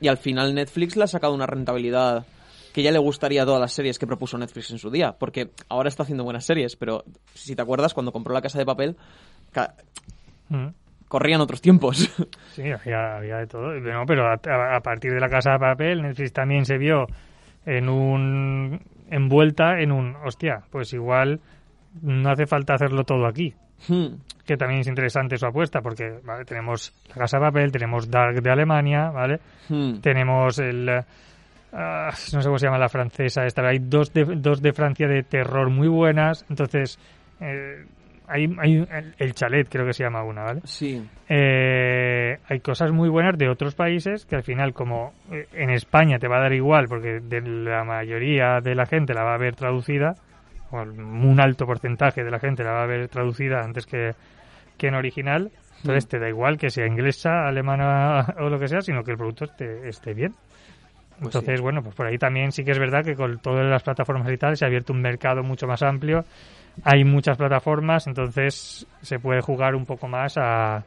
y 0.04 0.08
al 0.08 0.16
final 0.18 0.54
Netflix 0.54 0.96
le 0.96 1.04
ha 1.04 1.06
sacado 1.06 1.34
una 1.34 1.46
rentabilidad 1.46 2.26
que 2.72 2.82
ya 2.82 2.90
le 2.90 2.98
gustaría 2.98 3.42
a 3.42 3.44
todas 3.46 3.60
las 3.60 3.72
series 3.72 3.98
que 3.98 4.06
propuso 4.06 4.38
Netflix 4.38 4.70
en 4.70 4.78
su 4.78 4.90
día. 4.90 5.12
Porque 5.12 5.50
ahora 5.68 5.88
está 5.88 6.02
haciendo 6.04 6.24
buenas 6.24 6.44
series, 6.46 6.74
pero 6.76 7.04
si 7.34 7.54
te 7.54 7.60
acuerdas, 7.62 7.92
cuando 7.94 8.12
compró 8.12 8.32
la 8.34 8.40
casa 8.42 8.58
de 8.58 8.64
papel, 8.66 8.96
Mm. 10.48 10.68
corrían 11.08 11.40
otros 11.40 11.60
tiempos. 11.60 12.08
Sí, 12.52 12.62
había, 12.70 13.16
había 13.16 13.36
de 13.38 13.46
todo. 13.46 13.72
No, 13.80 14.04
pero 14.06 14.30
a 14.30 14.80
partir 14.80 15.12
de 15.12 15.20
la 15.20 15.28
casa 15.28 15.52
de 15.52 15.58
papel, 15.58 16.02
Netflix 16.02 16.32
también 16.32 16.64
se 16.66 16.76
vio 16.76 17.06
en 17.64 17.88
un 17.88 18.80
envuelta 19.12 19.78
en 19.78 19.92
un 19.92 20.16
hostia, 20.16 20.62
pues 20.70 20.92
igual 20.92 21.40
no 22.00 22.30
hace 22.30 22.46
falta 22.46 22.74
hacerlo 22.74 23.04
todo 23.04 23.26
aquí. 23.26 23.54
Hmm. 23.88 24.14
Que 24.46 24.56
también 24.56 24.80
es 24.80 24.88
interesante 24.88 25.36
su 25.36 25.46
apuesta, 25.46 25.80
porque 25.80 26.18
¿vale? 26.24 26.44
tenemos 26.44 26.92
la 27.08 27.14
casa 27.14 27.38
de 27.38 27.44
papel, 27.44 27.72
tenemos 27.72 28.10
Dark 28.10 28.40
de 28.40 28.50
Alemania, 28.50 29.10
¿vale? 29.10 29.40
Hmm. 29.68 30.00
Tenemos 30.00 30.58
el. 30.58 30.88
ah, 31.72 32.10
no 32.32 32.40
sé 32.40 32.44
cómo 32.44 32.58
se 32.58 32.66
llama 32.66 32.78
la 32.78 32.88
francesa 32.88 33.44
esta. 33.44 33.66
Hay 33.66 33.78
dos 33.80 34.12
de, 34.12 34.24
dos 34.36 34.62
de 34.62 34.72
Francia 34.72 35.06
de 35.06 35.22
terror 35.22 35.68
muy 35.68 35.88
buenas. 35.88 36.44
Entonces, 36.48 36.98
eh, 37.40 37.84
hay, 38.28 38.46
hay 38.58 38.76
el- 38.90 39.14
el 39.18 39.34
chalet, 39.34 39.68
creo 39.68 39.84
que 39.86 39.92
se 39.92 40.04
llama 40.04 40.22
una, 40.22 40.42
¿vale? 40.42 40.60
Sí. 40.64 41.02
Eh, 41.28 42.38
hay 42.48 42.60
cosas 42.60 42.92
muy 42.92 43.08
buenas 43.08 43.36
de 43.38 43.48
otros 43.48 43.74
países 43.74 44.24
que 44.26 44.36
al 44.36 44.42
final, 44.42 44.72
como 44.72 45.12
eh, 45.30 45.46
en 45.52 45.70
España 45.70 46.18
te 46.18 46.28
va 46.28 46.38
a 46.38 46.42
dar 46.42 46.52
igual, 46.52 46.86
porque 46.88 47.20
de 47.20 47.40
la 47.42 47.84
mayoría 47.84 48.60
de 48.62 48.74
la 48.74 48.86
gente 48.86 49.14
la 49.14 49.24
va 49.24 49.34
a 49.34 49.38
ver 49.38 49.54
traducida, 49.56 50.14
o 50.70 50.82
un 50.82 51.40
alto 51.40 51.66
porcentaje 51.66 52.24
de 52.24 52.30
la 52.30 52.38
gente 52.38 52.64
la 52.64 52.72
va 52.72 52.82
a 52.84 52.86
ver 52.86 53.08
traducida 53.08 53.60
antes 53.60 53.86
que, 53.86 54.12
que 54.78 54.88
en 54.88 54.94
original, 54.94 55.50
entonces 55.78 56.06
te 56.08 56.18
da 56.18 56.28
igual 56.28 56.58
que 56.58 56.70
sea 56.70 56.86
inglesa, 56.86 57.46
alemana 57.46 58.34
o 58.40 58.48
lo 58.48 58.58
que 58.58 58.68
sea, 58.68 58.80
sino 58.80 59.02
que 59.02 59.10
el 59.12 59.16
producto 59.18 59.44
esté, 59.44 59.88
esté 59.88 60.14
bien. 60.14 60.32
Pues 61.20 61.34
Entonces, 61.36 61.60
bueno, 61.60 61.82
pues 61.82 61.94
por 61.94 62.06
ahí 62.06 62.18
también 62.18 62.50
sí 62.52 62.64
que 62.64 62.72
es 62.72 62.78
verdad 62.78 63.04
que 63.04 63.14
con 63.14 63.38
todas 63.38 63.64
las 63.66 63.82
plataformas 63.82 64.30
y 64.32 64.36
tal 64.38 64.56
se 64.56 64.64
ha 64.64 64.68
abierto 64.68 64.92
un 64.92 65.00
mercado 65.02 65.42
mucho 65.42 65.66
más 65.66 65.82
amplio. 65.82 66.24
Hay 66.84 67.04
muchas 67.04 67.36
plataformas, 67.36 68.06
entonces 68.06 68.86
se 69.02 69.18
puede 69.18 69.40
jugar 69.40 69.74
un 69.74 69.84
poco 69.84 70.08
más 70.08 70.36
a, 70.36 70.84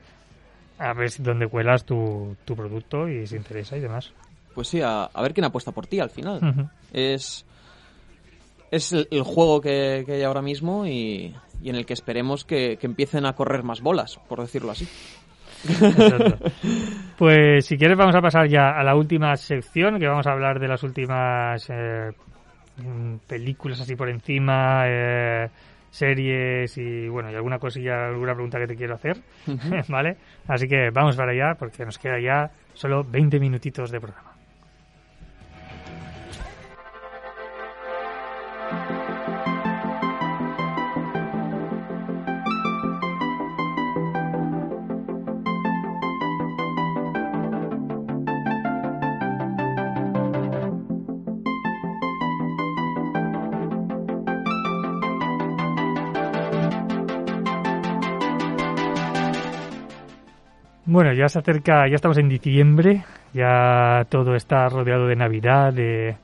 a 0.77 0.93
ver 0.93 1.09
si 1.09 1.23
dónde 1.23 1.47
cuelas 1.47 1.85
tu, 1.85 2.35
tu 2.45 2.55
producto 2.55 3.07
y 3.07 3.25
si 3.27 3.35
interesa 3.35 3.77
y 3.77 3.81
demás. 3.81 4.11
Pues 4.53 4.67
sí, 4.67 4.81
a, 4.81 5.03
a 5.03 5.21
ver 5.21 5.33
quién 5.33 5.45
apuesta 5.45 5.71
por 5.71 5.87
ti 5.87 5.99
al 5.99 6.09
final. 6.09 6.69
Es, 6.93 7.45
es 8.71 8.93
el, 8.93 9.07
el 9.11 9.23
juego 9.23 9.61
que, 9.61 10.03
que 10.05 10.13
hay 10.13 10.23
ahora 10.23 10.41
mismo 10.41 10.87
y, 10.87 11.35
y 11.61 11.69
en 11.69 11.75
el 11.75 11.85
que 11.85 11.93
esperemos 11.93 12.45
que, 12.45 12.77
que 12.77 12.87
empiecen 12.87 13.25
a 13.25 13.33
correr 13.33 13.63
más 13.63 13.81
bolas, 13.81 14.19
por 14.27 14.39
decirlo 14.41 14.71
así. 14.71 14.87
Exacto. 15.67 16.37
Pues 17.17 17.65
si 17.65 17.77
quieres 17.77 17.97
vamos 17.97 18.13
a 18.13 18.21
pasar 18.21 18.49
ya 18.49 18.71
a 18.77 18.83
la 18.83 18.93
última 18.93 19.35
sección, 19.37 19.99
que 19.99 20.07
vamos 20.07 20.27
a 20.27 20.33
hablar 20.33 20.59
de 20.59 20.67
las 20.67 20.83
últimas 20.83 21.65
eh, 21.69 22.11
películas 23.25 23.79
así 23.79 23.95
por 23.95 24.09
encima, 24.09 24.83
eh, 24.85 25.49
series 25.95 26.77
y 26.77 27.07
bueno, 27.07 27.31
y 27.31 27.35
alguna 27.35 27.57
cosilla, 27.57 28.07
alguna 28.07 28.33
pregunta 28.33 28.59
que 28.59 28.67
te 28.67 28.75
quiero 28.75 28.95
hacer, 28.95 29.17
¿vale? 29.87 30.17
Así 30.47 30.67
que 30.67 30.89
vamos 30.91 31.15
para 31.15 31.31
allá 31.31 31.55
porque 31.57 31.85
nos 31.85 31.97
queda 31.97 32.19
ya 32.19 32.51
solo 32.73 33.03
20 33.03 33.39
minutitos 33.39 33.91
de 33.91 33.99
programa. 33.99 34.34
Bueno, 60.85 61.13
ya 61.13 61.27
se 61.29 61.39
acerca, 61.39 61.87
ya 61.89 61.95
estamos 61.95 62.17
en 62.19 62.29
diciembre, 62.29 63.03
ya 63.33 64.05
todo 64.09 64.35
está 64.35 64.69
rodeado 64.69 65.07
de 65.07 65.15
Navidad, 65.15 65.73
de, 65.73 66.15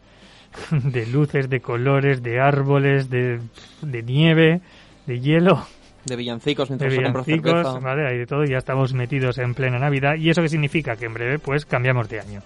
de 0.71 1.07
luces, 1.07 1.49
de 1.49 1.59
colores, 1.61 2.21
de 2.21 2.39
árboles, 2.39 3.09
de, 3.09 3.39
de 3.81 4.03
nieve, 4.03 4.61
de 5.07 5.19
hielo, 5.19 5.65
De 6.05 6.15
villancicos 6.15 6.69
de 6.69 6.75
mientras 6.75 6.95
compra 6.95 7.23
villancicos. 7.23 7.83
¿vale? 7.83 8.07
Hay 8.07 8.17
de 8.19 8.25
todo, 8.27 8.43
ya 8.43 8.57
estamos 8.57 8.93
metidos 8.93 9.39
en 9.39 9.53
plena 9.55 9.79
Navidad. 9.79 10.15
¿Y 10.15 10.29
eso 10.29 10.41
qué 10.41 10.49
significa? 10.49 10.95
Que 10.95 11.05
en 11.05 11.13
breve, 11.13 11.39
pues, 11.39 11.65
cambiamos 11.65 12.07
de 12.09 12.19
año. 12.19 12.41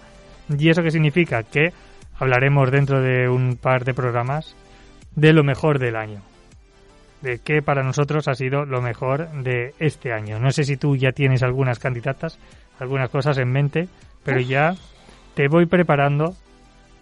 ¿Y 0.58 0.70
eso 0.70 0.82
qué 0.82 0.90
significa? 0.90 1.42
Que 1.42 1.72
hablaremos 2.18 2.70
dentro 2.70 3.02
de 3.02 3.28
un 3.28 3.56
par 3.56 3.84
de 3.84 3.94
programas 3.94 4.56
de 5.14 5.32
lo 5.32 5.42
mejor 5.44 5.78
del 5.78 5.96
año. 5.96 6.20
De 7.22 7.38
qué 7.42 7.62
para 7.62 7.82
nosotros 7.82 8.28
ha 8.28 8.34
sido 8.34 8.64
lo 8.64 8.82
mejor 8.82 9.28
de 9.42 9.74
este 9.78 10.12
año. 10.12 10.38
No 10.38 10.50
sé 10.50 10.64
si 10.64 10.76
tú 10.76 10.96
ya 10.96 11.12
tienes 11.12 11.42
algunas 11.42 11.78
candidatas, 11.78 12.38
algunas 12.78 13.08
cosas 13.10 13.38
en 13.38 13.50
mente, 13.50 13.88
pero 14.22 14.38
ya 14.40 14.74
te 15.34 15.48
voy 15.48 15.66
preparando 15.66 16.34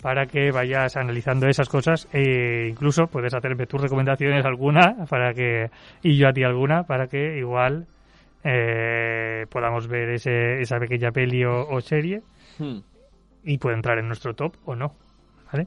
para 0.02 0.26
que 0.26 0.50
vayas 0.50 0.96
analizando 0.96 1.48
esas 1.48 1.68
cosas 1.68 2.06
e 2.12 2.68
incluso 2.70 3.06
puedes 3.06 3.32
hacerme 3.34 3.66
tus 3.66 3.80
recomendaciones 3.80 4.44
alguna 4.44 5.06
para 5.08 5.32
que 5.32 5.70
y 6.02 6.16
yo 6.18 6.28
a 6.28 6.32
ti 6.32 6.42
alguna 6.44 6.82
para 6.82 7.06
que 7.06 7.38
igual 7.38 7.86
eh, 8.44 9.46
podamos 9.48 9.88
ver 9.88 10.10
ese, 10.10 10.60
esa 10.60 10.78
pequeña 10.78 11.10
peli 11.10 11.44
o, 11.44 11.66
o 11.68 11.80
serie 11.80 12.22
Hmm. 12.58 12.78
y 13.42 13.58
puede 13.58 13.74
entrar 13.76 13.98
en 13.98 14.06
nuestro 14.06 14.34
top 14.34 14.54
o 14.66 14.76
no, 14.76 14.92
¿vale? 15.52 15.66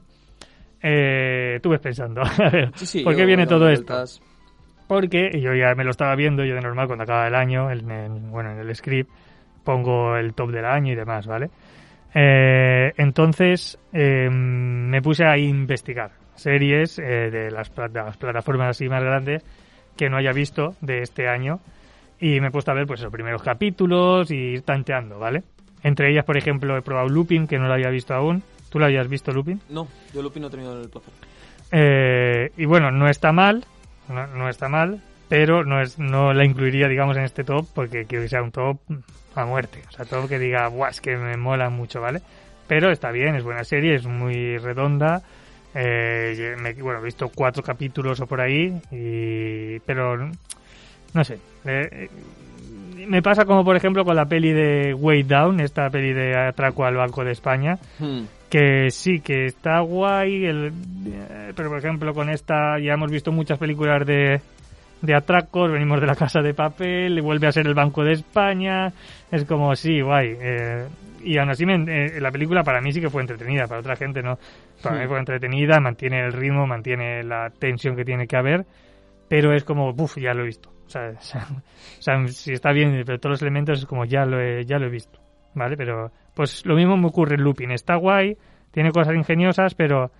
Eh, 0.82 1.58
tú 1.62 1.68
ves 1.70 1.80
pensando, 1.80 2.22
a 2.38 2.48
ver, 2.50 2.70
Sí, 2.76 2.86
sí, 2.86 3.02
¿por 3.02 3.14
qué 3.14 3.26
viene 3.26 3.46
todo 3.46 3.68
esto? 3.68 3.92
vueltas. 3.92 4.22
Porque 4.88 5.38
yo 5.40 5.54
ya 5.54 5.74
me 5.76 5.84
lo 5.84 5.90
estaba 5.90 6.16
viendo, 6.16 6.44
yo 6.44 6.54
de 6.56 6.60
normal 6.62 6.86
cuando 6.88 7.04
acaba 7.04 7.28
el 7.28 7.34
año, 7.36 7.70
en 7.70 7.90
el- 7.90 8.10
bueno, 8.30 8.50
en 8.50 8.58
el 8.58 8.74
script 8.74 9.08
pongo 9.62 10.16
el 10.16 10.34
top 10.34 10.50
del 10.50 10.64
año 10.64 10.92
y 10.92 10.96
demás, 10.96 11.26
¿vale? 11.26 11.50
Eh, 12.14 12.92
entonces 12.96 13.78
eh, 13.92 14.28
me 14.30 15.00
puse 15.02 15.24
a 15.24 15.36
investigar 15.36 16.10
series 16.34 16.98
eh, 16.98 17.30
de 17.30 17.50
las, 17.50 17.72
de 17.74 17.88
las 17.92 18.16
plataformas 18.16 18.70
así 18.70 18.88
más 18.88 19.02
grandes 19.04 19.44
que 19.96 20.08
no 20.08 20.16
haya 20.16 20.32
visto 20.32 20.74
de 20.80 21.02
este 21.02 21.28
año 21.28 21.60
y 22.18 22.40
me 22.40 22.48
he 22.48 22.50
puesto 22.50 22.70
a 22.70 22.74
ver 22.74 22.86
pues 22.86 23.02
los 23.02 23.12
primeros 23.12 23.42
capítulos 23.42 24.30
y 24.30 24.36
ir 24.36 24.62
tanteando, 24.62 25.18
¿vale? 25.18 25.42
Entre 25.82 26.10
ellas, 26.10 26.24
por 26.24 26.36
ejemplo, 26.36 26.76
he 26.76 26.82
probado 26.82 27.08
Lupin, 27.08 27.46
que 27.46 27.58
no 27.58 27.68
lo 27.68 27.74
había 27.74 27.90
visto 27.90 28.14
aún. 28.14 28.42
¿Tú 28.70 28.78
lo 28.80 28.86
habías 28.86 29.06
visto, 29.08 29.32
Lupin? 29.32 29.60
No, 29.68 29.86
yo 30.12 30.22
Lupin 30.22 30.42
no 30.42 30.48
he 30.48 30.50
tenido 30.50 30.80
el 30.82 30.88
placer. 30.88 31.12
Eh, 31.70 32.50
y 32.56 32.64
bueno, 32.64 32.90
no 32.90 33.08
está 33.08 33.30
mal, 33.32 33.64
no, 34.08 34.26
no 34.28 34.48
está 34.48 34.68
mal, 34.68 35.00
pero 35.28 35.64
no 35.64 35.80
es 35.80 35.98
no 35.98 36.32
la 36.32 36.44
incluiría, 36.44 36.88
digamos, 36.88 37.16
en 37.16 37.24
este 37.24 37.44
top 37.44 37.66
porque 37.74 38.04
quiero 38.06 38.24
que 38.24 38.28
sea 38.28 38.42
un 38.42 38.52
top 38.52 38.78
a 39.34 39.44
muerte. 39.44 39.82
O 39.88 39.92
sea, 39.92 40.04
top 40.04 40.28
que 40.28 40.38
diga, 40.38 40.66
guau, 40.68 40.90
que 41.02 41.16
me 41.16 41.36
mola 41.36 41.70
mucho, 41.70 42.00
¿vale? 42.00 42.20
Pero 42.66 42.90
está 42.90 43.10
bien, 43.10 43.34
es 43.34 43.44
buena 43.44 43.64
serie, 43.64 43.94
es 43.94 44.06
muy 44.06 44.58
redonda. 44.58 45.22
Eh, 45.74 46.56
me- 46.60 46.72
bueno, 46.74 47.00
he 47.00 47.04
visto 47.04 47.30
cuatro 47.34 47.62
capítulos 47.62 48.20
o 48.20 48.26
por 48.26 48.40
ahí, 48.40 48.80
y, 48.90 49.78
pero 49.80 50.16
no 51.14 51.24
sé. 51.24 51.34
eh, 51.64 51.88
eh, 51.92 52.08
me 53.06 53.22
pasa 53.22 53.44
como, 53.44 53.64
por 53.64 53.76
ejemplo, 53.76 54.04
con 54.04 54.16
la 54.16 54.26
peli 54.26 54.52
de 54.52 54.92
Way 54.92 55.22
Down, 55.22 55.60
esta 55.60 55.88
peli 55.88 56.12
de 56.12 56.36
Atraco 56.36 56.84
al 56.84 56.96
Banco 56.96 57.24
de 57.24 57.32
España, 57.32 57.78
Hmm. 57.98 58.24
Que 58.48 58.90
sí, 58.90 59.20
que 59.20 59.46
está 59.46 59.80
guay, 59.80 60.46
el, 60.46 60.72
eh, 61.06 61.52
pero 61.54 61.68
por 61.68 61.78
ejemplo 61.78 62.14
con 62.14 62.30
esta 62.30 62.78
ya 62.78 62.94
hemos 62.94 63.10
visto 63.10 63.30
muchas 63.30 63.58
películas 63.58 64.06
de, 64.06 64.40
de 65.02 65.14
atracos, 65.14 65.70
venimos 65.70 66.00
de 66.00 66.06
la 66.06 66.14
casa 66.14 66.40
de 66.40 66.54
papel, 66.54 67.20
vuelve 67.20 67.46
a 67.46 67.52
ser 67.52 67.66
el 67.66 67.74
Banco 67.74 68.02
de 68.02 68.12
España, 68.12 68.92
es 69.30 69.44
como, 69.44 69.74
sí, 69.76 70.00
guay. 70.00 70.36
Eh, 70.40 70.86
y 71.22 71.36
aún 71.38 71.50
así 71.50 71.64
eh, 71.64 72.20
la 72.20 72.30
película 72.30 72.62
para 72.62 72.80
mí 72.80 72.92
sí 72.92 73.00
que 73.00 73.10
fue 73.10 73.22
entretenida, 73.22 73.66
para 73.66 73.80
otra 73.80 73.96
gente 73.96 74.22
no. 74.22 74.38
Para 74.82 75.00
mí 75.00 75.06
fue 75.06 75.18
entretenida, 75.18 75.80
mantiene 75.80 76.24
el 76.24 76.32
ritmo, 76.32 76.66
mantiene 76.66 77.22
la 77.24 77.50
tensión 77.50 77.96
que 77.96 78.04
tiene 78.04 78.26
que 78.26 78.36
haber, 78.36 78.64
pero 79.28 79.52
es 79.52 79.64
como, 79.64 79.90
uff, 79.90 80.16
ya 80.18 80.34
lo 80.34 80.42
he 80.42 80.46
visto. 80.46 80.70
O 80.88 80.90
sea, 80.90 81.10
o 81.10 82.00
sea, 82.00 82.26
si 82.28 82.54
está 82.54 82.72
bien, 82.72 83.02
pero 83.04 83.18
todos 83.18 83.34
los 83.34 83.42
elementos 83.42 83.80
es 83.80 83.84
como 83.84 84.06
ya 84.06 84.24
lo 84.24 84.40
he, 84.40 84.64
ya 84.64 84.78
lo 84.78 84.86
he 84.86 84.88
visto, 84.88 85.18
¿vale? 85.52 85.76
Pero 85.76 86.10
pues 86.38 86.64
lo 86.64 86.76
mismo 86.76 86.96
me 86.96 87.08
ocurre 87.08 87.34
en 87.34 87.42
Looping. 87.42 87.72
Está 87.72 87.96
guay, 87.96 88.36
tiene 88.70 88.92
cosas 88.92 89.16
ingeniosas, 89.16 89.74
pero 89.74 90.12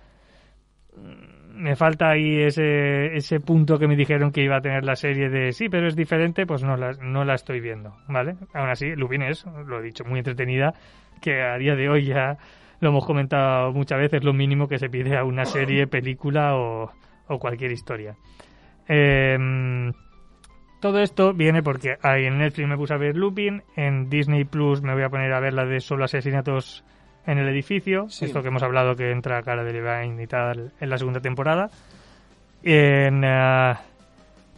mm, 0.93 1.61
me 1.61 1.77
falta 1.77 2.09
ahí 2.09 2.41
ese, 2.41 3.15
ese 3.15 3.39
punto 3.39 3.79
que 3.79 3.87
me 3.87 3.95
dijeron 3.95 4.33
que 4.33 4.43
iba 4.43 4.57
a 4.57 4.61
tener 4.61 4.83
la 4.83 4.97
serie 4.97 5.29
de 5.29 5.53
sí, 5.53 5.69
pero 5.69 5.87
es 5.87 5.95
diferente, 5.95 6.45
pues 6.45 6.61
no 6.61 6.75
la, 6.75 6.91
no 7.01 7.23
la 7.23 7.35
estoy 7.35 7.61
viendo, 7.61 7.95
¿vale? 8.09 8.35
Aún 8.53 8.67
así, 8.67 8.97
Lupin 8.97 9.21
es, 9.21 9.45
lo 9.45 9.79
he 9.79 9.81
dicho, 9.81 10.03
muy 10.03 10.19
entretenida, 10.19 10.73
que 11.21 11.41
a 11.41 11.57
día 11.57 11.75
de 11.75 11.87
hoy 11.87 12.03
ya 12.03 12.37
lo 12.81 12.89
hemos 12.89 13.05
comentado 13.05 13.71
muchas 13.71 13.99
veces, 13.99 14.21
lo 14.21 14.33
mínimo 14.33 14.67
que 14.67 14.77
se 14.77 14.89
pide 14.89 15.15
a 15.15 15.23
una 15.23 15.45
serie, 15.45 15.87
película 15.87 16.57
o, 16.57 16.91
o 17.29 17.39
cualquier 17.39 17.71
historia. 17.71 18.17
Eh, 18.89 19.37
todo 20.79 20.99
esto 20.99 21.33
viene 21.33 21.61
porque 21.61 21.97
ahí 22.01 22.25
en 22.25 22.37
Netflix 22.37 22.67
me 22.67 22.77
puse 22.77 22.93
a 22.93 22.97
ver 22.97 23.15
Lupin, 23.15 23.63
en 23.75 24.09
Disney 24.09 24.45
Plus 24.45 24.81
me 24.81 24.93
voy 24.93 25.03
a 25.03 25.09
poner 25.09 25.31
a 25.33 25.39
ver 25.39 25.53
la 25.53 25.65
de 25.65 25.79
solo 25.79 26.05
asesinatos 26.05 26.83
en 27.25 27.37
el 27.37 27.47
edificio, 27.49 28.07
esto 28.07 28.41
que 28.41 28.47
hemos 28.47 28.63
hablado 28.63 28.95
que 28.95 29.11
entra 29.11 29.43
cara 29.43 29.63
de 29.63 29.73
Levine 29.73 30.23
y 30.23 30.27
tal 30.27 30.71
en 30.79 30.89
la 30.89 30.97
segunda 30.97 31.19
temporada. 31.19 31.69
En, 32.63 33.23
eh, 33.23 33.73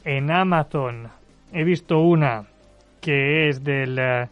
en 0.06 0.32
Amazon 0.32 1.10
he 1.52 1.64
visto 1.64 2.00
una 2.00 2.46
que 3.00 3.50
es 3.50 3.64
del... 3.64 3.98
Eh, 4.00 4.28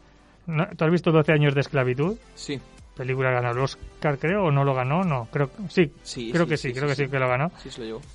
¿Tú 0.78 0.86
has 0.86 0.92
visto 0.92 1.12
12 1.12 1.32
años 1.32 1.54
de 1.54 1.62
esclavitud? 1.62 2.18
Sí 2.36 2.60
película 3.00 3.32
ganó 3.32 3.52
el 3.52 3.60
Oscar, 3.60 4.18
creo, 4.20 4.44
o 4.44 4.52
no 4.52 4.66
lo 4.66 4.76
ganó, 4.76 5.04
no, 5.04 5.30
creo 5.32 5.50
sí, 5.70 5.90
sí 6.04 6.34
creo 6.34 6.46
que 6.46 6.58
sí, 6.58 6.74
creo 6.74 6.86
que 6.86 6.96
sí, 6.96 7.08
que 7.08 7.18
lo 7.18 7.30
ganó. 7.30 7.50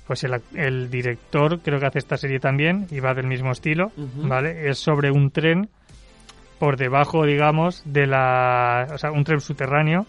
Pues 0.05 0.23
el, 0.23 0.39
el, 0.53 0.91
director 0.91 1.59
creo 1.59 1.79
que 1.79 1.87
hace 1.87 1.97
esta 1.97 2.17
serie 2.17 2.39
también 2.39 2.85
y 2.91 2.99
va 2.99 3.15
del 3.15 3.25
mismo 3.25 3.51
estilo, 3.51 3.91
¿vale? 4.17 4.69
Es 4.69 4.77
sobre 4.77 5.09
un 5.09 5.31
tren 5.31 5.69
por 6.59 6.77
debajo, 6.77 7.25
digamos, 7.25 7.81
de 7.83 8.05
la, 8.05 8.87
o 8.93 8.97
sea, 8.99 9.11
un 9.11 9.23
tren 9.23 9.41
subterráneo 9.41 10.05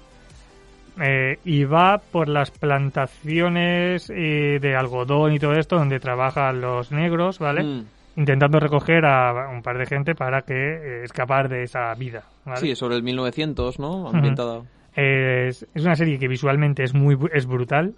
eh, 1.01 1.39
y 1.43 1.65
va 1.65 1.97
por 1.99 2.29
las 2.29 2.51
plantaciones 2.51 4.11
eh, 4.11 4.59
de 4.61 4.77
algodón 4.77 5.33
y 5.33 5.39
todo 5.39 5.55
esto 5.55 5.77
donde 5.77 6.01
trabajan 6.01 6.61
los 6.61 6.93
negros, 6.93 7.39
¿vale? 7.39 7.65
Mm 7.65 7.85
intentando 8.17 8.59
recoger 8.59 9.05
a 9.05 9.51
un 9.51 9.63
par 9.63 9.79
de 9.79 9.87
gente 9.87 10.15
para 10.15 10.43
que 10.43 10.55
eh, 10.55 11.05
escapar 11.05 11.49
de 11.49 11.63
esa 11.63 11.95
vida. 11.95 12.25
Sí, 12.55 12.77
sobre 12.77 12.97
el 12.97 13.03
1900, 13.03 13.79
¿no? 13.79 14.09
Ambientada. 14.09 14.63
es, 14.95 15.67
es, 15.75 15.85
una 15.85 15.97
serie 15.97 16.19
que 16.19 16.29
visualmente 16.29 16.85
es 16.85 16.95
muy 16.95 17.19
es 17.33 17.47
brutal, 17.47 17.95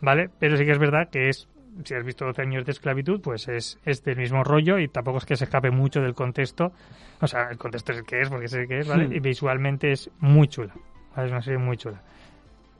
¿vale? 0.00 0.28
Pero 0.38 0.56
sí 0.56 0.64
que 0.64 0.72
es 0.72 0.78
verdad 0.78 1.08
que 1.10 1.28
es, 1.28 1.48
si 1.84 1.94
has 1.94 2.04
visto 2.04 2.24
12 2.24 2.42
años 2.42 2.64
de 2.64 2.72
esclavitud, 2.72 3.20
pues 3.20 3.48
es, 3.48 3.78
es 3.84 4.02
del 4.02 4.16
mismo 4.16 4.42
rollo 4.42 4.78
y 4.78 4.88
tampoco 4.88 5.18
es 5.18 5.24
que 5.24 5.36
se 5.36 5.44
escape 5.44 5.70
mucho 5.70 6.00
del 6.00 6.14
contexto. 6.14 6.72
O 7.20 7.26
sea, 7.26 7.48
el 7.50 7.58
contexto 7.58 7.92
es 7.92 7.98
el 7.98 8.04
que 8.04 8.20
es, 8.20 8.28
porque 8.28 8.48
sé 8.48 8.66
que 8.66 8.80
es, 8.80 8.88
¿vale? 8.88 9.14
Y 9.14 9.20
visualmente 9.20 9.92
es 9.92 10.10
muy 10.18 10.48
chula. 10.48 10.74
Es 11.16 11.30
una 11.30 11.40
serie 11.40 11.58
muy 11.58 11.76
chula. 11.76 12.02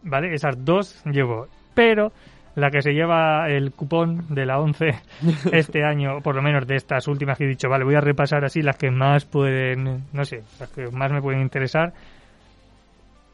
¿Vale? 0.02 0.34
Esas 0.34 0.62
dos 0.64 1.02
llevo. 1.06 1.48
Pero 1.74 2.12
la 2.56 2.70
que 2.70 2.82
se 2.82 2.92
lleva 2.92 3.48
el 3.50 3.70
cupón 3.72 4.24
de 4.30 4.46
la 4.46 4.58
11 4.58 4.86
este 5.52 5.84
año, 5.84 6.20
por 6.22 6.34
lo 6.34 6.42
menos 6.42 6.66
de 6.66 6.76
estas 6.76 7.06
últimas 7.06 7.38
que 7.38 7.44
he 7.44 7.48
dicho, 7.48 7.68
vale, 7.68 7.84
voy 7.84 7.94
a 7.94 8.00
repasar 8.00 8.44
así 8.44 8.62
las 8.62 8.76
que 8.76 8.90
más 8.90 9.24
pueden, 9.26 10.04
no 10.12 10.24
sé, 10.24 10.42
las 10.58 10.70
que 10.70 10.90
más 10.90 11.12
me 11.12 11.22
pueden 11.22 11.42
interesar. 11.42 11.92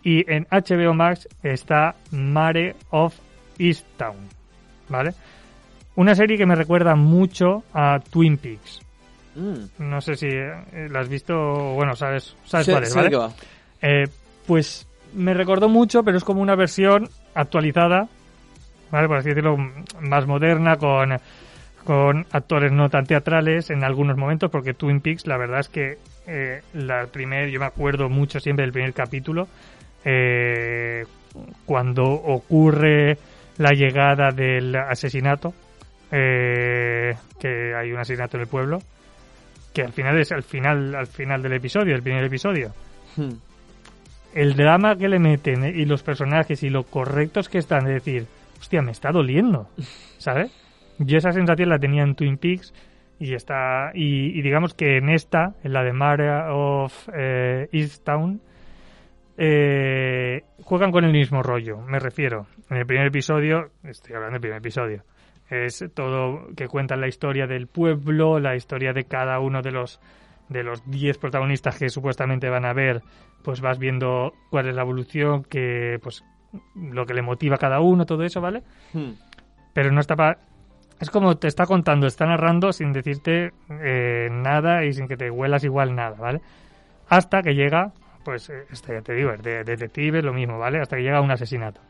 Y 0.03 0.29
en 0.31 0.47
HBO 0.51 0.93
Max 0.93 1.29
está 1.43 1.95
Mare 2.11 2.75
of 2.91 3.17
Easttown, 3.59 4.29
¿vale? 4.89 5.15
Una 5.95 6.17
serie 6.17 6.37
que 6.37 6.47
me 6.47 6.57
recuerda 6.57 6.97
mucho 6.97 7.63
a 7.73 8.01
Twin 8.01 8.37
Peaks. 8.39 8.81
Mm. 9.37 9.89
No 9.89 10.01
sé 10.01 10.17
si 10.17 10.27
eh, 10.27 10.89
la 10.91 11.01
has 11.01 11.09
visto, 11.09 11.35
bueno, 11.75 11.95
sabes, 11.95 12.37
sabes 12.45 12.69
cuál 12.69 12.83
es, 12.83 12.95
¿vale? 12.95 13.17
Eh, 13.81 14.05
pues 14.49 14.89
me 15.15 15.33
recordó 15.33 15.69
mucho, 15.69 16.03
pero 16.03 16.19
es 16.19 16.25
como 16.25 16.43
una 16.43 16.57
versión 16.57 17.09
actualizada 17.35 18.09
¿vale? 18.93 19.09
por 19.09 19.17
así 19.17 19.31
decirlo, 19.31 19.57
más 20.01 20.27
moderna, 20.27 20.77
con, 20.77 21.17
con 21.83 22.27
actores 22.31 22.71
no 22.71 22.89
tan 22.91 23.07
teatrales 23.07 23.71
en 23.71 23.83
algunos 23.83 24.17
momentos, 24.17 24.51
porque 24.51 24.75
Twin 24.75 25.01
Peaks, 25.01 25.27
la 25.27 25.39
verdad 25.39 25.61
es 25.61 25.69
que 25.69 25.99
eh, 26.27 26.61
la 26.75 27.07
primer, 27.07 27.49
yo 27.49 27.59
me 27.59 27.67
acuerdo 27.67 28.09
mucho 28.09 28.39
siempre 28.39 28.65
del 28.65 28.73
primer 28.73 28.93
capítulo, 28.93 29.49
eh, 30.05 31.05
cuando 31.65 32.05
ocurre 32.05 33.17
la 33.57 33.71
llegada 33.71 34.31
del 34.31 34.77
asesinato, 34.77 35.55
eh, 36.11 37.15
que 37.41 37.75
hay 37.75 37.91
un 37.91 37.99
asesinato 37.99 38.37
en 38.37 38.43
el 38.43 38.49
pueblo, 38.49 38.79
que 39.73 39.83
al 39.83 39.93
final 39.93 40.21
es 40.21 40.31
al 40.33 40.43
final, 40.43 40.95
al 40.95 41.07
final 41.07 41.43
del 41.43 41.55
episodio, 41.55 41.95
el 41.95 42.03
primer 42.03 42.25
episodio. 42.25 42.73
Hmm. 43.17 43.33
El 44.35 44.55
drama 44.55 44.97
que 44.97 45.09
le 45.09 45.19
meten 45.19 45.65
y 45.65 45.85
los 45.87 46.03
personajes 46.03 46.63
y 46.63 46.71
lo 46.71 46.85
correctos 46.85 47.49
que 47.49 47.59
están, 47.59 47.87
es 47.87 48.03
decir, 48.05 48.27
hostia, 48.63 48.81
me 48.81 48.93
está 48.93 49.11
doliendo, 49.11 49.69
¿sabes? 50.19 50.53
Yo 50.99 51.19
esa 51.19 51.33
sensación 51.33 51.69
la 51.69 51.81
tenía 51.81 52.05
en 52.05 52.15
Twin 52.15 52.39
Peaks 52.39 52.73
y 53.19 53.35
está 53.35 53.91
y, 53.93 54.41
digamos 54.41 54.73
que 54.73 54.99
en 54.99 55.09
esta, 55.09 55.57
en 55.65 55.73
la 55.73 55.83
de 55.83 55.93
Mara 55.93 56.55
of 56.55 57.09
eh, 57.13 57.69
East 57.73 58.05
Town, 58.05 58.41
eh, 59.37 60.45
juegan 60.63 60.93
con 60.93 61.05
el 61.05 61.11
mismo 61.11 61.43
rollo, 61.43 61.79
me 61.81 61.99
refiero. 61.99 62.47
En 62.71 62.77
el 62.77 62.87
primer 62.87 63.09
episodio, 63.09 63.73
estoy 63.83 64.15
hablando 64.15 64.35
del 64.35 64.41
primer 64.43 64.59
episodio, 64.59 65.03
es 65.51 65.85
todo 65.93 66.55
que 66.55 66.69
cuentan 66.69 67.01
la 67.01 67.09
historia 67.09 67.49
del 67.49 67.67
pueblo, 67.67 68.39
la 68.39 68.55
historia 68.55 68.93
de 68.93 69.05
cada 69.05 69.41
uno 69.41 69.61
de 69.63 69.73
los 69.73 70.01
de 70.49 70.63
los 70.63 70.89
10 70.89 71.19
protagonistas 71.19 71.79
que 71.79 71.89
supuestamente 71.89 72.49
van 72.49 72.65
a 72.65 72.75
ver, 72.75 73.03
pues 73.43 73.61
vas 73.61 73.79
viendo 73.79 74.35
cuál 74.51 74.69
es 74.69 74.77
la 74.77 74.83
evolución, 74.83 75.43
que 75.45 75.99
pues 76.01 76.23
lo 76.75 77.07
que 77.07 77.15
le 77.15 77.23
motiva 77.23 77.57
a 77.57 77.59
cada 77.59 77.81
uno, 77.81 78.07
todo 78.07 78.23
eso, 78.25 78.41
¿vale? 78.41 78.63
Hmm. 78.93 79.13
Pero 79.73 79.91
no 79.91 80.01
está 80.01 80.17
para... 80.17 80.39
Es 81.01 81.11
como 81.11 81.37
te 81.37 81.49
está 81.49 81.67
contando, 81.67 82.07
está 82.07 82.27
narrando 82.27 82.73
sin 82.73 82.93
decirte 82.93 83.53
eh, 83.69 84.29
nada 84.31 84.85
y 84.85 84.93
sin 84.93 85.09
que 85.09 85.17
te 85.17 85.31
huelas 85.31 85.65
igual 85.65 85.97
nada, 85.97 86.17
¿vale? 86.17 86.41
Hasta 87.09 87.43
que 87.43 87.55
llega, 87.55 87.93
pues, 88.25 88.51
eh, 88.51 88.67
este, 88.71 88.95
ya 88.95 89.03
te 89.03 89.15
digo, 89.15 89.33
es 89.33 89.43
de 89.43 89.65
detective, 89.65 90.23
lo 90.23 90.33
mismo, 90.33 90.59
¿vale? 90.59 90.81
Hasta 90.81 90.97
que 90.97 91.03
llega 91.03 91.21
un 91.21 91.31
asesinato. 91.31 91.81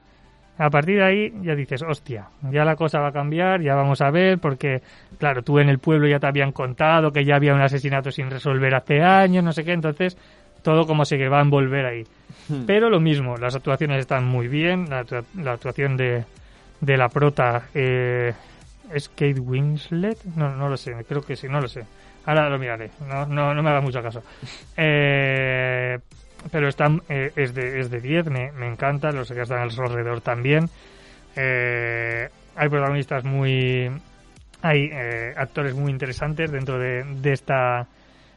A 0.59 0.71
partir 0.71 0.97
de 0.97 1.05
ahí 1.05 1.33
ya 1.43 1.55
dices, 1.55 1.83
hostia, 1.83 2.29
ya 2.51 2.65
la 2.65 2.77
cosa 2.77 3.01
va 3.01 3.09
a 3.09 3.13
cambiar, 3.13 3.63
ya 3.63 3.75
vamos 3.75 4.01
a 4.01 4.11
ver, 4.11 4.39
porque, 4.39 4.83
claro, 5.19 5.43
tú 5.43 5.59
en 5.59 5.69
el 5.69 5.79
pueblo 5.79 6.07
ya 6.07 6.19
te 6.19 6.27
habían 6.27 6.53
contado 6.53 7.11
que 7.11 7.25
ya 7.25 7.37
había 7.37 7.55
un 7.55 7.63
asesinato 7.63 8.11
sin 8.11 8.31
resolver 8.31 8.75
hace 8.75 9.03
años, 9.03 9.43
no 9.43 9.53
sé 9.53 9.65
qué, 9.65 9.73
entonces 9.73 10.17
todo 10.63 10.87
como 10.87 11.05
se 11.05 11.19
que 11.19 11.29
va 11.29 11.39
a 11.39 11.43
envolver 11.43 11.87
ahí. 11.87 12.05
Hmm. 12.49 12.65
Pero 12.67 12.91
lo 12.91 13.01
mismo, 13.01 13.37
las 13.37 13.55
actuaciones 13.55 14.01
están 14.01 14.25
muy 14.25 14.49
bien, 14.49 14.89
la, 14.89 15.05
actuación 15.53 15.97
de, 15.97 16.25
de 16.81 16.97
la 16.97 17.09
prota 17.09 17.69
eh, 17.75 18.33
es 18.93 19.09
Kate 19.09 19.41
Winslet, 19.41 20.25
no, 20.37 20.55
no 20.55 20.69
lo 20.69 20.77
sé, 20.77 20.93
creo 21.09 21.23
que 21.23 21.37
sí, 21.37 21.49
no 21.49 21.61
lo 21.61 21.69
sé. 21.69 21.85
Ahora 22.25 22.49
lo 22.49 22.59
miraré, 22.59 22.91
no, 23.09 23.27
no, 23.27 23.55
no 23.55 23.63
me 23.63 23.71
haga 23.71 23.81
mucho 23.81 24.03
caso. 24.03 24.23
Eh, 24.77 25.99
pero 26.51 26.69
están, 26.69 27.03
eh, 27.09 27.33
es, 27.35 27.55
de, 27.55 27.81
es 27.81 27.91
de 27.91 28.01
10, 28.01 28.27
me, 28.27 28.53
me 28.53 28.69
encanta, 28.69 29.11
los 29.11 29.31
que 29.31 29.41
están 29.41 29.59
alrededor 29.59 30.21
también. 30.21 30.69
Eh, 31.37 32.29
hay 32.57 32.69
protagonistas 32.69 33.25
muy... 33.25 33.91
Hay 34.65 34.93
actores 35.37 35.75
muy 35.75 35.91
interesantes 35.91 36.53
dentro 36.53 36.79
de, 36.79 37.03
de, 37.03 37.33
esta, 37.33 37.89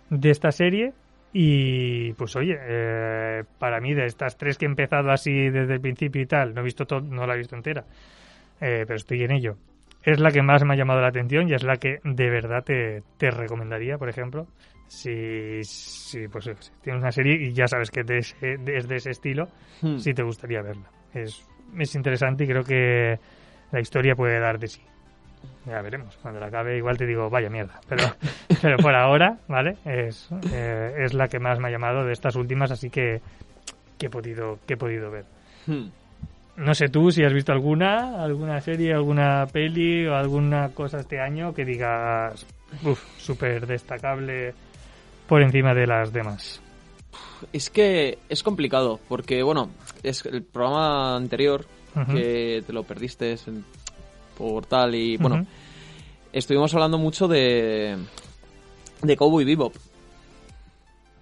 de 0.09 0.31
esta 0.31 0.51
serie 0.51 0.91
y 1.37 2.13
pues 2.13 2.33
oye, 2.37 2.57
eh, 2.57 3.43
para 3.59 3.81
mí 3.81 3.93
de 3.93 4.05
estas 4.05 4.37
tres 4.37 4.57
que 4.57 4.63
he 4.63 4.69
empezado 4.69 5.11
así 5.11 5.49
desde 5.49 5.73
el 5.73 5.81
principio 5.81 6.21
y 6.21 6.25
tal, 6.25 6.53
no 6.53 6.61
he 6.61 6.63
visto 6.63 6.85
todo, 6.85 7.01
no 7.01 7.27
la 7.27 7.33
he 7.33 7.37
visto 7.39 7.57
entera, 7.57 7.83
eh, 8.61 8.85
pero 8.87 8.95
estoy 8.95 9.21
en 9.23 9.31
ello. 9.31 9.57
Es 10.01 10.21
la 10.21 10.31
que 10.31 10.41
más 10.41 10.63
me 10.63 10.73
ha 10.73 10.77
llamado 10.77 11.01
la 11.01 11.09
atención 11.09 11.49
y 11.49 11.53
es 11.53 11.63
la 11.63 11.75
que 11.75 11.99
de 12.05 12.29
verdad 12.29 12.63
te, 12.63 13.03
te 13.17 13.31
recomendaría, 13.31 13.97
por 13.97 14.07
ejemplo, 14.07 14.47
si, 14.87 15.61
si 15.65 16.25
pues 16.29 16.49
tienes 16.81 17.01
una 17.01 17.11
serie 17.11 17.35
y 17.35 17.51
ya 17.51 17.67
sabes 17.67 17.91
que 17.91 17.99
es 17.99 18.07
de 18.39 18.95
ese, 18.95 19.09
estilo, 19.09 19.49
hmm. 19.81 19.97
si 19.97 20.13
te 20.13 20.23
gustaría 20.23 20.61
verla. 20.61 20.89
Es, 21.13 21.45
es 21.77 21.95
interesante 21.95 22.45
y 22.45 22.47
creo 22.47 22.63
que 22.63 23.19
la 23.73 23.81
historia 23.81 24.15
puede 24.15 24.39
dar 24.39 24.57
de 24.57 24.69
sí. 24.69 24.81
Ya 25.65 25.81
veremos. 25.81 26.15
Cuando 26.21 26.39
la 26.39 26.47
acabe, 26.47 26.77
igual 26.77 26.97
te 26.97 27.05
digo, 27.05 27.29
vaya 27.29 27.49
mierda. 27.49 27.79
Pero, 27.87 28.03
pero 28.61 28.77
por 28.77 28.95
ahora, 28.95 29.37
¿vale? 29.47 29.77
Es, 29.85 30.29
eh, 30.51 30.93
es 30.99 31.13
la 31.13 31.27
que 31.27 31.39
más 31.39 31.59
me 31.59 31.67
ha 31.67 31.71
llamado 31.71 32.05
de 32.05 32.13
estas 32.13 32.35
últimas, 32.35 32.71
así 32.71 32.89
que, 32.89 33.21
que, 33.97 34.07
he, 34.07 34.09
podido, 34.09 34.59
que 34.67 34.73
he 34.73 34.77
podido 34.77 35.09
ver. 35.11 35.25
Hmm. 35.67 35.87
no 36.57 36.75
sé 36.75 36.89
tú 36.89 37.09
si 37.11 37.23
has 37.23 37.33
visto 37.33 37.51
alguna, 37.51 38.23
alguna 38.23 38.61
serie, 38.61 38.93
alguna 38.93 39.45
peli 39.51 40.05
o 40.05 40.15
alguna 40.15 40.69
cosa 40.69 40.99
este 40.99 41.19
año 41.19 41.53
que 41.53 41.65
digas, 41.65 42.45
uff, 42.83 43.03
súper 43.17 43.65
destacable 43.65 44.53
por 45.27 45.41
encima 45.41 45.73
de 45.73 45.87
las 45.87 46.13
demás. 46.13 46.61
Es 47.51 47.69
que 47.69 48.19
es 48.29 48.43
complicado, 48.43 48.99
porque 49.09 49.41
bueno, 49.43 49.71
es 50.03 50.23
el 50.25 50.43
programa 50.43 51.15
anterior 51.15 51.65
que 52.11 52.61
te 52.67 52.73
lo 52.73 52.83
perdiste 52.83 53.35
en- 53.47 53.63
por 54.37 54.65
tal 54.65 54.93
y 54.95 55.17
bueno, 55.17 55.45
estuvimos 56.33 56.73
hablando 56.73 56.97
mucho 56.97 57.27
de 57.27 57.97
de 59.01 59.17
Cowboy 59.17 59.45
Bebop. 59.45 59.75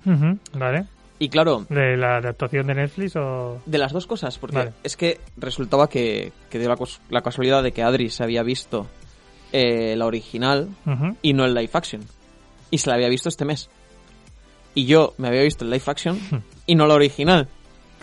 Ujú, 0.06 0.38
Vale. 0.54 0.86
Y 1.20 1.30
claro, 1.30 1.66
¿De 1.70 1.96
la 1.96 2.18
adaptación 2.18 2.68
de 2.68 2.74
Netflix 2.76 3.16
o...? 3.16 3.62
de 3.66 3.78
las 3.78 3.94
dos 3.94 4.08
cosas, 4.08 4.38
porque 4.38 4.58
Vale. 4.58 4.74
es 4.84 4.98
que 4.98 5.20
resultaba 5.38 5.88
que, 5.88 6.34
que 6.50 6.60
dio 6.60 6.68
la, 6.68 6.76
la 7.10 7.22
casualidad 7.22 7.64
de 7.64 7.72
que 7.72 7.82
Adri 7.84 8.10
se 8.10 8.24
había 8.24 8.44
visto 8.44 8.88
eh, 9.54 9.96
la 9.96 10.06
original 10.06 10.68
y 11.22 11.34
no 11.34 11.46
el 11.46 11.54
live 11.54 11.70
action. 11.74 12.02
Y 12.72 12.80
se 12.80 12.90
la 12.90 12.96
había 12.96 13.08
visto 13.08 13.30
este 13.30 13.46
mes. 13.46 13.70
Y 14.76 14.86
yo 14.86 15.14
me 15.18 15.28
había 15.30 15.44
visto 15.44 15.64
el 15.64 15.70
live 15.72 15.84
action 15.86 16.20
y 16.66 16.76
no 16.76 16.88
la 16.88 16.96
original. 16.96 17.48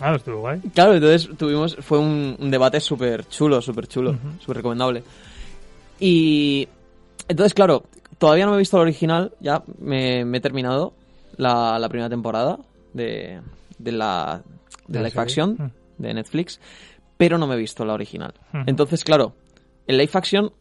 Ah, 0.00 0.14
estuvo 0.14 0.40
guay. 0.40 0.60
Claro, 0.74 0.94
entonces 0.94 1.28
tuvimos, 1.36 1.76
fue 1.80 1.98
un, 1.98 2.36
un 2.38 2.50
debate 2.50 2.80
súper 2.80 3.26
chulo, 3.28 3.60
súper 3.60 3.86
chulo, 3.86 4.10
Ujú. 4.12 4.40
súper 4.40 4.56
recomendable. 4.58 5.02
Y 5.98 6.68
entonces, 7.28 7.54
claro, 7.54 7.84
todavía 8.18 8.44
no 8.46 8.52
me 8.52 8.56
he 8.56 8.60
visto 8.60 8.76
el 8.76 8.82
original, 8.82 9.32
ya 9.40 9.62
me, 9.78 10.24
me 10.24 10.38
he 10.38 10.40
terminado 10.40 10.94
la, 11.36 11.78
la 11.78 11.88
primera 11.88 12.08
temporada 12.08 12.58
de, 12.94 13.40
de 13.78 13.92
la 13.92 14.42
de 14.88 15.00
La 15.00 15.08
serie. 15.10 15.22
action 15.22 15.50
Mm. 15.58 16.02
de 16.02 16.14
Netflix, 16.14 16.60
pero 17.16 17.38
no 17.38 17.46
me 17.46 17.54
he 17.54 17.58
visto 17.58 17.84
la 17.84 17.92
original. 17.94 18.32
Entonces, 18.66 19.04
claro, 19.04 19.34
el 19.86 19.98
live 19.98 20.10
action 20.14 20.52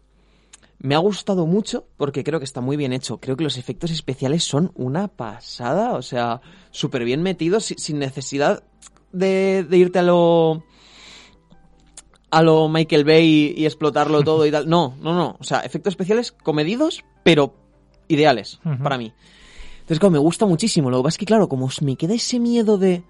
me 0.82 0.96
ha 0.96 1.00
gustado 1.00 1.46
mucho 1.46 1.86
porque 1.98 2.24
creo 2.24 2.40
que 2.40 2.46
está 2.46 2.62
muy 2.62 2.78
bien 2.78 2.94
hecho. 2.94 3.18
Creo 3.20 3.36
que 3.36 3.44
los 3.44 3.58
efectos 3.58 3.92
especiales 3.92 4.44
son 4.44 4.72
una 4.76 5.08
pasada, 5.08 5.94
o 5.94 6.02
sea, 6.02 6.42
súper 6.72 7.04
bien 7.06 7.22
metidos, 7.24 7.66
si- 7.66 7.76
sin 7.76 8.00
necesidad 8.00 8.64
de, 9.12 9.64
de 9.64 9.78
irte 9.78 10.00
a 10.00 10.04
lo 10.04 10.64
a 12.32 12.44
lo 12.44 12.70
Michael 12.70 13.06
Bay 13.06 13.54
y, 13.58 13.62
y 13.62 13.66
explotarlo 13.66 14.22
todo 14.24 14.46
y 14.46 14.52
tal. 14.52 14.70
No, 14.70 14.96
no, 15.02 15.14
no. 15.16 15.36
O 15.40 15.44
sea, 15.44 15.62
efectos 15.62 15.92
especiales 15.94 16.32
comedidos, 16.32 17.04
pero 17.24 17.54
ideales 18.08 18.60
para 18.84 18.98
mí. 18.98 19.12
Entonces, 19.82 20.00
claro, 20.00 20.12
me 20.12 20.20
gusta 20.20 20.46
muchísimo. 20.46 20.90
Lo 20.92 20.98
que 20.98 21.04
pasa 21.04 21.16
es 21.16 21.18
que, 21.20 21.26
claro, 21.26 21.48
como 21.50 21.70
me 21.82 21.96
queda 21.96 22.14
ese 22.14 22.40
miedo 22.40 22.78
de 22.78 23.02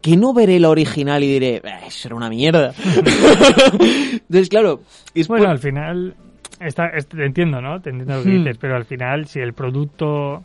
que 0.00 0.16
no 0.16 0.32
veré 0.32 0.60
la 0.60 0.70
original 0.70 1.24
y 1.24 1.28
diré, 1.32 1.56
"Eh, 1.56 1.62
eso 1.88 2.06
era 2.08 2.14
una 2.14 2.28
mierda. 2.30 2.72
Entonces, 3.80 4.48
claro, 4.48 4.80
es 5.14 5.26
Bueno, 5.28 5.44
por- 5.44 5.50
al 5.52 5.58
final, 5.58 6.14
está, 6.60 6.86
es- 6.88 7.06
te 7.08 7.24
entiendo, 7.24 7.60
¿no? 7.60 7.80
Te 7.80 7.90
entiendo 7.90 8.16
lo 8.16 8.22
que 8.22 8.28
Hmm. 8.30 8.44
dices, 8.44 8.58
pero 8.60 8.76
al 8.76 8.84
final, 8.84 9.26
si 9.26 9.40
el 9.40 9.54
producto 9.54 10.44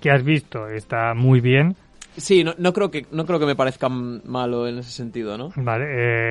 que 0.00 0.10
has 0.10 0.24
visto 0.24 0.68
está 0.68 1.14
muy 1.14 1.40
bien, 1.40 1.76
sí, 2.16 2.42
no, 2.44 2.54
no 2.58 2.72
creo 2.72 2.90
que 2.90 3.06
no 3.10 3.24
creo 3.26 3.38
que 3.38 3.46
me 3.46 3.56
parezca 3.56 3.88
malo 3.88 4.66
en 4.66 4.78
ese 4.78 4.90
sentido, 4.90 5.36
¿no? 5.38 5.52
vale, 5.56 5.84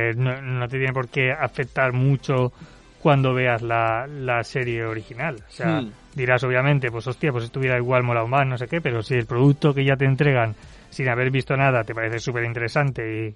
eh, 0.09 0.13
no, 0.15 0.41
no 0.41 0.67
te 0.67 0.78
tiene 0.78 0.93
por 0.93 1.07
qué 1.09 1.32
afectar 1.32 1.93
mucho 1.93 2.51
cuando 3.01 3.34
veas 3.34 3.61
la, 3.61 4.07
la 4.07 4.43
serie 4.43 4.84
original. 4.84 5.36
O 5.47 5.51
sea, 5.51 5.82
Hmm. 5.82 5.89
dirás 6.15 6.43
obviamente, 6.43 6.89
pues 6.91 7.07
hostia, 7.07 7.32
pues 7.32 7.45
estuviera 7.45 7.78
igual 7.78 8.03
molado 8.03 8.28
más, 8.28 8.45
no 8.47 8.57
sé 8.57 8.67
qué, 8.67 8.82
pero 8.82 9.01
si 9.03 9.13
el 9.15 9.25
producto 9.25 9.73
que 9.73 9.86
ya 9.86 9.95
te 9.95 10.05
entregan 10.05 10.55
sin 10.89 11.07
haber 11.09 11.30
visto 11.32 11.55
nada 11.55 11.84
te 11.84 11.93
parece 11.93 12.19
súper 12.19 12.43
interesante 12.45 13.36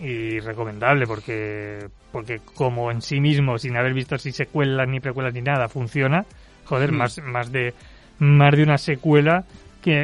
y, 0.00 0.06
y 0.06 0.40
recomendable 0.40 1.06
porque 1.06 1.86
porque 2.10 2.40
como 2.54 2.90
en 2.90 3.02
sí 3.02 3.20
mismo 3.20 3.58
sin 3.58 3.76
haber 3.76 3.92
visto 3.92 4.16
si 4.18 4.32
secuelas 4.32 4.88
ni 4.88 4.98
precuelas 4.98 5.34
ni 5.34 5.42
nada 5.42 5.68
funciona 5.68 6.24
joder 6.64 6.90
Hmm. 6.90 6.96
más 6.96 7.18
más 7.22 7.52
de 7.52 7.74
más 8.18 8.56
de 8.56 8.62
una 8.62 8.78
secuela 8.78 9.44
que 9.80 10.02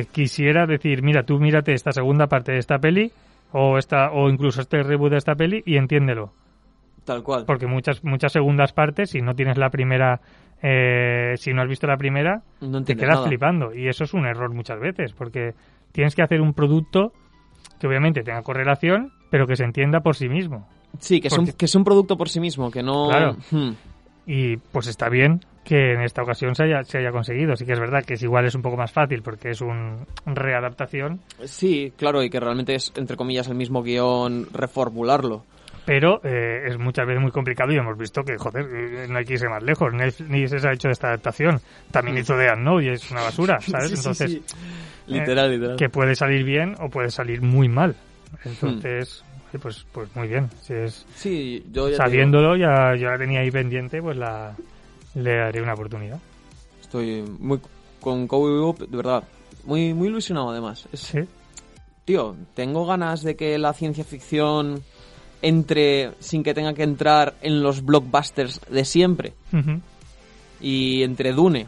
eh, 0.00 0.06
quisiera 0.12 0.66
decir 0.66 1.02
mira 1.02 1.22
tú 1.24 1.38
mírate 1.38 1.72
esta 1.72 1.92
segunda 1.92 2.26
parte 2.26 2.52
de 2.52 2.58
esta 2.58 2.78
peli 2.78 3.10
o 3.52 3.78
esta 3.78 4.10
o 4.12 4.28
incluso 4.28 4.60
este 4.60 4.82
reboot 4.82 5.10
de 5.12 5.18
esta 5.18 5.34
peli 5.34 5.62
y 5.66 5.76
entiéndelo 5.76 6.32
Tal 7.04 7.22
cual. 7.22 7.44
porque 7.46 7.66
muchas 7.66 8.02
muchas 8.04 8.32
segundas 8.32 8.72
partes 8.72 9.10
si 9.10 9.20
no 9.22 9.34
tienes 9.34 9.58
la 9.58 9.70
primera 9.70 10.20
eh, 10.62 11.34
si 11.36 11.52
no 11.52 11.62
has 11.62 11.68
visto 11.68 11.86
la 11.86 11.96
primera 11.96 12.42
No 12.60 12.82
te 12.82 12.96
quedas 12.96 13.16
nada. 13.16 13.26
flipando 13.28 13.74
y 13.74 13.88
eso 13.88 14.04
es 14.04 14.14
un 14.14 14.26
error 14.26 14.52
muchas 14.54 14.80
veces 14.80 15.12
porque 15.12 15.54
tienes 15.92 16.14
que 16.14 16.22
hacer 16.22 16.40
un 16.40 16.54
producto 16.54 17.12
que 17.80 17.86
obviamente 17.86 18.22
tenga 18.22 18.42
correlación 18.42 19.12
pero 19.30 19.46
que 19.46 19.56
se 19.56 19.64
entienda 19.64 20.00
por 20.00 20.16
sí 20.16 20.28
mismo 20.28 20.66
Sí, 20.98 21.20
que 21.20 21.28
es, 21.28 21.36
un, 21.36 21.46
que 21.48 21.66
es 21.66 21.74
un 21.74 21.84
producto 21.84 22.16
por 22.16 22.30
sí 22.30 22.40
mismo, 22.40 22.70
que 22.70 22.82
no... 22.82 23.08
Claro. 23.10 23.36
Hmm. 23.50 23.72
Y 24.26 24.56
pues 24.56 24.86
está 24.88 25.08
bien 25.08 25.40
que 25.64 25.92
en 25.94 26.02
esta 26.02 26.22
ocasión 26.22 26.54
se 26.54 26.64
haya, 26.64 26.82
se 26.84 26.98
haya 26.98 27.10
conseguido 27.10 27.56
sí 27.56 27.64
que 27.64 27.72
es 27.72 27.80
verdad 27.80 28.04
que 28.04 28.14
es 28.14 28.22
igual 28.22 28.44
es 28.46 28.54
un 28.54 28.62
poco 28.62 28.76
más 28.76 28.92
fácil 28.92 29.22
porque 29.22 29.50
es 29.50 29.60
un 29.60 30.06
readaptación 30.26 31.20
Sí, 31.44 31.92
claro, 31.96 32.22
y 32.22 32.30
que 32.30 32.38
realmente 32.40 32.74
es, 32.74 32.92
entre 32.96 33.16
comillas, 33.16 33.48
el 33.48 33.54
mismo 33.56 33.82
guion 33.82 34.46
reformularlo. 34.52 35.44
pero 35.84 36.20
eh, 36.24 36.64
es 36.68 36.78
muchas 36.78 37.06
veces 37.06 37.22
muy 37.22 37.30
complicado 37.30 37.72
y 37.72 37.76
hemos 37.76 37.96
visto 37.96 38.22
que, 38.24 38.36
joder, 38.38 38.66
eh, 38.72 39.06
no 39.08 39.18
hay 39.18 39.24
que 39.24 39.34
irse 39.34 39.48
más 39.48 39.62
lejos. 39.62 39.92
Netflix 39.92 40.50
se 40.60 40.68
ha 40.68 40.72
hecho 40.72 40.88
esta 40.88 41.08
adaptación. 41.08 41.60
También 41.92 42.18
hizo 42.18 42.36
de 42.36 42.54
no 42.56 42.80
y 42.80 42.88
es 42.88 43.08
una 43.12 43.22
basura, 43.22 43.60
¿sabes? 43.60 43.90
Sí, 43.90 43.96
sí, 43.96 44.00
Entonces, 44.00 44.30
sí. 44.32 44.42
Literal, 45.06 45.50
literal. 45.52 45.76
que 45.76 45.88
puede 45.88 46.16
salir 46.16 46.44
bien 46.44 46.74
o 46.80 46.88
puede 46.88 47.10
salir 47.10 47.40
muy 47.42 47.68
mal. 47.68 47.94
Entonces, 48.44 49.24
oye, 49.56 49.62
pues, 49.62 49.86
pues 49.92 50.08
muy 50.14 50.28
bien. 50.28 50.48
Si 50.62 50.72
es 50.74 51.04
Sí, 51.16 51.64
yo 51.72 51.88
ya 51.88 51.96
sabiéndolo, 51.96 52.56
ya, 52.56 52.94
ya 52.96 53.10
la 53.10 53.18
tenía 53.18 53.40
ahí 53.40 53.50
pendiente, 53.50 54.00
pues 54.02 54.16
la 54.16 54.54
le 55.14 55.36
daré 55.36 55.62
una 55.62 55.74
oportunidad. 55.74 56.18
estoy 56.82 57.22
muy... 57.40 57.58
Con 58.00 58.28
Cowboy 58.28 58.74
de 58.88 58.96
verdad, 58.96 59.24
muy, 59.64 59.92
muy 59.94 60.08
ilusionado 60.08 60.50
además. 60.50 60.86
Es- 60.92 61.00
Sí. 61.00 61.20
tío, 62.04 62.36
tengo 62.54 62.86
ganas 62.86 63.22
de 63.22 63.34
que 63.34 63.58
la 63.58 63.72
ciencia 63.72 64.04
ficción 64.04 64.82
entre 65.42 66.12
sin 66.20 66.42
que 66.44 66.54
tenga 66.54 66.72
que 66.74 66.82
entrar 66.84 67.34
en 67.40 67.62
los 67.62 67.84
blockbusters 67.84 68.60
de 68.70 68.84
siempre. 68.84 69.32
Y 70.60 71.02
entre 71.02 71.32
Dune. 71.32 71.66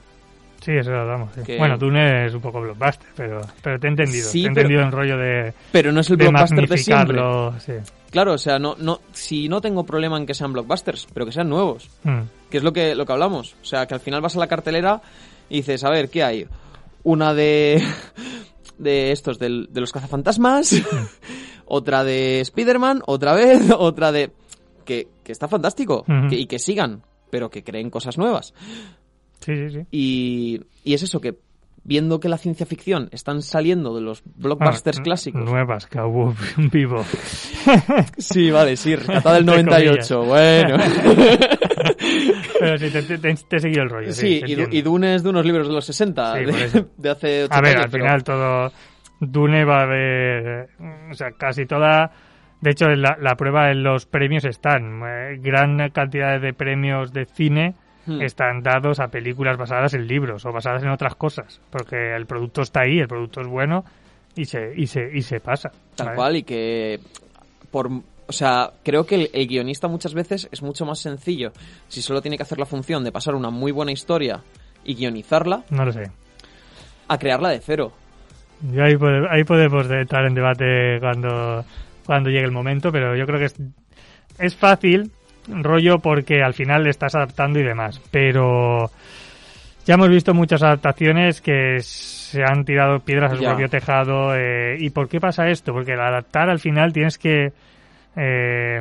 Sí, 0.60 0.72
eso 0.72 0.90
lo 0.90 1.06
damos. 1.06 1.32
sí. 1.34 1.42
Que- 1.42 1.56
Bueno, 1.58 1.78
Dune 1.78 2.26
es 2.26 2.34
un 2.34 2.40
poco 2.40 2.60
blockbuster, 2.60 3.06
pero, 3.16 3.40
pero 3.62 3.78
te 3.78 3.86
he 3.86 3.90
entendido. 3.90 4.28
Sí, 4.28 4.42
te 4.42 4.48
he 4.48 4.54
pero- 4.54 4.60
entendido 4.68 4.82
el 4.82 4.92
rollo 4.92 5.16
de, 5.16 5.54
Pero 5.72 5.92
no 5.92 6.00
es 6.00 6.10
el 6.10 6.16
de 6.16 6.24
blockbuster 6.28 6.68
de 6.68 6.78
siempre. 6.78 7.20
Sí. 7.60 7.72
Claro, 8.10 8.32
o 8.32 8.38
sea, 8.38 8.58
no, 8.58 8.74
no, 8.78 9.00
si 9.12 9.48
no 9.48 9.60
tengo 9.60 9.84
problema 9.84 10.16
en 10.16 10.26
que 10.26 10.34
sean 10.34 10.52
blockbusters, 10.52 11.06
pero 11.12 11.26
que 11.26 11.32
sean 11.32 11.48
nuevos. 11.48 11.90
Mm. 12.04 12.20
Que 12.50 12.56
es 12.58 12.62
lo 12.62 12.72
que, 12.72 12.94
lo 12.94 13.04
que 13.06 13.12
hablamos. 13.12 13.54
O 13.60 13.64
sea, 13.64 13.86
que 13.86 13.94
al 13.94 14.00
final 14.00 14.20
vas 14.20 14.34
a 14.34 14.38
la 14.40 14.46
cartelera 14.46 15.00
y 15.50 15.58
dices, 15.58 15.84
a 15.84 15.90
ver, 15.90 16.08
¿qué 16.10 16.22
hay? 16.24 16.46
Una 17.04 17.34
de. 17.34 17.82
de 18.78 19.12
estos, 19.12 19.38
del- 19.38 19.68
de 19.70 19.80
los 19.80 19.92
cazafantasmas. 19.92 20.74
otra 21.66 22.04
de 22.04 22.40
Spider-Man, 22.40 23.02
otra 23.06 23.34
vez, 23.34 23.60
otra 23.78 24.10
de. 24.12 24.32
Que, 24.84 25.08
que 25.22 25.32
está 25.32 25.46
fantástico. 25.48 26.04
Que- 26.30 26.36
y 26.36 26.46
que 26.46 26.58
sigan, 26.58 27.02
pero 27.30 27.50
que 27.50 27.62
creen 27.62 27.90
cosas 27.90 28.16
nuevas. 28.16 28.54
Sí, 29.48 29.56
sí, 29.56 29.70
sí. 29.70 29.86
Y, 29.90 30.60
y 30.84 30.94
es 30.94 31.02
eso, 31.02 31.20
que 31.20 31.36
viendo 31.84 32.20
que 32.20 32.28
la 32.28 32.36
ciencia 32.36 32.66
ficción 32.66 33.08
están 33.12 33.40
saliendo 33.40 33.94
de 33.94 34.02
los 34.02 34.22
blockbusters 34.36 34.98
Ah, 34.98 35.02
clásicos. 35.02 35.42
Nuevas, 35.42 35.86
Cowboy 35.86 36.34
Vivo. 36.70 37.02
Sí, 38.18 38.50
vale, 38.50 38.76
sí, 38.76 38.94
rescatada 38.96 39.36
del 39.40 39.48
Entre 39.48 39.64
98, 39.64 40.22
bueno. 40.24 40.76
Pero 42.60 42.78
sí, 42.78 42.90
te, 42.90 43.18
te- 43.18 43.30
he 43.56 43.60
seguido 43.60 43.82
el 43.84 43.90
rollo. 43.90 44.12
Sí, 44.12 44.42
Sí, 44.44 44.54
y, 44.70 44.78
y 44.78 44.82
Dune 44.82 45.14
es 45.14 45.22
de 45.22 45.30
unos 45.30 45.44
libros 45.46 45.68
de 45.68 45.74
los 45.74 45.84
60, 45.84 46.34
Sí, 46.34 46.44
por 46.44 46.54
de, 46.96 47.10
hace 47.10 47.44
80 47.44 47.56
A 47.56 47.60
ver, 47.60 47.70
años, 47.76 47.84
al 47.84 47.90
pero- 47.90 48.04
final 48.04 48.24
todo. 48.24 48.72
Dune 49.20 49.64
va 49.64 49.80
a 49.80 49.82
haber. 49.84 50.68
O 51.10 51.14
sea, 51.14 51.32
casi 51.32 51.66
toda. 51.66 52.10
De 52.60 52.70
hecho, 52.70 52.86
la, 52.88 53.16
la 53.20 53.36
prueba 53.36 53.70
en 53.70 53.82
los 53.82 54.06
premios 54.06 54.44
están. 54.44 55.00
eh, 55.04 55.38
gran 55.40 55.90
cantidad 55.90 56.40
de 56.40 56.52
premios 56.54 57.12
de 57.12 57.26
cine 57.26 57.74
Hmm. 58.08 58.22
están 58.22 58.62
dados 58.62 58.98
a 59.00 59.08
películas 59.08 59.56
basadas 59.58 59.92
en 59.94 60.06
libros 60.08 60.44
o 60.46 60.50
basadas 60.52 60.82
en 60.82 60.88
otras 60.88 61.14
cosas. 61.14 61.60
Porque 61.70 62.14
el 62.16 62.24
producto 62.26 62.62
está 62.62 62.80
ahí, 62.80 62.98
el 62.98 63.06
producto 63.08 63.42
es 63.42 63.46
bueno 63.46 63.84
y 64.34 64.46
se, 64.46 64.72
y 64.76 64.86
se, 64.86 65.10
y 65.14 65.20
se 65.22 65.40
pasa. 65.40 65.70
Tal 65.94 66.14
cual, 66.14 66.36
y 66.36 66.42
que 66.42 66.98
por... 67.70 67.90
O 68.30 68.32
sea, 68.32 68.70
creo 68.84 69.06
que 69.06 69.14
el, 69.14 69.30
el 69.32 69.46
guionista 69.46 69.88
muchas 69.88 70.12
veces 70.12 70.48
es 70.52 70.60
mucho 70.62 70.84
más 70.84 70.98
sencillo 70.98 71.50
si 71.88 72.02
solo 72.02 72.20
tiene 72.20 72.36
que 72.36 72.42
hacer 72.42 72.58
la 72.58 72.66
función 72.66 73.02
de 73.02 73.10
pasar 73.10 73.34
una 73.34 73.48
muy 73.50 73.72
buena 73.72 73.90
historia 73.90 74.42
y 74.84 74.94
guionizarla 74.94 75.64
No 75.70 75.84
lo 75.86 75.92
sé. 75.92 76.10
a 77.08 77.18
crearla 77.18 77.48
de 77.50 77.60
cero. 77.60 77.92
Y 78.70 78.78
ahí, 78.80 78.94
pode- 78.96 79.26
ahí 79.30 79.44
podemos 79.44 79.90
entrar 79.90 80.26
en 80.26 80.34
debate 80.34 80.98
cuando, 81.00 81.64
cuando 82.04 82.28
llegue 82.28 82.44
el 82.44 82.50
momento, 82.52 82.92
pero 82.92 83.16
yo 83.16 83.24
creo 83.24 83.38
que 83.38 83.46
es, 83.46 83.54
es 84.38 84.54
fácil, 84.56 85.10
rollo, 85.50 85.98
porque 85.98 86.42
al 86.42 86.54
final 86.54 86.84
le 86.84 86.90
estás 86.90 87.14
adaptando 87.14 87.58
y 87.60 87.62
demás. 87.64 88.00
Pero 88.10 88.90
ya 89.86 89.94
hemos 89.94 90.08
visto 90.08 90.34
muchas 90.34 90.62
adaptaciones 90.62 91.40
que 91.40 91.78
se 91.80 92.42
han 92.44 92.64
tirado 92.64 93.00
piedras 93.00 93.32
a 93.32 93.36
su 93.36 93.42
Ya. 93.42 93.48
propio 93.50 93.68
tejado. 93.68 94.34
eh, 94.36 94.76
¿Y 94.78 94.90
por 94.90 95.08
qué 95.08 95.20
pasa 95.20 95.48
esto? 95.48 95.72
Porque 95.72 95.92
al 95.94 96.00
adaptar 96.00 96.50
al 96.50 96.58
final 96.60 96.92
tienes 96.92 97.18
que... 97.18 97.52
eh, 98.16 98.80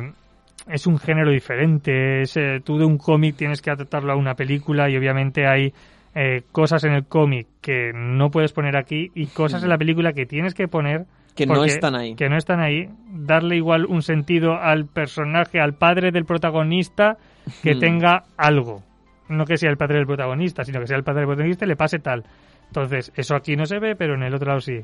es 0.70 0.86
un 0.86 0.98
género 0.98 1.30
diferente. 1.30 2.20
Es, 2.22 2.36
eh, 2.36 2.60
tú 2.62 2.76
de 2.78 2.84
un 2.84 2.98
cómic 2.98 3.36
tienes 3.36 3.62
que 3.62 3.70
adaptarlo 3.70 4.12
a 4.12 4.16
una 4.16 4.34
película 4.34 4.90
y 4.90 4.96
obviamente 4.98 5.46
hay 5.46 5.72
eh, 6.14 6.42
cosas 6.52 6.84
en 6.84 6.92
el 6.92 7.06
cómic 7.06 7.46
que 7.62 7.92
no 7.94 8.30
puedes 8.30 8.52
poner 8.52 8.76
aquí 8.76 9.10
y 9.14 9.26
cosas 9.28 9.62
en 9.62 9.70
la 9.70 9.78
película 9.78 10.12
que 10.12 10.26
tienes 10.26 10.52
que 10.52 10.68
poner 10.68 11.04
Que 11.38 11.46
no 11.46 11.64
están 11.64 11.94
ahí. 11.94 12.14
Que 12.14 12.28
no 12.28 12.36
están 12.36 12.60
ahí. 12.60 12.88
Darle 13.10 13.56
igual 13.56 13.86
un 13.86 14.02
sentido 14.02 14.54
al 14.54 14.86
personaje, 14.86 15.60
al 15.60 15.74
padre 15.74 16.10
del 16.10 16.24
protagonista, 16.24 17.16
que 17.62 17.74
Hmm. 17.74 17.78
tenga 17.80 18.22
algo. 18.36 18.82
No 19.28 19.44
que 19.44 19.56
sea 19.56 19.70
el 19.70 19.76
padre 19.76 19.96
del 19.98 20.06
protagonista, 20.06 20.64
sino 20.64 20.80
que 20.80 20.86
sea 20.86 20.96
el 20.96 21.04
padre 21.04 21.20
del 21.20 21.28
protagonista 21.28 21.64
y 21.64 21.68
le 21.68 21.76
pase 21.76 21.98
tal. 21.98 22.24
Entonces, 22.68 23.12
eso 23.16 23.34
aquí 23.34 23.56
no 23.56 23.64
se 23.66 23.78
ve, 23.78 23.94
pero 23.96 24.14
en 24.14 24.22
el 24.22 24.34
otro 24.34 24.48
lado 24.48 24.60
sí. 24.60 24.80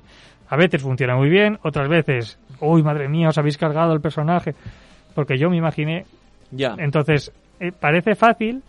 A 0.49 0.57
veces 0.57 0.83
funciona 0.83 1.17
muy 1.17 1.29
bien, 1.29 1.59
otras 1.63 1.89
veces, 1.89 2.39
uy, 2.61 2.83
madre 2.83 3.09
mía, 3.09 3.29
os 3.29 3.39
habéis 3.39 3.57
cargado 3.59 3.93
el 3.95 4.01
personaje. 4.01 4.55
Porque 5.15 5.39
yo 5.39 5.49
me 5.51 5.57
imaginé 5.57 6.05
Ya. 6.51 6.75
entonces, 6.79 7.33
eh, 7.61 7.73
parece 7.79 8.15
fácil, 8.15 8.63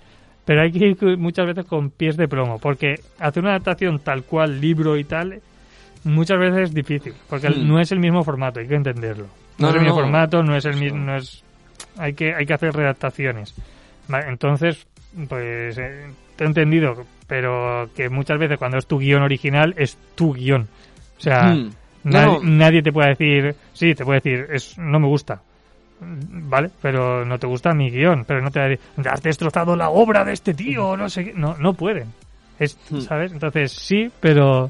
pero 0.45 0.61
hay 0.61 0.71
que 0.71 0.87
ir 0.87 1.17
muchas 1.17 1.45
veces 1.47 1.65
con 1.65 1.89
pies 1.89 2.17
de 2.17 2.27
plomo, 2.27 2.59
porque 2.59 2.95
hacer 3.19 3.41
una 3.43 3.51
adaptación 3.51 3.99
tal 3.99 4.23
cual, 4.23 4.59
libro 4.61 4.95
y 4.97 5.03
tal, 5.03 5.41
muchas 6.05 6.39
veces 6.39 6.69
es 6.69 6.73
difícil, 6.73 7.13
porque 7.29 7.49
Hmm. 7.49 7.67
no 7.67 7.79
es 7.79 7.91
el 7.91 7.99
mismo 7.99 8.23
formato, 8.23 8.59
hay 8.59 8.67
que 8.67 8.75
entenderlo. 8.75 9.25
No, 9.57 9.67
No, 9.67 9.69
es 9.69 9.75
el 9.75 9.81
mismo 9.81 9.95
no. 9.95 10.01
formato, 10.01 10.43
no 10.43 10.55
es 10.55 10.65
el 10.65 10.77
mismo, 10.77 10.97
no 10.99 11.15
es, 11.17 11.43
hay 11.97 12.13
que, 12.13 12.33
hay 12.33 12.45
que 12.45 12.53
hacer 12.53 12.73
redactaciones. 12.73 13.53
Entonces, 14.27 14.85
pues, 15.27 15.77
eh, 15.77 16.07
te 16.35 16.43
he 16.43 16.47
entendido, 16.47 17.05
pero 17.27 17.89
que 17.95 18.09
muchas 18.09 18.37
veces 18.37 18.57
cuando 18.57 18.77
es 18.77 18.85
tu 18.85 18.99
guion 18.99 19.23
original, 19.23 19.73
es 19.77 19.97
tu 20.15 20.33
guion. 20.33 20.67
O 21.17 21.21
sea, 21.21 21.53
Hmm. 21.53 21.69
Nadie 22.07 22.83
te 22.83 22.91
puede 22.91 23.09
decir, 23.15 23.55
sí, 23.73 23.95
te 23.95 24.05
puede 24.05 24.19
decir, 24.19 24.47
es, 24.51 24.77
no 24.77 24.99
me 24.99 25.07
gusta. 25.07 25.41
Vale, 25.99 26.69
pero 26.79 27.25
no 27.25 27.39
te 27.39 27.47
gusta 27.47 27.73
mi 27.73 27.89
guion, 27.89 28.25
pero 28.27 28.41
no 28.41 28.51
te 28.51 28.59
va 28.59 28.65
a 28.65 28.69
decir, 28.69 28.85
has 29.09 29.23
destrozado 29.23 29.75
la 29.75 29.89
obra 29.89 30.23
de 30.23 30.33
este 30.33 30.53
tío, 30.53 30.95
no 30.95 31.09
sé 31.09 31.25
qué. 31.25 31.33
No, 31.33 31.55
no 31.57 31.73
pueden. 31.73 32.09
Es, 32.59 32.77
Hmm. 32.91 32.99
¿Sabes? 32.99 33.31
Entonces 33.31 33.71
sí, 33.71 34.11
pero 34.19 34.69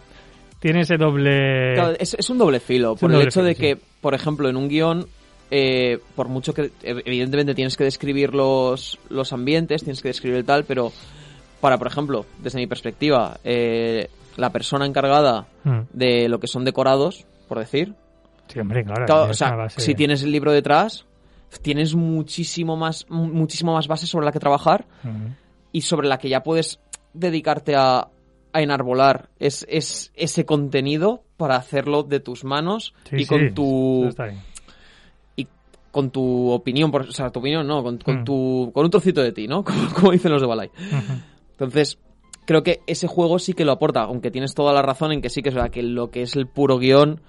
tiene 0.60 0.82
ese 0.82 0.98
doble. 0.98 1.74
Claro, 1.76 1.96
es, 2.00 2.14
es 2.16 2.30
un 2.30 2.38
doble 2.38 2.60
filo, 2.60 2.94
Es 2.94 3.00
por 3.00 3.12
el 3.14 3.22
hecho 3.22 3.42
filo, 3.42 3.46
de 3.46 3.56
sí. 3.56 3.62
que, 3.62 3.78
por 4.02 4.14
ejemplo, 4.14 4.50
en 4.50 4.58
un 4.58 4.68
guion, 4.68 5.08
eh, 5.52 6.00
por 6.16 6.28
mucho 6.28 6.54
que 6.54 6.72
ev- 6.82 7.04
evidentemente 7.06 7.54
tienes 7.54 7.78
que 7.78 7.84
describir 7.84 8.34
los, 8.34 8.98
los 9.10 9.32
ambientes, 9.34 9.84
tienes 9.84 10.02
que 10.02 10.08
describir 10.10 10.38
el 10.40 10.46
tal, 10.46 10.64
pero 10.66 10.92
para, 11.62 11.78
por 11.78 11.88
ejemplo, 11.88 12.26
desde 12.42 12.60
mi 12.60 12.68
perspectiva, 12.68 13.40
eh, 13.44 14.10
la 14.38 14.50
persona 14.52 14.86
encargada 14.86 15.48
Hmm. 15.64 15.82
de 15.94 16.28
lo 16.30 16.40
que 16.40 16.48
son 16.48 16.66
decorados, 16.66 17.26
por 17.48 17.60
decir, 17.60 17.94
Sí, 18.48 18.60
hombre, 18.60 18.84
claro. 18.84 19.06
claro, 19.06 19.32
o 19.32 19.34
sea, 19.34 19.56
base- 19.56 19.82
si 19.82 19.96
tienes 19.96 20.22
el 20.24 20.32
libro 20.32 20.52
detrás, 20.52 21.06
tienes 21.62 21.96
muchísimo 21.96 22.76
más, 22.76 23.06
mu- 23.10 23.28
muchísimo 23.28 23.74
más 23.74 23.88
base 23.88 24.06
sobre 24.08 24.26
la 24.26 24.32
que 24.32 24.40
trabajar 24.40 24.86
Ujú. 25.04 25.34
y 25.72 25.82
sobre 25.82 26.08
la 26.08 26.18
que 26.18 26.30
ya 26.30 26.44
puedes 26.44 26.80
dedicarte 27.14 27.76
a, 27.76 28.08
a 28.56 28.62
enarbolar 28.62 29.30
es, 29.40 29.66
es 29.70 30.12
ese 30.16 30.46
contenido 30.46 31.24
para 31.38 31.56
hacerlo 31.56 32.04
de 32.04 32.20
tus 32.20 32.44
manos 32.44 32.94
Sí, 33.10 33.16
y 33.18 33.20
sí, 33.24 33.26
con 33.28 33.54
tu 33.54 34.14
y 35.36 35.48
con 35.92 36.10
tu 36.12 36.50
opinión, 36.52 36.92
por- 36.92 37.04
o 37.04 37.12
sea, 37.12 37.30
tu 37.30 37.40
opinión 37.40 37.68
no, 37.68 37.84
con, 37.84 37.98
con 38.00 38.22
Mm. 38.22 38.24
tu 38.26 38.72
con 38.74 38.86
un 38.86 38.92
trocito 38.92 39.22
de 39.22 39.32
ti, 39.32 39.48
¿no? 39.48 39.64
Como, 39.66 39.90
como 39.94 40.12
dicen 40.12 40.32
los 40.32 40.42
de 40.42 40.48
Balai. 40.48 40.72
Entonces, 41.52 42.00
creo 42.46 42.64
que 42.64 42.82
ese 42.88 43.08
juego 43.08 43.40
sí 43.40 43.54
que 43.54 43.66
lo 43.66 43.72
aporta, 43.74 44.02
aunque 44.04 44.32
tienes 44.32 44.54
toda 44.56 44.74
la 44.74 44.82
razón 44.82 45.12
en 45.12 45.22
que 45.22 45.30
sí 45.30 45.42
que 45.42 45.50
es 45.50 45.56
verdad 45.56 45.72
que 45.72 45.84
lo 45.84 46.10
que 46.12 46.22
es 46.22 46.36
el 46.36 46.48
puro 46.48 46.78
guion 46.78 47.22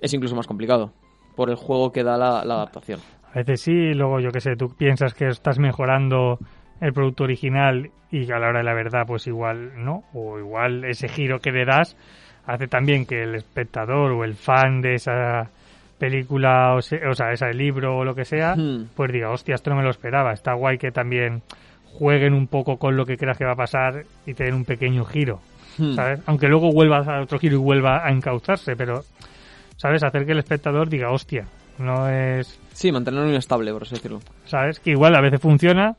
es 0.00 0.12
incluso 0.14 0.34
más 0.36 0.46
complicado 0.46 0.92
por 1.36 1.50
el 1.50 1.56
juego 1.56 1.92
que 1.92 2.02
da 2.04 2.16
la, 2.16 2.44
la 2.44 2.54
adaptación. 2.54 3.00
A 3.32 3.38
veces 3.38 3.60
sí, 3.60 3.72
luego 3.94 4.20
yo 4.20 4.30
que 4.30 4.40
sé, 4.40 4.56
tú 4.56 4.68
piensas 4.76 5.14
que 5.14 5.28
estás 5.28 5.58
mejorando 5.58 6.38
el 6.80 6.92
producto 6.92 7.24
original 7.24 7.90
y 8.10 8.30
a 8.30 8.38
la 8.38 8.48
hora 8.48 8.58
de 8.58 8.64
la 8.64 8.74
verdad 8.74 9.04
pues 9.06 9.26
igual 9.26 9.72
no, 9.84 10.04
o 10.14 10.38
igual 10.38 10.84
ese 10.84 11.08
giro 11.08 11.40
que 11.40 11.50
le 11.52 11.64
das 11.64 11.96
hace 12.46 12.66
también 12.68 13.04
que 13.04 13.22
el 13.24 13.34
espectador 13.34 14.12
o 14.12 14.24
el 14.24 14.34
fan 14.34 14.80
de 14.80 14.94
esa 14.94 15.50
película 15.98 16.74
o, 16.74 16.80
se- 16.82 17.04
o 17.06 17.14
sea, 17.14 17.32
ese 17.32 17.52
libro 17.52 17.98
o 17.98 18.04
lo 18.04 18.14
que 18.14 18.24
sea, 18.24 18.54
Hmm. 18.54 18.86
pues 18.94 19.12
diga, 19.12 19.30
hostia, 19.30 19.54
esto 19.56 19.70
no 19.70 19.76
me 19.76 19.82
lo 19.82 19.90
esperaba, 19.90 20.32
está 20.32 20.54
guay 20.54 20.78
que 20.78 20.90
también 20.92 21.42
jueguen 21.98 22.32
un 22.34 22.46
poco 22.46 22.78
con 22.78 22.96
lo 22.96 23.04
que 23.04 23.16
creas 23.16 23.36
que 23.36 23.44
va 23.44 23.52
a 23.52 23.56
pasar 23.56 24.04
y 24.24 24.34
te 24.34 24.44
den 24.44 24.54
un 24.54 24.64
pequeño 24.64 25.04
giro, 25.04 25.40
Hmm. 25.76 25.94
¿sabes? 25.94 26.20
Aunque 26.26 26.48
luego 26.48 26.72
vuelva 26.72 26.98
a 26.98 27.20
otro 27.22 27.38
giro 27.38 27.56
y 27.56 27.58
vuelva 27.58 28.06
a 28.06 28.10
encauzarse, 28.10 28.76
pero, 28.76 29.02
¿sabes? 29.76 30.02
Hacer 30.02 30.24
que 30.24 30.32
el 30.32 30.38
espectador 30.38 30.88
diga, 30.88 31.10
hostia, 31.10 31.46
no 31.78 32.08
es... 32.08 32.58
Sí, 32.72 32.90
mantenerlo 32.92 33.28
inestable, 33.28 33.72
por 33.72 33.82
así 33.82 33.94
decirlo. 33.96 34.20
¿sabes? 34.46 34.78
Que 34.80 34.90
igual 34.92 35.14
a 35.16 35.20
veces 35.20 35.40
funciona 35.40 35.96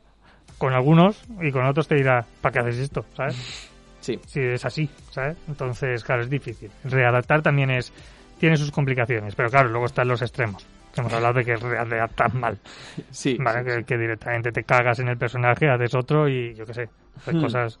con 0.60 0.74
algunos 0.74 1.24
y 1.40 1.50
con 1.50 1.64
otros 1.64 1.88
te 1.88 1.94
dirá, 1.94 2.22
¿para 2.42 2.52
qué 2.52 2.58
haces 2.58 2.78
esto? 2.78 3.04
¿Sabes? 3.16 3.68
Sí. 4.00 4.20
Si 4.26 4.40
es 4.40 4.62
así, 4.64 4.88
¿sabes? 5.10 5.38
Entonces, 5.48 6.04
claro, 6.04 6.20
es 6.22 6.28
difícil. 6.30 6.70
Readaptar 6.84 7.40
también 7.40 7.70
es 7.70 7.90
tiene 8.38 8.56
sus 8.58 8.70
complicaciones, 8.70 9.34
pero 9.34 9.48
claro, 9.48 9.70
luego 9.70 9.86
están 9.86 10.06
los 10.08 10.20
extremos. 10.22 10.66
Que 10.94 11.00
hemos 11.00 11.12
hablado 11.14 11.34
de 11.34 11.44
que 11.44 11.56
readaptar 11.56 12.34
mal, 12.34 12.58
Sí. 13.10 13.36
¿vale? 13.40 13.60
sí, 13.60 13.64
que, 13.64 13.74
sí. 13.78 13.84
que 13.84 13.96
directamente 13.98 14.52
te 14.52 14.64
cagas 14.64 14.98
en 14.98 15.08
el 15.08 15.16
personaje, 15.16 15.68
haces 15.70 15.94
otro 15.94 16.28
y 16.28 16.54
yo 16.54 16.66
qué 16.66 16.74
sé, 16.74 16.88
haces 17.16 17.34
Hmm. 17.34 17.40
cosas 17.42 17.78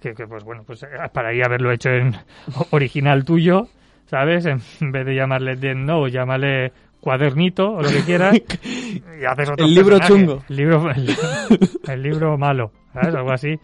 que, 0.00 0.14
que, 0.14 0.26
pues 0.26 0.44
bueno, 0.44 0.62
pues 0.64 0.82
eh, 0.84 0.88
para 1.12 1.30
ahí 1.30 1.42
haberlo 1.42 1.72
hecho 1.72 1.90
en 1.90 2.14
original 2.70 3.24
tuyo, 3.24 3.66
¿sabes? 4.06 4.46
En 4.46 4.60
vez 4.92 5.04
de 5.06 5.14
llamarle 5.16 5.56
Dead 5.56 5.74
Note, 5.74 6.10
llamarle 6.12 6.72
cuadernito 7.00 7.70
o 7.72 7.82
lo 7.82 7.88
que 7.88 8.02
quieras 8.04 8.34
y 9.20 9.24
haces 9.24 9.48
otro 9.50 9.64
El 9.66 9.74
libro 9.74 9.98
personaje. 9.98 10.12
chungo. 10.26 10.44
el 10.48 10.56
libro 10.56 10.90
el, 10.90 11.16
el 11.88 12.02
libro 12.02 12.38
malo 12.38 12.72
¿sabes? 12.92 13.14
algo 13.14 13.32
así 13.32 13.54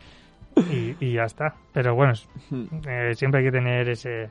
y, 0.72 1.04
y 1.04 1.12
ya 1.14 1.24
está 1.24 1.54
pero 1.72 1.94
bueno 1.94 2.12
Hmm. 2.50 2.64
eh, 2.88 3.12
siempre 3.14 3.40
hay 3.40 3.46
que 3.46 3.52
tener 3.52 3.88
ese 3.88 4.30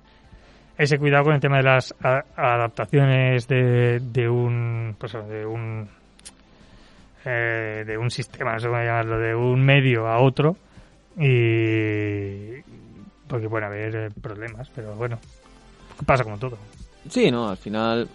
ese 0.78 0.97
cuidado 0.97 1.26
con 1.26 1.34
el 1.36 1.39
tema 1.39 1.58
de 1.58 1.64
las 1.64 1.93
a- 2.01 2.24
adaptaciones 2.36 3.47
de, 3.47 3.99
de 3.99 4.28
un 4.30 4.95
pues 4.97 5.14
de 5.14 5.45
un 5.45 5.88
eh, 7.26 7.84
de 7.86 7.97
un 7.97 8.10
sistema 8.12 8.53
no 8.53 8.60
sé 8.60 8.68
cómo 8.68 8.80
llamarlo 8.82 9.20
de 9.20 9.36
un 9.36 9.64
medio 9.64 10.08
a 10.08 10.20
otro 10.22 10.56
y 11.18 12.62
porque 13.28 13.49
puede 13.49 13.66
haber 13.66 13.95
eh, 13.95 14.10
problemas 14.22 14.70
pero 14.76 14.95
bueno 14.95 15.18
pasa 16.06 16.24
como 16.24 16.38
todo 16.38 16.58
Sí, 17.10 17.30
no, 17.30 17.49
al 17.49 17.58
final 17.58 18.08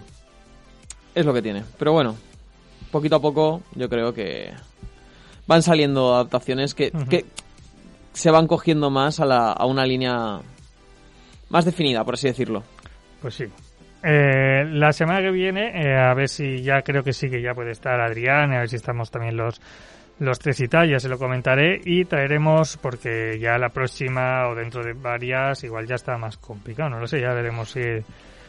es 1.15 1.27
lo 1.27 1.33
que 1.33 1.43
tiene. 1.43 1.65
Pero 1.79 1.93
bueno, 1.93 2.17
poquito 2.91 3.17
a 3.17 3.21
poco 3.21 3.63
yo 3.75 3.89
creo 3.89 4.13
que 4.13 4.51
van 5.47 5.63
saliendo 5.63 6.15
adaptaciones 6.15 6.75
que, 6.75 6.91
que 7.09 7.25
se 8.13 8.31
van 8.31 8.47
cogiendo 8.47 8.91
más 8.91 9.21
a, 9.21 9.27
la, 9.27 9.53
a 9.53 9.67
una 9.67 9.85
línea 9.85 10.41
más 11.49 11.65
definida, 11.65 12.05
por 12.05 12.15
así 12.15 12.29
decirlo. 12.29 12.63
Pues 13.21 13.35
sí. 13.35 13.45
Eh, 14.03 14.65
la 14.67 14.93
semana 14.93 15.21
que 15.21 15.31
viene, 15.31 15.73
eh, 15.75 15.99
a 15.99 16.15
ver 16.15 16.29
si 16.29 16.63
ya 16.63 16.83
creo 16.83 17.03
que 17.03 17.13
sí 17.13 17.29
que 17.29 17.43
ya 17.43 17.55
puede 17.55 17.73
estar 17.73 18.01
Adrián, 18.01 18.53
a 18.53 18.61
ver 18.61 18.69
si 18.69 18.77
estamos 18.77 19.11
también 19.11 19.37
los, 19.37 19.61
los 20.21 20.39
tres 20.39 20.61
y 20.61 20.69
tal, 20.69 20.89
ya 20.89 20.99
se 20.99 21.09
lo 21.09 21.19
comentaré 21.19 21.81
y 21.85 22.07
traeremos, 22.07 22.79
porque 22.79 23.39
ya 23.39 23.59
la 23.59 23.69
próxima 23.69 24.49
o 24.49 24.55
dentro 24.55 24.83
de 24.83 24.95
varias, 24.95 25.65
igual 25.65 25.87
ya 25.87 25.97
está 25.97 26.17
más 26.17 26.39
complicado, 26.39 26.89
no 26.89 27.01
lo 27.01 27.07
sé, 27.07 27.21
ya 27.21 27.35
veremos 27.35 27.71
si... 27.71 27.81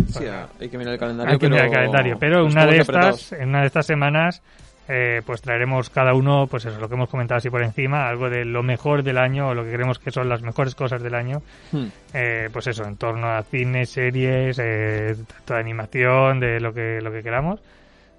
Sí, 0.08 0.26
hay 0.60 0.70
que 0.70 0.78
mirar 0.78 0.94
el 0.94 1.00
calendario. 1.00 1.34
hay 1.34 1.40
que 1.40 1.50
mirar 1.50 1.66
el 1.66 1.72
calendario, 1.72 2.18
pero 2.20 2.46
una 2.46 2.66
de 2.66 2.78
estas, 2.78 3.32
en 3.34 3.50
una 3.50 3.62
de 3.62 3.68
estas 3.68 3.86
semanas, 3.86 4.42
eh, 4.88 5.22
pues 5.26 5.42
traeremos 5.42 5.90
cada 5.90 6.14
uno, 6.14 6.48
pues 6.48 6.66
eso, 6.66 6.80
lo 6.80 6.90
que 6.90 6.96
hemos 6.96 7.10
comentado 7.10 7.38
así 7.38 7.50
por 7.50 7.64
encima, 7.64 8.08
algo 8.10 8.30
de 8.30 8.44
lo 8.46 8.62
mejor 8.64 9.04
del 9.04 9.18
año 9.18 9.50
o 9.50 9.54
lo 9.54 9.64
que 9.64 9.72
creemos 9.72 10.00
que 10.00 10.12
son 10.12 10.28
las 10.28 10.42
mejores 10.42 10.76
cosas 10.76 11.02
del 11.02 11.16
año 11.16 11.42
Hmm. 11.72 11.86
eh, 12.14 12.50
pues 12.52 12.68
eso, 12.68 12.84
en 12.86 12.98
torno 12.98 13.28
a 13.28 13.42
cine, 13.44 13.86
series, 13.86 14.60
eh, 14.60 15.16
de 15.48 15.56
animación, 15.56 16.40
de 16.40 16.60
lo 16.60 16.74
que, 16.74 17.00
lo 17.02 17.12
que 17.12 17.24
queramos. 17.24 17.62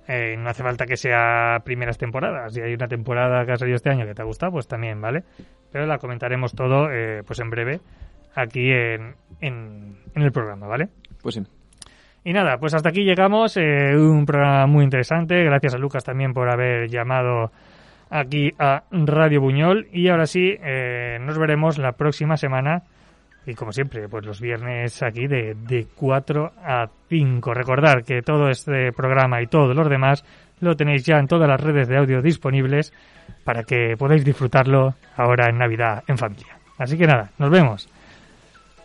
Eh, 0.08 0.34
no 0.36 0.50
hace 0.50 0.62
falta 0.64 0.84
que 0.84 0.96
sea 0.96 1.58
primeras 1.64 1.96
temporadas. 1.96 2.54
Si 2.54 2.60
hay 2.60 2.74
una 2.74 2.88
temporada 2.88 3.44
que 3.46 3.52
ha 3.52 3.56
salido 3.56 3.76
este 3.76 3.90
año 3.90 4.04
que 4.04 4.14
te 4.14 4.22
ha 4.22 4.24
gustado, 4.24 4.52
pues 4.52 4.66
también, 4.66 5.00
¿vale? 5.00 5.22
Pero 5.70 5.86
la 5.86 5.98
comentaremos 5.98 6.54
todo, 6.54 6.90
eh, 6.90 7.22
pues 7.24 7.38
en 7.38 7.50
breve, 7.50 7.80
aquí 8.34 8.70
en, 8.72 9.14
en, 9.40 9.96
en 10.14 10.22
el 10.22 10.32
programa, 10.32 10.66
¿vale? 10.66 10.88
Pues 11.22 11.36
sí. 11.36 11.42
Y 12.24 12.32
nada, 12.32 12.58
pues 12.58 12.74
hasta 12.74 12.90
aquí 12.90 13.02
llegamos. 13.04 13.56
eh, 13.56 13.96
un 13.96 14.24
programa 14.24 14.66
muy 14.66 14.84
interesante. 14.84 15.42
Gracias 15.44 15.74
a 15.74 15.78
Lucas 15.78 16.04
también 16.04 16.32
por 16.32 16.48
haber 16.48 16.88
llamado 16.88 17.50
aquí 18.10 18.52
a 18.58 18.84
Radio 18.90 19.40
Buñol. 19.40 19.88
Y 19.92 20.08
ahora 20.08 20.26
sí, 20.26 20.54
eh, 20.62 21.18
nos 21.20 21.38
veremos 21.38 21.78
la 21.78 21.92
próxima 21.92 22.36
semana. 22.36 22.82
Y 23.44 23.54
como 23.54 23.72
siempre, 23.72 24.08
pues 24.08 24.24
los 24.24 24.40
viernes 24.40 25.02
aquí 25.02 25.26
de, 25.26 25.56
de 25.66 25.88
4 25.96 26.52
a 26.64 26.86
5. 27.08 27.54
Recordar 27.54 28.04
que 28.04 28.22
todo 28.22 28.48
este 28.48 28.92
programa 28.92 29.42
y 29.42 29.48
todos 29.48 29.74
los 29.74 29.88
demás 29.88 30.24
lo 30.60 30.76
tenéis 30.76 31.04
ya 31.04 31.18
en 31.18 31.26
todas 31.26 31.48
las 31.48 31.60
redes 31.60 31.88
de 31.88 31.98
audio 31.98 32.22
disponibles 32.22 32.92
para 33.42 33.64
que 33.64 33.96
podáis 33.98 34.24
disfrutarlo 34.24 34.94
ahora 35.16 35.48
en 35.48 35.58
Navidad 35.58 36.04
en 36.06 36.16
familia. 36.18 36.56
Así 36.78 36.96
que 36.96 37.06
nada, 37.08 37.30
nos 37.38 37.50
vemos. 37.50 37.88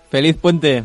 Feliz 0.10 0.36
puente. 0.38 0.84